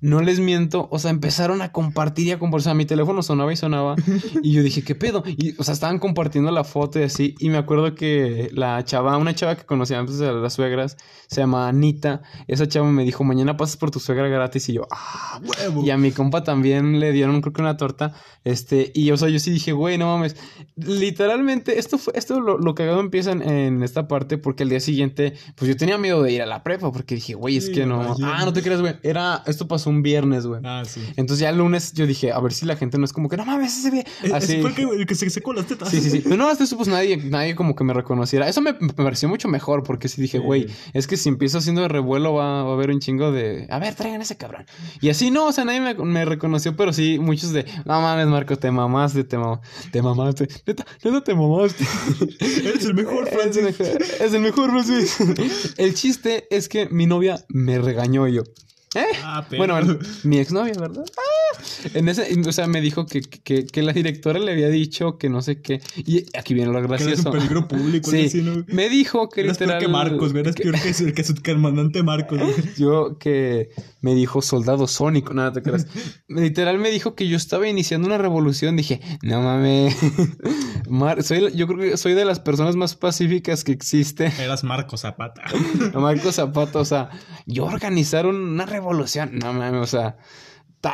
No 0.06 0.22
les 0.22 0.40
miento, 0.40 0.88
o 0.92 1.00
sea, 1.00 1.10
empezaron 1.12 1.62
a 1.62 1.72
compartir 1.72 2.28
y 2.28 2.32
a 2.32 2.40
compartir. 2.40 2.62
O 2.62 2.64
sea, 2.66 2.74
mi 2.74 2.86
teléfono 2.86 3.24
sonaba 3.24 3.52
y 3.52 3.56
sonaba. 3.56 3.96
Y 4.44 4.52
yo 4.54 4.62
dije, 4.64 4.84
¿qué 4.84 4.94
pedo? 4.96 5.24
Y, 5.26 5.56
o 5.60 5.64
sea, 5.64 5.74
estaban 5.74 5.98
compartiendo 6.00 6.52
la 6.52 6.64
foto 6.64 7.00
y 7.00 7.04
así. 7.04 7.36
Y 7.40 7.50
me 7.50 7.58
acuerdo 7.58 7.96
que 7.96 8.50
la 8.54 8.84
chava, 8.86 9.18
una 9.18 9.34
chava 9.34 9.56
que 9.56 9.66
conocía 9.66 9.98
antes 10.00 10.20
de 10.20 10.32
las 10.32 10.54
suegras, 10.54 10.98
se 11.28 11.42
llama 11.42 11.68
Anita. 11.68 12.22
Esa 12.48 12.68
chava 12.68 12.90
me 12.92 13.04
dijo, 13.04 13.24
mañana 13.24 13.58
pasas 13.58 13.78
por 13.78 13.90
tu 13.92 14.00
suegra 14.00 14.28
gratis. 14.28 14.70
Y 14.70 14.74
yo, 14.74 14.88
ah, 14.92 15.40
Huevo. 15.44 15.84
y 15.84 15.90
a 15.90 15.98
mi 15.98 16.12
compa 16.12 16.44
también 16.44 17.00
le 17.00 17.12
dieron, 17.12 17.42
creo 17.42 17.54
que 17.54 17.62
una 17.62 17.78
torta. 17.78 18.14
Este, 18.44 18.92
y 18.94 19.10
o 19.12 19.18
sea, 19.18 19.30
yo 19.30 19.40
sí 19.40 19.50
dije, 19.50 19.72
güey, 19.72 19.98
no 19.98 20.06
mames. 20.06 20.36
Literalmente, 20.76 21.80
esto 21.80 21.98
fue, 21.98 22.14
esto 22.16 22.40
lo, 22.40 22.58
lo 22.58 22.76
cagado 22.76 23.00
empieza 23.00 23.32
en, 23.32 23.42
en 23.42 23.84
esta 23.84 24.08
parte 24.08 24.38
porque 24.38 24.64
al 24.64 24.70
día 24.70 24.80
siguiente, 24.80 25.34
pues 25.56 25.68
yo 25.68 25.76
tenía 25.76 25.98
miedo 25.98 26.22
de 26.22 26.32
ir 26.32 26.42
a 26.42 26.46
la 26.46 26.64
prepa 26.64 26.92
porque 26.92 27.16
dije, 27.16 27.34
güey, 27.34 27.58
es 27.58 27.66
Sí, 27.66 27.72
que 27.74 27.86
no. 27.86 28.04
imagínate. 28.04 28.36
Ah, 28.38 28.46
no 28.46 28.54
te 28.54 28.62
creas, 28.62 28.82
güey. 28.82 28.96
Era, 29.02 29.42
esto 29.48 29.68
pasó 29.68 29.90
un 29.90 29.95
viernes, 30.04 30.46
güey. 30.46 30.62
Ah, 30.64 30.84
sí. 30.88 31.02
Entonces 31.18 31.40
ya 31.40 31.50
el 31.50 31.58
lunes 31.58 31.94
yo 31.94 32.08
dije, 32.08 32.32
a 32.32 32.40
ver 32.40 32.54
si 32.54 32.66
la 32.66 32.76
gente 32.76 32.98
no 32.98 33.06
es 33.06 33.14
como 33.14 33.30
que, 33.30 33.38
no 33.38 33.46
mames, 33.46 33.78
ese 33.78 33.92
ve. 33.92 34.06
Eh, 34.24 34.32
Así. 34.34 34.62
Fue 34.62 34.70
el 34.72 34.76
que, 34.76 35.06
que 35.06 35.16
se 35.16 35.30
secó 35.30 35.54
las 35.54 35.66
tetas. 35.68 35.90
Sí, 35.90 36.02
sí, 36.02 36.10
sí. 36.10 36.22
Pero 36.24 36.38
no, 36.38 36.48
hasta 36.48 36.64
eso 36.64 36.76
pues 36.78 36.88
nadie, 36.88 37.18
nadie 37.18 37.56
como 37.56 37.76
que 37.76 37.84
me 37.84 37.94
reconociera. 37.94 38.48
Eso 38.48 38.62
me, 38.62 38.74
me 38.80 38.94
pareció 38.94 39.30
mucho 39.30 39.48
mejor 39.48 39.84
porque 39.84 40.08
sí 40.08 40.22
dije, 40.22 40.38
Sí. 40.40 40.44
güey, 40.44 40.68
es 40.94 41.08
que 41.08 41.18
si 41.18 41.30
empiezo 41.30 41.58
haciendo 41.60 41.82
de 41.82 41.88
revuelo 41.88 42.34
va, 42.34 42.64
va 42.64 42.70
a 42.72 42.74
haber 42.74 42.90
un 42.92 43.00
chingo 43.00 43.32
de, 43.32 43.68
a 43.70 43.80
ver, 43.80 43.96
traigan 43.96 44.22
ese 44.22 44.38
cabrón. 44.38 44.66
Y 45.02 45.10
así 45.10 45.32
no, 45.32 45.48
o 45.48 45.52
sea, 45.52 45.66
nadie 45.66 45.80
me, 45.82 45.94
me 45.96 46.26
reconoció, 46.26 46.76
pero 46.76 46.92
sí 46.94 47.18
muchos 47.20 47.52
de, 47.54 47.66
no 47.86 48.02
mames, 48.02 48.28
Marco, 48.28 48.56
te 48.58 48.72
mamaste, 48.72 49.24
te, 49.24 49.38
mam- 49.38 49.60
te 49.92 50.02
mamaste. 50.02 50.48
Neta, 50.66 50.86
neta 51.04 51.24
te 51.24 51.34
mamaste. 51.36 51.86
Eres 52.40 52.86
el 52.86 52.94
mejor, 52.94 53.28
Es 53.28 53.34
el 53.58 53.74
Francis. 53.74 53.80
es 54.20 54.34
el 54.34 54.42
mejor, 54.42 54.72
Francis. 54.72 55.18
El 55.78 55.94
chiste 55.94 56.48
es 56.50 56.68
que 56.70 56.88
mi 56.90 57.06
novia 57.06 57.44
me 57.50 57.80
regañó 57.80 58.28
yo. 58.28 58.44
¿Eh? 58.96 59.06
Ah, 59.24 59.46
pero- 59.50 59.76
Bueno, 59.76 60.00
mi 60.24 60.40
exnovia, 60.40 60.74
¿verdad? 60.80 61.04
Ah. 61.18 61.90
en 61.94 62.10
ese, 62.10 62.28
o 62.48 62.52
sea, 62.52 62.68
me 62.68 62.82
dijo 62.82 63.06
que, 63.06 63.22
que, 63.22 63.66
que, 63.66 63.82
la 63.84 63.94
directora 63.94 64.40
le 64.40 64.52
había 64.52 64.70
dicho 64.70 65.18
que 65.18 65.30
no 65.30 65.42
sé 65.42 65.62
qué. 65.62 65.82
Y 65.98 66.26
aquí 66.38 66.54
viene 66.54 66.72
lo 66.72 66.82
gracioso. 66.82 67.24
Que 67.24 67.30
un 67.30 67.34
peligro 67.36 67.68
público. 67.68 68.10
Sí, 68.10 68.26
así, 68.26 68.42
¿no? 68.42 68.64
me 68.68 68.90
dijo 68.90 69.30
que 69.30 69.42
eres 69.42 69.54
literal... 69.60 69.80
peor 69.80 69.88
que 69.88 69.92
Marcos, 69.92 70.32
güey. 70.32 70.42
Eres 70.42 70.56
peor 70.56 70.76
que, 70.80 70.94
que, 70.94 71.14
que 71.14 71.24
su 71.24 71.36
comandante 71.36 72.04
Marcos. 72.04 72.40
Yo 72.78 73.18
que 73.20 73.70
me 74.02 74.16
dijo 74.16 74.42
soldado 74.42 74.88
sónico, 74.88 75.34
nada 75.34 75.52
te 75.52 75.62
creas. 75.62 75.88
literal 76.28 76.78
me 76.78 76.92
dijo 76.92 77.16
que 77.16 77.28
yo 77.28 77.36
estaba 77.38 77.68
iniciando 77.68 78.08
una 78.08 78.20
revolución. 78.20 78.76
Dije, 78.76 79.02
no 79.24 79.42
mames. 79.42 79.96
soy, 81.26 81.52
yo 81.56 81.68
creo 81.68 81.80
que 81.80 81.98
soy 81.98 82.14
de 82.14 82.24
las 82.24 82.40
personas 82.40 82.76
más 82.76 82.96
pacíficas 82.96 83.64
que 83.64 83.72
existe. 83.72 84.32
Eras 84.40 84.64
Marco 84.64 84.96
Zapata. 84.98 85.42
Marco 85.96 86.32
Zapata, 86.32 86.80
o 86.80 86.86
sea, 86.86 87.10
yo 87.48 87.66
organizar 87.66 88.28
una 88.28 88.66
revolución. 88.66 88.85
No 89.32 89.54
mames, 89.54 89.82
o 89.82 89.88
sea. 89.88 90.18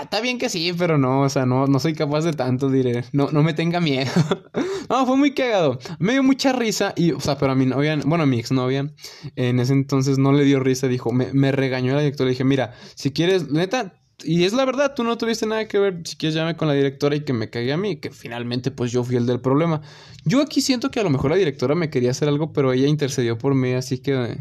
Está 0.02 0.22
bien 0.22 0.38
que 0.38 0.48
sí, 0.48 0.72
pero 0.78 0.98
no, 0.98 1.22
o 1.24 1.30
sea, 1.30 1.46
no, 1.46 1.68
no 1.68 1.78
soy 1.80 1.94
capaz 1.94 2.22
de 2.22 2.32
tanto, 2.32 2.70
diré. 2.70 3.04
No, 3.12 3.30
no 3.32 3.44
me 3.44 3.54
tenga 3.54 3.82
miedo. 3.82 4.10
no, 4.90 5.06
fue 5.06 5.18
muy 5.18 5.34
cagado. 5.34 5.80
Me 6.00 6.14
dio 6.14 6.24
mucha 6.24 6.54
risa 6.54 6.94
y, 6.96 7.12
o 7.12 7.20
sea, 7.20 7.38
pero 7.38 7.52
a 7.52 7.56
mi 7.56 7.66
novia, 7.66 8.00
bueno, 8.06 8.24
a 8.24 8.28
mi 8.28 8.40
exnovia, 8.40 8.90
en 9.36 9.60
ese 9.60 9.74
entonces 9.74 10.18
no 10.18 10.32
le 10.32 10.46
dio 10.46 10.62
risa, 10.62 10.88
dijo, 10.88 11.12
me, 11.12 11.34
me 11.34 11.52
regañó 11.52 11.94
la 11.94 12.00
directora. 12.00 12.28
Le 12.28 12.32
dije, 12.32 12.46
mira, 12.46 12.74
si 12.96 13.12
quieres, 13.12 13.50
neta, 13.50 13.94
y 14.24 14.46
es 14.46 14.54
la 14.54 14.66
verdad, 14.66 14.94
tú 14.96 15.04
no 15.04 15.18
tuviste 15.18 15.46
nada 15.46 15.68
que 15.68 15.80
ver, 15.80 16.02
si 16.06 16.16
quieres 16.16 16.36
llame 16.36 16.56
con 16.56 16.68
la 16.68 16.74
directora 16.74 17.16
y 17.16 17.22
que 17.22 17.34
me 17.34 17.50
cague 17.50 17.74
a 17.74 17.78
mí, 17.78 17.98
que 17.98 18.12
finalmente 18.12 18.72
pues 18.72 18.92
yo 18.92 19.04
fui 19.04 19.16
el 19.16 19.26
del 19.26 19.42
problema. 19.42 19.82
Yo 20.24 20.42
aquí 20.42 20.62
siento 20.62 20.92
que 20.92 21.00
a 21.00 21.04
lo 21.04 21.10
mejor 21.10 21.32
la 21.32 21.38
directora 21.38 21.76
me 21.76 21.90
quería 21.90 22.12
hacer 22.12 22.28
algo, 22.28 22.54
pero 22.54 22.72
ella 22.72 22.88
intercedió 22.88 23.38
por 23.38 23.56
mí, 23.56 23.74
así 23.74 24.00
que... 24.00 24.38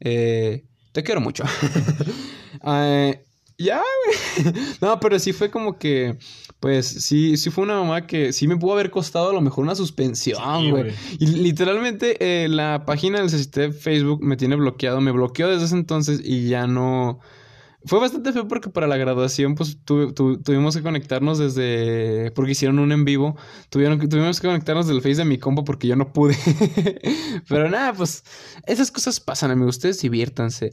Eh, 0.00 0.64
te 0.92 1.02
quiero 1.02 1.20
mucho. 1.20 1.44
eh, 2.64 3.24
ya, 3.58 3.82
güey. 4.04 4.54
No, 4.80 5.00
pero 5.00 5.18
sí 5.18 5.32
fue 5.32 5.50
como 5.50 5.78
que, 5.78 6.16
pues 6.60 6.86
sí, 6.86 7.36
sí 7.36 7.50
fue 7.50 7.64
una 7.64 7.74
mamá 7.74 8.06
que 8.06 8.32
sí 8.32 8.46
me 8.46 8.56
pudo 8.56 8.74
haber 8.74 8.90
costado 8.90 9.30
a 9.30 9.32
lo 9.32 9.40
mejor 9.40 9.64
una 9.64 9.74
suspensión, 9.74 10.70
güey. 10.70 10.92
y 11.18 11.26
literalmente 11.26 12.16
eh, 12.20 12.48
la 12.48 12.84
página 12.86 13.20
del 13.20 13.50
de 13.50 13.72
Facebook 13.72 14.22
me 14.22 14.36
tiene 14.36 14.56
bloqueado, 14.56 15.00
me 15.00 15.10
bloqueó 15.10 15.48
desde 15.48 15.66
ese 15.66 15.76
entonces 15.76 16.20
y 16.22 16.48
ya 16.48 16.66
no... 16.66 17.20
Fue 17.88 17.98
bastante 17.98 18.34
feo 18.34 18.46
porque 18.46 18.68
para 18.68 18.86
la 18.86 18.98
graduación, 18.98 19.54
pues 19.54 19.78
tuvimos 19.84 20.76
que 20.76 20.82
conectarnos 20.82 21.38
desde. 21.38 22.30
Porque 22.32 22.52
hicieron 22.52 22.78
un 22.78 22.92
en 22.92 23.06
vivo. 23.06 23.36
Tuvieron, 23.70 23.98
tuvimos 24.10 24.40
que 24.40 24.46
conectarnos 24.46 24.86
del 24.86 25.00
Face 25.00 25.16
de 25.16 25.24
mi 25.24 25.38
compa 25.38 25.64
porque 25.64 25.88
yo 25.88 25.96
no 25.96 26.12
pude. 26.12 26.36
Pero 27.48 27.70
nada, 27.70 27.94
pues. 27.94 28.24
Esas 28.66 28.90
cosas 28.90 29.20
pasan, 29.20 29.50
amigos. 29.50 29.76
Ustedes 29.76 30.00
diviértanse. 30.02 30.72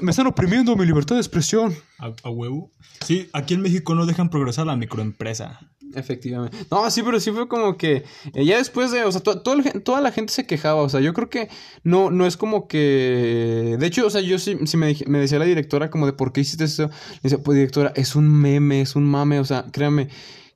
me 0.00 0.12
están 0.12 0.28
oprimiendo 0.28 0.76
mi 0.76 0.86
libertad 0.86 1.16
de 1.16 1.22
expresión. 1.22 1.74
¿A, 1.98 2.30
huevo? 2.30 2.70
Sí, 3.04 3.28
aquí 3.32 3.54
en 3.54 3.62
México 3.62 3.96
no 3.96 4.06
dejan 4.06 4.30
progresar 4.30 4.66
la 4.66 4.76
microempresa. 4.76 5.58
Efectivamente. 5.94 6.56
No, 6.70 6.90
sí, 6.90 7.02
pero 7.02 7.20
sí 7.20 7.30
fue 7.30 7.48
como 7.48 7.76
que 7.76 8.04
eh, 8.34 8.44
ya 8.44 8.58
después 8.58 8.90
de, 8.90 9.04
o 9.04 9.12
sea, 9.12 9.20
toda 9.20 10.00
la 10.00 10.12
gente 10.12 10.32
se 10.32 10.46
quejaba, 10.46 10.82
o 10.82 10.88
sea, 10.88 11.00
yo 11.00 11.14
creo 11.14 11.30
que 11.30 11.48
no, 11.82 12.10
no 12.10 12.26
es 12.26 12.36
como 12.36 12.68
que, 12.68 13.76
de 13.78 13.86
hecho, 13.86 14.06
o 14.06 14.10
sea, 14.10 14.20
yo 14.20 14.38
sí, 14.38 14.56
me, 14.76 14.96
me, 15.06 15.18
decía 15.18 15.38
la 15.38 15.44
directora 15.44 15.90
como 15.90 16.06
de 16.06 16.12
por 16.12 16.32
qué 16.32 16.42
hiciste 16.42 16.64
eso, 16.64 16.84
le 16.84 17.20
decía, 17.22 17.38
pues 17.38 17.56
directora, 17.56 17.92
es 17.96 18.16
un 18.16 18.28
meme, 18.28 18.80
es 18.80 18.96
un 18.96 19.04
mame, 19.04 19.40
o 19.40 19.44
sea, 19.44 19.66
créame, 19.72 20.08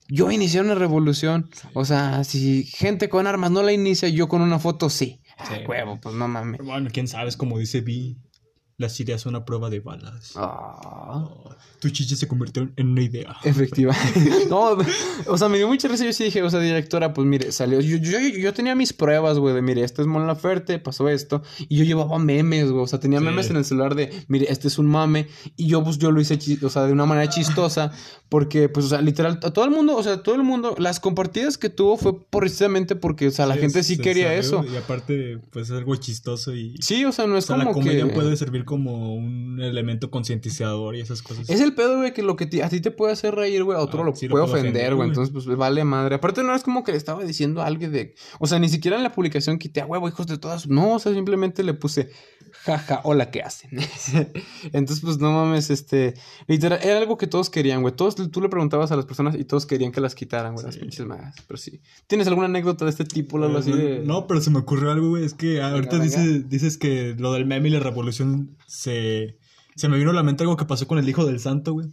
yo 0.09 0.31
inicié 0.31 0.61
una 0.61 0.75
revolución, 0.75 1.49
o 1.75 1.85
sea, 1.85 2.25
si 2.25 2.65
gente 2.65 3.09
con 3.09 3.27
armas 3.27 3.51
no 3.51 3.63
la 3.63 3.73
inicia, 3.73 4.09
yo 4.09 4.29
con 4.29 4.43
una 4.43 4.59
foto 4.59 4.91
sí. 4.91 5.21
sí. 5.49 5.55
huevo, 5.67 5.99
pues 6.01 6.15
no 6.15 6.29
mames. 6.29 6.61
Bueno, 6.63 6.91
quién 6.93 7.09
sabe, 7.09 7.31
como 7.37 7.59
dice 7.59 7.81
Vi, 7.81 8.19
las 8.83 8.99
ideas 9.01 9.23
son 9.23 9.35
a 9.35 9.45
prueba 9.45 9.71
de 9.71 9.81
balas. 9.81 10.33
Ah. 10.37 11.29
tu 11.79 11.89
chiche 11.91 12.17
se 12.17 12.29
convirtió 12.29 12.69
en 12.77 12.89
una 12.89 13.03
idea. 13.03 13.37
Efectiva. 13.45 13.95
no, 14.51 14.77
o 15.27 15.39
sea, 15.39 15.49
me 15.49 15.57
dio 15.57 15.69
mucha 15.69 15.89
risa. 15.89 16.05
Yo 16.05 16.13
sí 16.13 16.25
dije, 16.25 16.43
o 16.43 16.51
sea, 16.51 16.61
directora, 16.61 17.15
pues 17.15 17.27
mire, 17.27 17.53
salió. 17.53 17.81
Yo, 17.81 17.97
yo, 17.97 18.19
yo 18.19 18.53
tenía 18.53 18.75
mis 18.75 18.93
pruebas, 18.93 19.39
güey, 19.39 19.55
de 19.55 19.63
mire, 19.63 19.83
este 19.83 20.03
es 20.03 20.09
Mon 20.09 20.27
Laferte, 20.27 20.79
pasó 20.79 21.09
esto. 21.09 21.43
Y 21.69 21.79
yo 21.79 21.85
llevaba 21.85 22.19
memes, 22.19 22.71
güey. 22.71 22.85
O 22.85 22.87
sea, 22.87 23.01
tenía 23.01 23.21
memes 23.21 23.51
en 23.51 23.57
el 23.57 23.65
celular 23.65 23.95
de, 23.95 24.13
mire, 24.29 24.47
este 24.51 24.69
es 24.69 24.79
un 24.79 24.87
mame. 24.87 25.29
Y 25.57 25.69
yo, 25.69 25.83
pues, 25.83 25.99
yo 25.99 26.11
lo 26.11 26.21
hice, 26.21 26.39
o 26.63 26.69
sea, 26.69 26.85
de 26.85 26.93
una 26.93 27.07
manera 27.07 27.31
chistosa. 27.31 27.93
Porque, 28.29 28.69
pues, 28.69 28.87
o 28.87 28.89
sea, 28.89 29.03
literal, 29.03 29.39
a 29.43 29.51
todo 29.51 29.67
el 29.67 29.71
mundo, 29.71 29.95
o 29.95 30.03
sea, 30.03 30.23
todo 30.23 30.35
el 30.35 30.43
mundo, 30.43 30.75
las 30.79 31.01
compartidas 31.01 31.59
que 31.59 31.69
tuvo 31.69 31.99
fue 31.99 32.19
precisamente 32.31 32.97
porque, 32.97 33.27
o 33.27 33.31
sea, 33.31 33.47
la 33.47 33.57
gente 33.57 33.83
sí 33.83 33.99
quería 33.99 34.33
eso. 34.35 34.65
Y 34.65 34.77
aparte, 34.77 35.39
pues, 35.51 35.69
es 35.69 35.77
algo 35.77 35.95
chistoso 35.97 36.55
y. 36.55 36.75
Sí, 36.81 37.05
o 37.05 37.13
sea, 37.13 37.27
no 37.27 37.37
es 37.37 37.47
como 37.47 37.65
la 37.65 37.73
comedia 37.73 38.13
puede 38.13 38.37
servir 38.37 38.65
como 38.65 38.72
un 38.77 39.61
elemento 39.61 40.11
concientizador 40.11 40.97
y 40.97 41.01
esas 41.01 41.23
cosas. 41.23 41.49
Es 41.49 41.61
el 41.61 41.75
pedo, 41.75 41.99
güey, 41.99 42.13
que 42.13 42.23
lo 42.23 42.37
que 42.37 42.63
a 42.63 42.69
ti 42.69 42.81
te 42.81 42.91
puede 42.91 43.13
hacer 43.13 43.35
reír, 43.35 43.65
güey, 43.65 43.79
a 43.79 43.81
otro 43.81 44.03
ah, 44.03 44.07
lo, 44.07 44.13
puede 44.13 44.45
ofender, 44.45 44.95
güey. 44.95 45.09
Entonces, 45.09 45.33
pues 45.33 45.47
vale 45.57 45.85
madre. 45.85 46.17
Aparte, 46.17 46.43
no 46.43 46.55
es 46.55 46.63
como 46.63 46.85
que 46.85 46.93
le 46.93 46.99
estaba 46.99 47.25
diciendo 47.25 47.63
a 47.63 47.67
alguien 47.67 47.93
de. 47.93 48.15
O 48.39 48.47
sea, 48.47 48.59
ni 48.59 48.69
siquiera 48.69 48.97
en 48.97 49.03
la 49.03 49.13
publicación 49.13 49.59
quité 49.59 49.81
a 49.81 49.87
huevo, 49.87 50.09
hijos 50.09 50.27
de 50.27 50.39
todas. 50.39 50.69
No, 50.69 50.95
o 50.95 50.99
sea, 50.99 51.13
simplemente 51.13 51.63
le 51.63 51.75
puse 51.75 52.11
jaja, 52.65 53.01
hola, 53.05 53.31
¿qué 53.31 53.43
hacen? 53.43 53.71
Entonces, 54.73 55.01
pues 55.03 55.19
no 55.19 55.33
mames, 55.33 55.71
este. 55.71 56.15
Literal, 56.47 56.81
era 56.83 56.99
algo 56.99 57.17
que 57.17 57.27
todos 57.27 57.51
querían, 57.51 57.83
güey. 57.83 57.95
Todos, 57.95 58.17
tú 58.31 58.41
le 58.41 58.49
preguntabas 58.49 58.93
a 58.93 58.97
las 58.97 59.07
personas 59.07 59.35
y 59.35 59.45
todos 59.45 59.67
querían 59.67 59.93
que 59.93 60.01
las 60.01 60.15
quitaran, 60.15 60.55
güey, 60.55 60.67
las 60.67 60.77
pinches 60.77 61.07
magas. 61.07 61.37
Pero 61.47 61.59
sí. 61.59 61.81
¿Tienes 62.07 62.27
alguna 62.27 62.47
anécdota 62.47 62.85
de 62.85 62.91
este 62.91 63.05
tipo, 63.05 63.43
algo 63.43 63.59
así 63.59 63.73
de.? 63.73 64.01
No, 64.05 64.27
pero 64.27 64.41
se 64.41 64.51
me 64.51 64.59
ocurrió 64.59 64.91
algo, 64.91 65.11
güey. 65.11 65.25
Es 65.25 65.35
que 65.35 65.63
ahorita 65.63 66.03
Dices, 66.03 66.49
dices 66.49 66.79
que 66.79 67.15
lo 67.19 67.33
del 67.33 67.47
meme 67.47 67.69
y 67.69 67.73
la 67.73 67.81
revolución 67.81 68.57
se 68.73 69.37
se 69.77 69.89
me 69.89 69.99
vino 69.99 70.11
a 70.11 70.15
la 70.15 70.23
mente 70.23 70.45
algo 70.45 70.57
que 70.57 70.65
pasó 70.65 70.87
con 70.87 70.99
el 70.99 71.09
Hijo 71.09 71.25
del 71.25 71.41
Santo, 71.41 71.73
güey. 71.73 71.89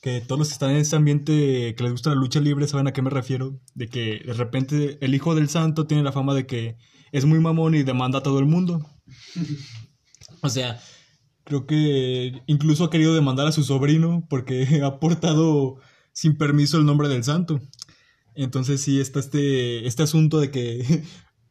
Que 0.00 0.20
todos 0.20 0.38
los 0.38 0.48
que 0.48 0.54
están 0.54 0.70
en 0.70 0.78
ese 0.78 0.96
ambiente 0.96 1.74
que 1.74 1.82
les 1.82 1.92
gusta 1.92 2.10
la 2.10 2.16
lucha 2.16 2.40
libre 2.40 2.66
saben 2.66 2.86
a 2.86 2.92
qué 2.92 3.02
me 3.02 3.10
refiero. 3.10 3.60
De 3.74 3.88
que 3.88 4.22
de 4.24 4.32
repente 4.32 4.98
el 5.00 5.14
Hijo 5.14 5.34
del 5.34 5.48
Santo 5.48 5.86
tiene 5.86 6.02
la 6.02 6.12
fama 6.12 6.34
de 6.34 6.46
que 6.46 6.76
es 7.12 7.24
muy 7.24 7.40
mamón 7.40 7.74
y 7.74 7.82
demanda 7.82 8.18
a 8.18 8.22
todo 8.22 8.38
el 8.38 8.46
mundo. 8.46 8.86
o 10.40 10.48
sea, 10.48 10.80
creo 11.44 11.66
que 11.66 12.42
incluso 12.46 12.84
ha 12.84 12.90
querido 12.90 13.14
demandar 13.14 13.46
a 13.46 13.52
su 13.52 13.64
sobrino 13.64 14.26
porque 14.28 14.80
ha 14.84 14.98
portado 14.98 15.76
sin 16.12 16.36
permiso 16.36 16.78
el 16.78 16.86
nombre 16.86 17.08
del 17.08 17.24
santo. 17.24 17.60
Entonces 18.34 18.80
sí 18.80 19.00
está 19.00 19.20
este, 19.20 19.86
este 19.86 20.02
asunto 20.02 20.40
de 20.40 20.50
que 20.50 21.04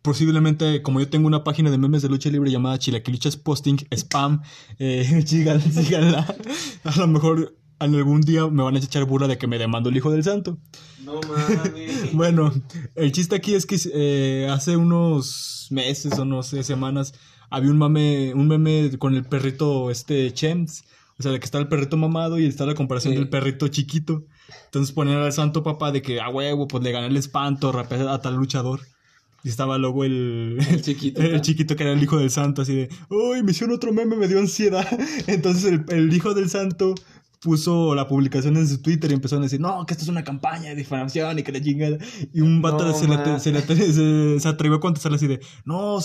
posiblemente, 0.04 0.84
como 0.84 1.00
yo 1.00 1.10
tengo 1.10 1.26
una 1.26 1.44
página 1.44 1.72
de 1.72 1.80
memes 1.80 2.04
de 2.04 2.10
lucha 2.10 2.30
libre 2.30 2.52
llamada 2.52 2.78
Chilaquiluchas 2.78 3.38
Posting 3.38 3.78
Spam, 3.92 4.44
eh, 4.78 5.24
síganla. 5.26 6.36
A 6.84 6.98
lo 6.98 7.08
mejor 7.08 7.56
en 7.80 7.96
algún 7.96 8.22
día 8.22 8.48
me 8.48 8.64
van 8.64 8.76
a 8.76 8.80
echar 8.80 9.06
burla 9.06 9.28
de 9.28 9.38
que 9.38 9.48
me 9.48 9.58
demando 9.58 9.90
el 9.90 9.98
hijo 9.98 10.12
del 10.12 10.24
santo. 10.24 10.60
No 11.04 11.20
mames. 11.22 12.14
bueno, 12.14 12.54
el 12.96 13.12
chiste 13.12 13.36
aquí 13.36 13.56
es 13.56 13.66
que 13.66 13.78
eh, 13.94 14.48
hace 14.52 14.78
unos 14.78 15.68
meses 15.72 16.20
o 16.20 16.26
no 16.26 16.44
sé, 16.44 16.64
semanas, 16.64 17.14
había 17.50 17.72
un 17.72 17.78
mame, 17.78 18.34
un 18.34 18.48
meme 18.48 18.98
con 19.00 19.16
el 19.16 19.24
perrito 19.24 19.90
este 19.90 20.32
Chems. 20.34 20.84
O 21.20 21.22
sea, 21.22 21.32
de 21.32 21.40
que 21.40 21.46
está 21.46 21.60
el 21.60 21.68
perrito 21.68 21.96
mamado 21.96 22.40
y 22.40 22.46
está 22.46 22.66
la 22.66 22.74
comparación 22.74 23.14
del 23.14 23.30
perrito 23.30 23.68
chiquito. 23.68 24.26
Entonces 24.66 24.94
ponían 24.94 25.20
al 25.20 25.32
santo 25.32 25.62
papá 25.62 25.92
de 25.92 26.02
que 26.02 26.20
a 26.20 26.28
huevo, 26.28 26.68
pues 26.68 26.84
le 26.84 26.92
gané 26.92 27.08
el 27.08 27.18
espanto, 27.18 27.72
rapé 27.72 27.96
a 27.96 28.20
tal 28.20 28.36
luchador. 28.36 28.82
Y 29.44 29.50
estaba 29.50 29.78
luego 29.78 30.06
el, 30.06 30.58
el 30.70 30.82
chiquito. 30.82 31.22
El, 31.22 31.42
chiquito 31.42 31.76
que 31.76 31.84
era 31.84 31.92
el 31.92 32.02
hijo 32.02 32.18
del 32.18 32.30
santo, 32.30 32.62
así 32.62 32.76
de, 32.76 32.90
uy, 33.10 33.44
me 33.44 33.52
hicieron 33.52 33.76
otro 33.76 33.92
meme, 33.92 34.16
me 34.16 34.28
dio 34.28 34.40
ansiedad. 34.40 34.88
Entonces 35.28 35.66
el, 35.66 35.86
el 35.90 36.14
hijo 36.14 36.34
del 36.34 36.50
santo 36.50 36.96
puso 37.44 37.94
la 37.94 38.08
publicación 38.08 38.56
en 38.56 38.68
su 38.68 38.82
Twitter 38.82 39.12
y 39.12 39.16
empezó 39.16 39.38
a 39.38 39.40
decir, 39.40 39.60
no, 39.60 39.86
que 39.86 39.94
esto 39.94 40.04
es 40.04 40.10
una 40.10 40.24
campaña 40.24 40.70
de 40.70 40.76
difamación 40.76 41.38
y 41.38 41.44
que 41.44 41.52
la 41.52 41.62
chingada. 41.62 41.98
Y 42.34 42.42
un 42.42 42.62
vato 42.62 42.94
se, 42.94 43.08
le, 43.08 43.40
se, 43.40 43.76
se, 43.76 44.40
se, 44.40 44.48
atrevió 44.48 44.78
a 44.78 44.80
contestarle 44.80 45.18
así 45.18 45.28
de, 45.28 45.42
no, 45.66 46.00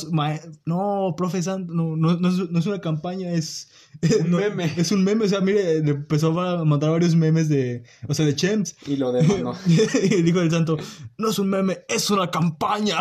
no, 0.67 1.15
profe 1.17 1.43
Santo, 1.43 1.73
no, 1.73 1.97
no, 1.97 2.17
no 2.17 2.59
es 2.59 2.67
una 2.67 2.81
campaña, 2.81 3.31
es, 3.31 3.71
un 4.25 4.31
meme. 4.31 4.73
Es 4.77 4.93
un 4.93 5.05
meme, 5.05 5.25
o 5.25 5.29
sea, 5.29 5.41
mire, 5.41 5.83
le 5.83 5.91
empezó 5.91 6.39
a 6.41 6.65
mandar 6.65 6.91
varios 6.91 7.15
memes 7.15 7.49
de, 7.49 7.83
o 8.07 8.15
sea, 8.15 8.27
de 8.27 8.35
Chems. 8.35 8.77
Y 8.87 8.97
lo 8.97 9.13
demandó. 9.13 9.55
y 9.67 10.23
dijo 10.23 10.41
el 10.41 10.51
santo, 10.51 10.77
no 11.17 11.31
es 11.31 11.39
un 11.39 11.49
meme, 11.49 11.81
es 11.89 12.11
una 12.11 12.31
campaña. 12.31 12.99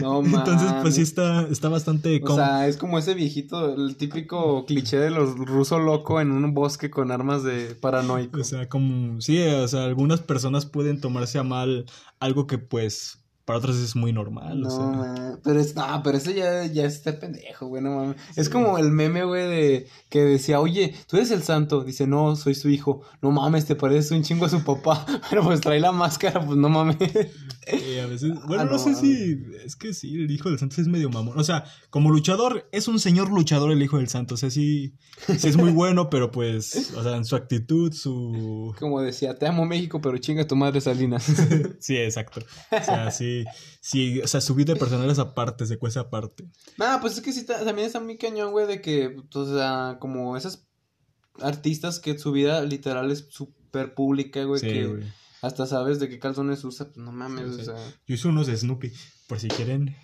No 0.00 0.22
mames. 0.22 0.38
Entonces, 0.38 0.72
pues 0.82 0.94
sí 0.94 1.02
está, 1.02 1.46
está 1.48 1.68
bastante... 1.68 2.20
O 2.24 2.34
sea, 2.34 2.66
es 2.68 2.76
como 2.76 2.98
ese 2.98 3.14
viejito, 3.14 3.74
el 3.74 3.96
típico 3.96 4.64
cliché 4.66 4.98
de 4.98 5.10
los 5.10 5.36
rusos 5.36 5.80
loco 5.80 6.20
en 6.20 6.30
un 6.30 6.54
bosque 6.54 6.90
con 6.90 7.10
armas 7.10 7.42
de 7.42 7.74
paranoico. 7.74 8.40
O 8.40 8.44
sea, 8.44 8.68
como, 8.68 9.20
sí, 9.20 9.40
o 9.42 9.68
sea, 9.68 9.84
algunas 9.84 10.20
personas 10.20 10.66
pueden 10.66 11.00
tomarse 11.00 11.38
a 11.38 11.42
mal 11.42 11.86
algo 12.20 12.46
que 12.46 12.58
pues 12.58 13.25
para 13.46 13.60
otros 13.60 13.76
es 13.76 13.94
muy 13.94 14.12
normal. 14.12 14.60
No, 14.60 14.68
o 14.68 14.70
sea. 15.04 15.38
pero 15.42 15.60
es, 15.60 15.76
no, 15.76 16.02
pero 16.02 16.18
eso 16.18 16.32
ya, 16.32 16.66
ya 16.66 16.84
está 16.84 17.18
pendejo, 17.18 17.68
güey, 17.68 17.80
no 17.80 17.94
mames. 17.94 18.16
Es 18.34 18.48
como 18.48 18.76
el 18.76 18.90
meme, 18.90 19.22
güey, 19.24 19.48
de 19.48 19.88
que 20.10 20.22
decía, 20.22 20.58
oye, 20.60 20.94
tú 21.06 21.16
eres 21.16 21.30
el 21.30 21.44
santo. 21.44 21.84
Dice, 21.84 22.08
no, 22.08 22.34
soy 22.34 22.56
su 22.56 22.68
hijo. 22.68 23.02
No 23.22 23.30
mames, 23.30 23.64
te 23.64 23.76
pareces 23.76 24.10
un 24.10 24.24
chingo 24.24 24.46
a 24.46 24.48
su 24.48 24.64
papá. 24.64 25.06
Pero 25.30 25.44
pues 25.44 25.60
trae 25.60 25.78
la 25.78 25.92
máscara, 25.92 26.44
pues 26.44 26.58
no 26.58 26.68
mames. 26.68 26.96
Eh, 27.68 28.00
a 28.00 28.06
veces, 28.06 28.32
bueno, 28.46 28.62
Ah, 28.62 28.64
no, 28.64 28.72
no, 28.72 28.78
sé 28.78 28.94
si, 28.94 29.44
es 29.64 29.76
que 29.76 29.94
sí, 29.94 30.14
el 30.14 30.30
hijo 30.30 30.48
del 30.48 30.58
santo 30.58 30.80
es 30.80 30.88
medio 30.88 31.08
mamón. 31.10 31.38
O 31.38 31.44
sea, 31.44 31.64
como 31.90 32.10
luchador, 32.10 32.68
es 32.72 32.88
un 32.88 32.98
señor 32.98 33.30
luchador 33.30 33.70
el 33.70 33.82
hijo 33.82 33.98
del 33.98 34.08
santo. 34.08 34.34
O 34.34 34.36
sea, 34.36 34.50
sí, 34.50 34.94
sí 35.26 35.48
es 35.48 35.56
muy 35.56 35.70
bueno, 35.70 36.10
pero 36.10 36.32
pues, 36.32 36.92
o 36.96 37.02
sea, 37.02 37.16
en 37.16 37.24
su 37.24 37.36
actitud, 37.36 37.92
su... 37.92 38.74
Como 38.78 39.00
decía, 39.00 39.36
te 39.36 39.46
amo 39.46 39.64
México, 39.66 40.00
pero 40.00 40.18
chinga 40.18 40.46
tu 40.46 40.56
madre 40.56 40.80
Salinas. 40.80 41.26
Sí, 41.78 41.96
exacto. 41.96 42.40
O 42.70 42.84
sea, 42.84 43.10
sí, 43.10 43.35
sí, 43.80 44.20
o 44.20 44.26
sea, 44.28 44.40
su 44.40 44.54
vida 44.54 44.74
personal 44.76 45.10
es 45.10 45.18
aparte, 45.18 45.66
se 45.66 45.78
cuece 45.78 45.98
aparte. 45.98 46.44
Nah, 46.78 46.98
pues 47.00 47.14
es 47.16 47.20
que 47.22 47.32
sí, 47.32 47.44
ta- 47.44 47.64
también 47.64 47.86
está 47.86 48.00
muy 48.00 48.16
cañón, 48.18 48.52
güey, 48.52 48.66
de 48.66 48.80
que, 48.80 49.10
pues, 49.10 49.36
o 49.48 49.56
sea, 49.56 49.98
como 50.00 50.36
esas 50.36 50.66
artistas 51.40 51.98
que 52.00 52.18
su 52.18 52.32
vida 52.32 52.62
literal 52.62 53.10
es 53.10 53.26
súper 53.30 53.94
pública, 53.94 54.42
güey, 54.44 54.60
Sí, 54.60 54.68
que 54.68 54.86
güey. 54.86 55.04
hasta 55.42 55.66
sabes 55.66 56.00
de 56.00 56.08
qué 56.08 56.18
calzones 56.18 56.64
usa, 56.64 56.86
pues 56.86 56.98
no 56.98 57.12
mames, 57.12 57.54
Sí, 57.56 57.60
o 57.62 57.64
sea. 57.64 57.74
Yo 58.06 58.14
hice 58.14 58.28
unos 58.28 58.46
de 58.46 58.56
Snoopy, 58.56 58.92
por 59.26 59.38
si 59.40 59.48
quieren. 59.48 59.94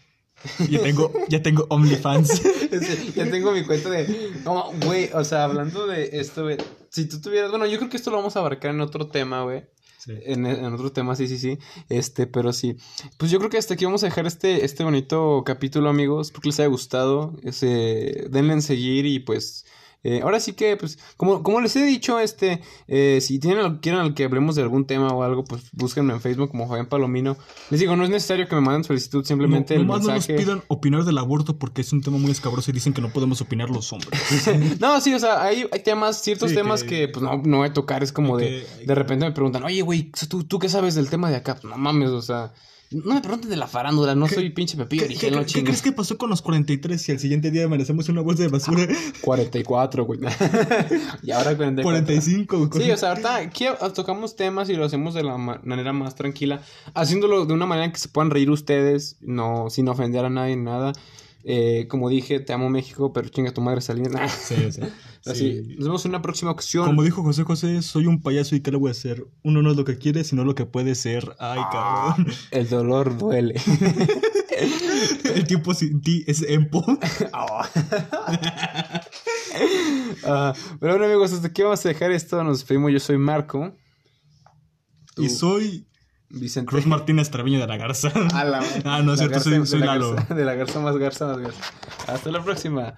Ya 0.71 0.83
tengo, 0.83 1.13
ya 1.29 1.43
tengo 1.43 1.67
OnlyFans. 1.71 2.43
Ya 3.15 3.31
tengo 3.31 3.53
mi 3.53 3.65
cuenta 3.65 3.91
de. 3.91 4.33
No, 4.45 4.73
güey, 4.87 5.11
o 5.13 5.23
sea, 5.25 5.45
hablando 5.45 5.87
de 5.87 6.09
esto, 6.21 6.45
güey. 6.45 6.57
Si 6.89 7.07
tú 7.07 7.21
tuvieras. 7.21 7.51
Bueno, 7.51 7.67
yo 7.67 7.77
creo 7.77 7.91
que 7.91 7.99
esto 7.99 8.11
lo 8.11 8.17
vamos 8.17 8.35
a 8.35 8.39
abarcar 8.39 8.71
en 8.75 8.81
otro 8.81 9.09
tema, 9.09 9.43
güey. 9.43 9.65
En, 10.07 10.47
en 10.47 10.73
otro 10.73 10.93
tema, 10.93 11.17
sí, 11.17 11.29
sí, 11.29 11.39
sí. 11.39 11.59
Este, 11.89 12.27
pero 12.27 12.53
sí. 12.53 12.77
Pues 13.19 13.31
yo 13.31 13.39
creo 13.39 13.51
que 13.51 13.59
hasta 13.59 13.75
aquí 13.75 13.85
vamos 13.85 14.03
a 14.03 14.07
dejar 14.07 14.27
este, 14.27 14.65
este 14.65 14.85
bonito 14.85 15.43
capítulo, 15.45 15.89
amigos. 15.89 16.29
Espero 16.29 16.43
que 16.43 16.49
les 16.49 16.61
haya 16.61 16.69
gustado. 16.69 17.35
Denle 17.43 18.53
en 18.53 18.63
seguir 18.63 19.07
y 19.07 19.21
pues. 19.21 19.65
Eh, 20.05 20.21
ahora 20.23 20.41
sí 20.41 20.53
que, 20.55 20.77
pues, 20.77 20.99
como, 21.17 21.43
como 21.43 21.61
les 21.61 21.77
he 21.77 21.85
dicho, 21.85 22.19
este, 22.19 22.61
eh, 22.89 23.19
si 23.21 23.39
tienen, 23.39 23.77
quieren 23.77 24.15
que 24.15 24.25
hablemos 24.25 24.57
de 24.57 24.63
algún 24.63 24.85
tema 24.87 25.09
o 25.09 25.23
algo, 25.23 25.45
pues 25.45 25.63
búsquenme 25.73 26.13
en 26.13 26.21
Facebook 26.21 26.51
como 26.51 26.67
Fabián 26.69 26.87
Palomino. 26.87 27.37
Les 27.71 27.81
digo, 27.81 27.95
no 27.97 28.05
es 28.05 28.11
necesario 28.11 28.49
que 28.49 28.55
me 28.55 28.61
manden 28.61 28.85
solicitud, 28.85 29.25
simplemente 29.25 29.75
No, 29.75 29.81
el 29.83 29.87
nomás 29.87 30.03
no 30.03 30.09
nos 30.15 30.29
mensaje. 30.29 30.39
pidan 30.39 30.63
opinar 30.69 31.05
del 31.05 31.19
aborto 31.19 31.57
porque 31.59 31.83
es 31.83 31.93
un 31.93 32.01
tema 32.03 32.19
muy 32.19 32.31
escabroso 32.31 32.71
y 32.71 32.75
dicen 32.75 32.93
que 32.93 33.01
no 33.01 33.11
podemos 33.13 33.41
opinar 33.41 33.71
los 33.71 33.93
hombres. 33.93 34.11
No, 34.81 35.01
sí, 35.01 35.15
o 35.15 35.19
sea, 35.19 35.43
hay, 35.43 35.67
hay 35.73 35.81
temas, 35.83 36.21
ciertos 36.23 36.51
Sí, 36.51 36.57
temas 36.57 36.83
que- 36.83 36.89
que, 36.93 37.09
pues 37.09 37.23
no, 37.23 37.41
no 37.45 37.59
voy 37.59 37.69
a 37.69 37.73
tocar. 37.73 38.03
Es 38.03 38.13
como 38.13 38.37
de, 38.37 38.67
de 38.85 38.95
repente 38.95 39.25
me 39.25 39.33
preguntan, 39.33 39.63
oye, 39.65 39.83
güey, 39.83 40.11
¿tú, 40.29 40.45
¿tú 40.45 40.59
qué 40.59 40.69
sabes 40.69 40.95
del 40.95 41.09
tema 41.09 41.31
de 41.31 41.37
acá? 41.37 41.55
Pues 41.55 41.65
no 41.65 41.77
mames, 41.79 42.11
o 42.11 42.21
sea, 42.23 42.53
no 42.93 43.15
me 43.15 43.21
pregunten 43.21 43.51
de 43.51 43.57
la 43.57 43.67
farándula, 43.67 44.15
no 44.15 44.27
¿Qué- 44.27 44.35
soy 44.37 44.51
pinche 44.51 44.77
Pepillo 44.77 45.07
¿Qué, 45.09 45.15
qué- 45.15 45.31
qué 45.53 45.65
crees 45.65 45.83
que 45.83 45.93
pasó 45.93 46.17
con 46.19 46.31
los 46.31 46.43
43 46.43 47.01
si 47.01 47.13
al 47.13 47.19
siguiente 47.19 47.51
día 47.51 47.65
amanecemos 47.65 48.09
una 48.09 48.21
bolsa 48.21 48.43
de 48.43 48.49
basura? 48.49 48.87
44, 49.23 50.05
güey. 50.05 50.21
y 51.23 51.31
ahora 51.31 51.57
44. 51.57 51.83
45. 51.83 52.71
Sí, 52.81 52.91
o 52.91 52.97
sea, 52.97 53.11
ahorita 53.11 53.37
aquí 53.37 53.67
tocamos 53.95 54.37
temas 54.37 54.69
y 54.69 54.75
lo 54.75 54.85
hacemos 54.85 55.15
de 55.15 55.23
la 55.25 55.37
ma- 55.37 55.61
manera 55.65 55.93
más 55.93 56.15
tranquila, 56.15 56.61
haciéndolo 56.95 57.47
de 57.47 57.53
una 57.55 57.67
manera 57.67 57.93
que 57.93 57.99
se 57.99 58.09
puedan 58.09 58.31
reír 58.31 58.51
ustedes, 58.51 59.17
no 59.21 59.71
sin 59.71 59.89
ofender 59.89 60.25
a 60.25 60.31
nadie 60.31 60.57
nada. 60.57 60.93
Eh, 61.45 61.87
como 61.89 62.09
dije, 62.09 62.39
te 62.39 62.53
amo 62.53 62.71
México, 62.71 63.13
pero 63.13 63.29
chinga 63.29 63.53
tu 63.53 63.61
madre 63.61 63.81
Salinas. 63.81 64.31
Sí, 64.33 64.55
sí. 64.71 64.81
Así, 65.25 65.63
sí. 65.65 65.75
nos 65.77 65.85
vemos 65.87 66.05
en 66.05 66.11
una 66.11 66.23
próxima 66.23 66.51
ocasión. 66.51 66.85
Como 66.87 67.03
dijo 67.05 67.23
José 67.23 67.45
José, 67.45 67.83
soy 67.83 68.07
un 68.07 68.21
payaso 68.23 68.57
y 68.57 68.61
¿qué 68.61 68.71
le 68.73 68.77
voy 68.77 68.89
a 68.89 68.93
hacer? 68.93 69.25
Uno 69.45 69.63
no 69.63 69.71
es 69.71 69.77
lo 69.77 69.85
que 69.85 69.97
quiere, 69.99 70.25
sino 70.25 70.45
lo 70.45 70.55
que 70.55 70.67
puede 70.67 70.95
ser. 70.95 71.37
Ay, 71.39 71.61
Ah. 71.63 72.15
cabrón. 72.17 72.33
El 72.51 72.69
dolor 72.69 73.17
duele. 73.19 73.55
El 75.35 75.47
tiempo 75.47 75.75
sin 75.75 76.01
ti 76.03 76.25
es 76.27 76.43
empo. 76.43 76.85
Ah, 80.25 80.53
pero 80.81 80.93
bueno, 80.93 81.05
amigos, 81.07 81.33
hasta 81.33 81.49
aquí 81.49 81.63
vamos 81.63 81.85
a 81.85 81.89
dejar 81.89 82.11
esto. 82.13 82.43
Nos 82.45 82.59
despedimos. 82.59 82.93
Yo 82.93 83.01
soy 83.01 83.19
Marco. 83.19 83.75
Y 85.17 85.29
soy 85.29 85.87
Vicente. 86.31 86.69
Cruz 86.71 86.87
Martínez 86.87 87.31
Treviño 87.31 87.61
de 87.61 87.67
la 87.67 87.77
Garza. 87.77 88.09
A 88.35 88.45
la- 88.45 88.65
Ah, 88.85 89.03
no 89.03 89.13
es 89.13 89.19
cierto, 89.19 89.35
garza- 89.37 89.51
soy, 89.51 89.59
de 89.61 89.67
soy 89.67 89.81
la 89.81 89.87
Lalo. 89.87 90.15
garza- 90.15 90.35
de 90.35 90.45
la 90.45 90.55
garza 90.55 90.81
más 90.81 90.97
garza 90.97 91.27
más 91.27 91.39
garza. 91.39 91.61
Hasta 92.07 92.31
la 92.31 92.43
próxima. 92.43 92.95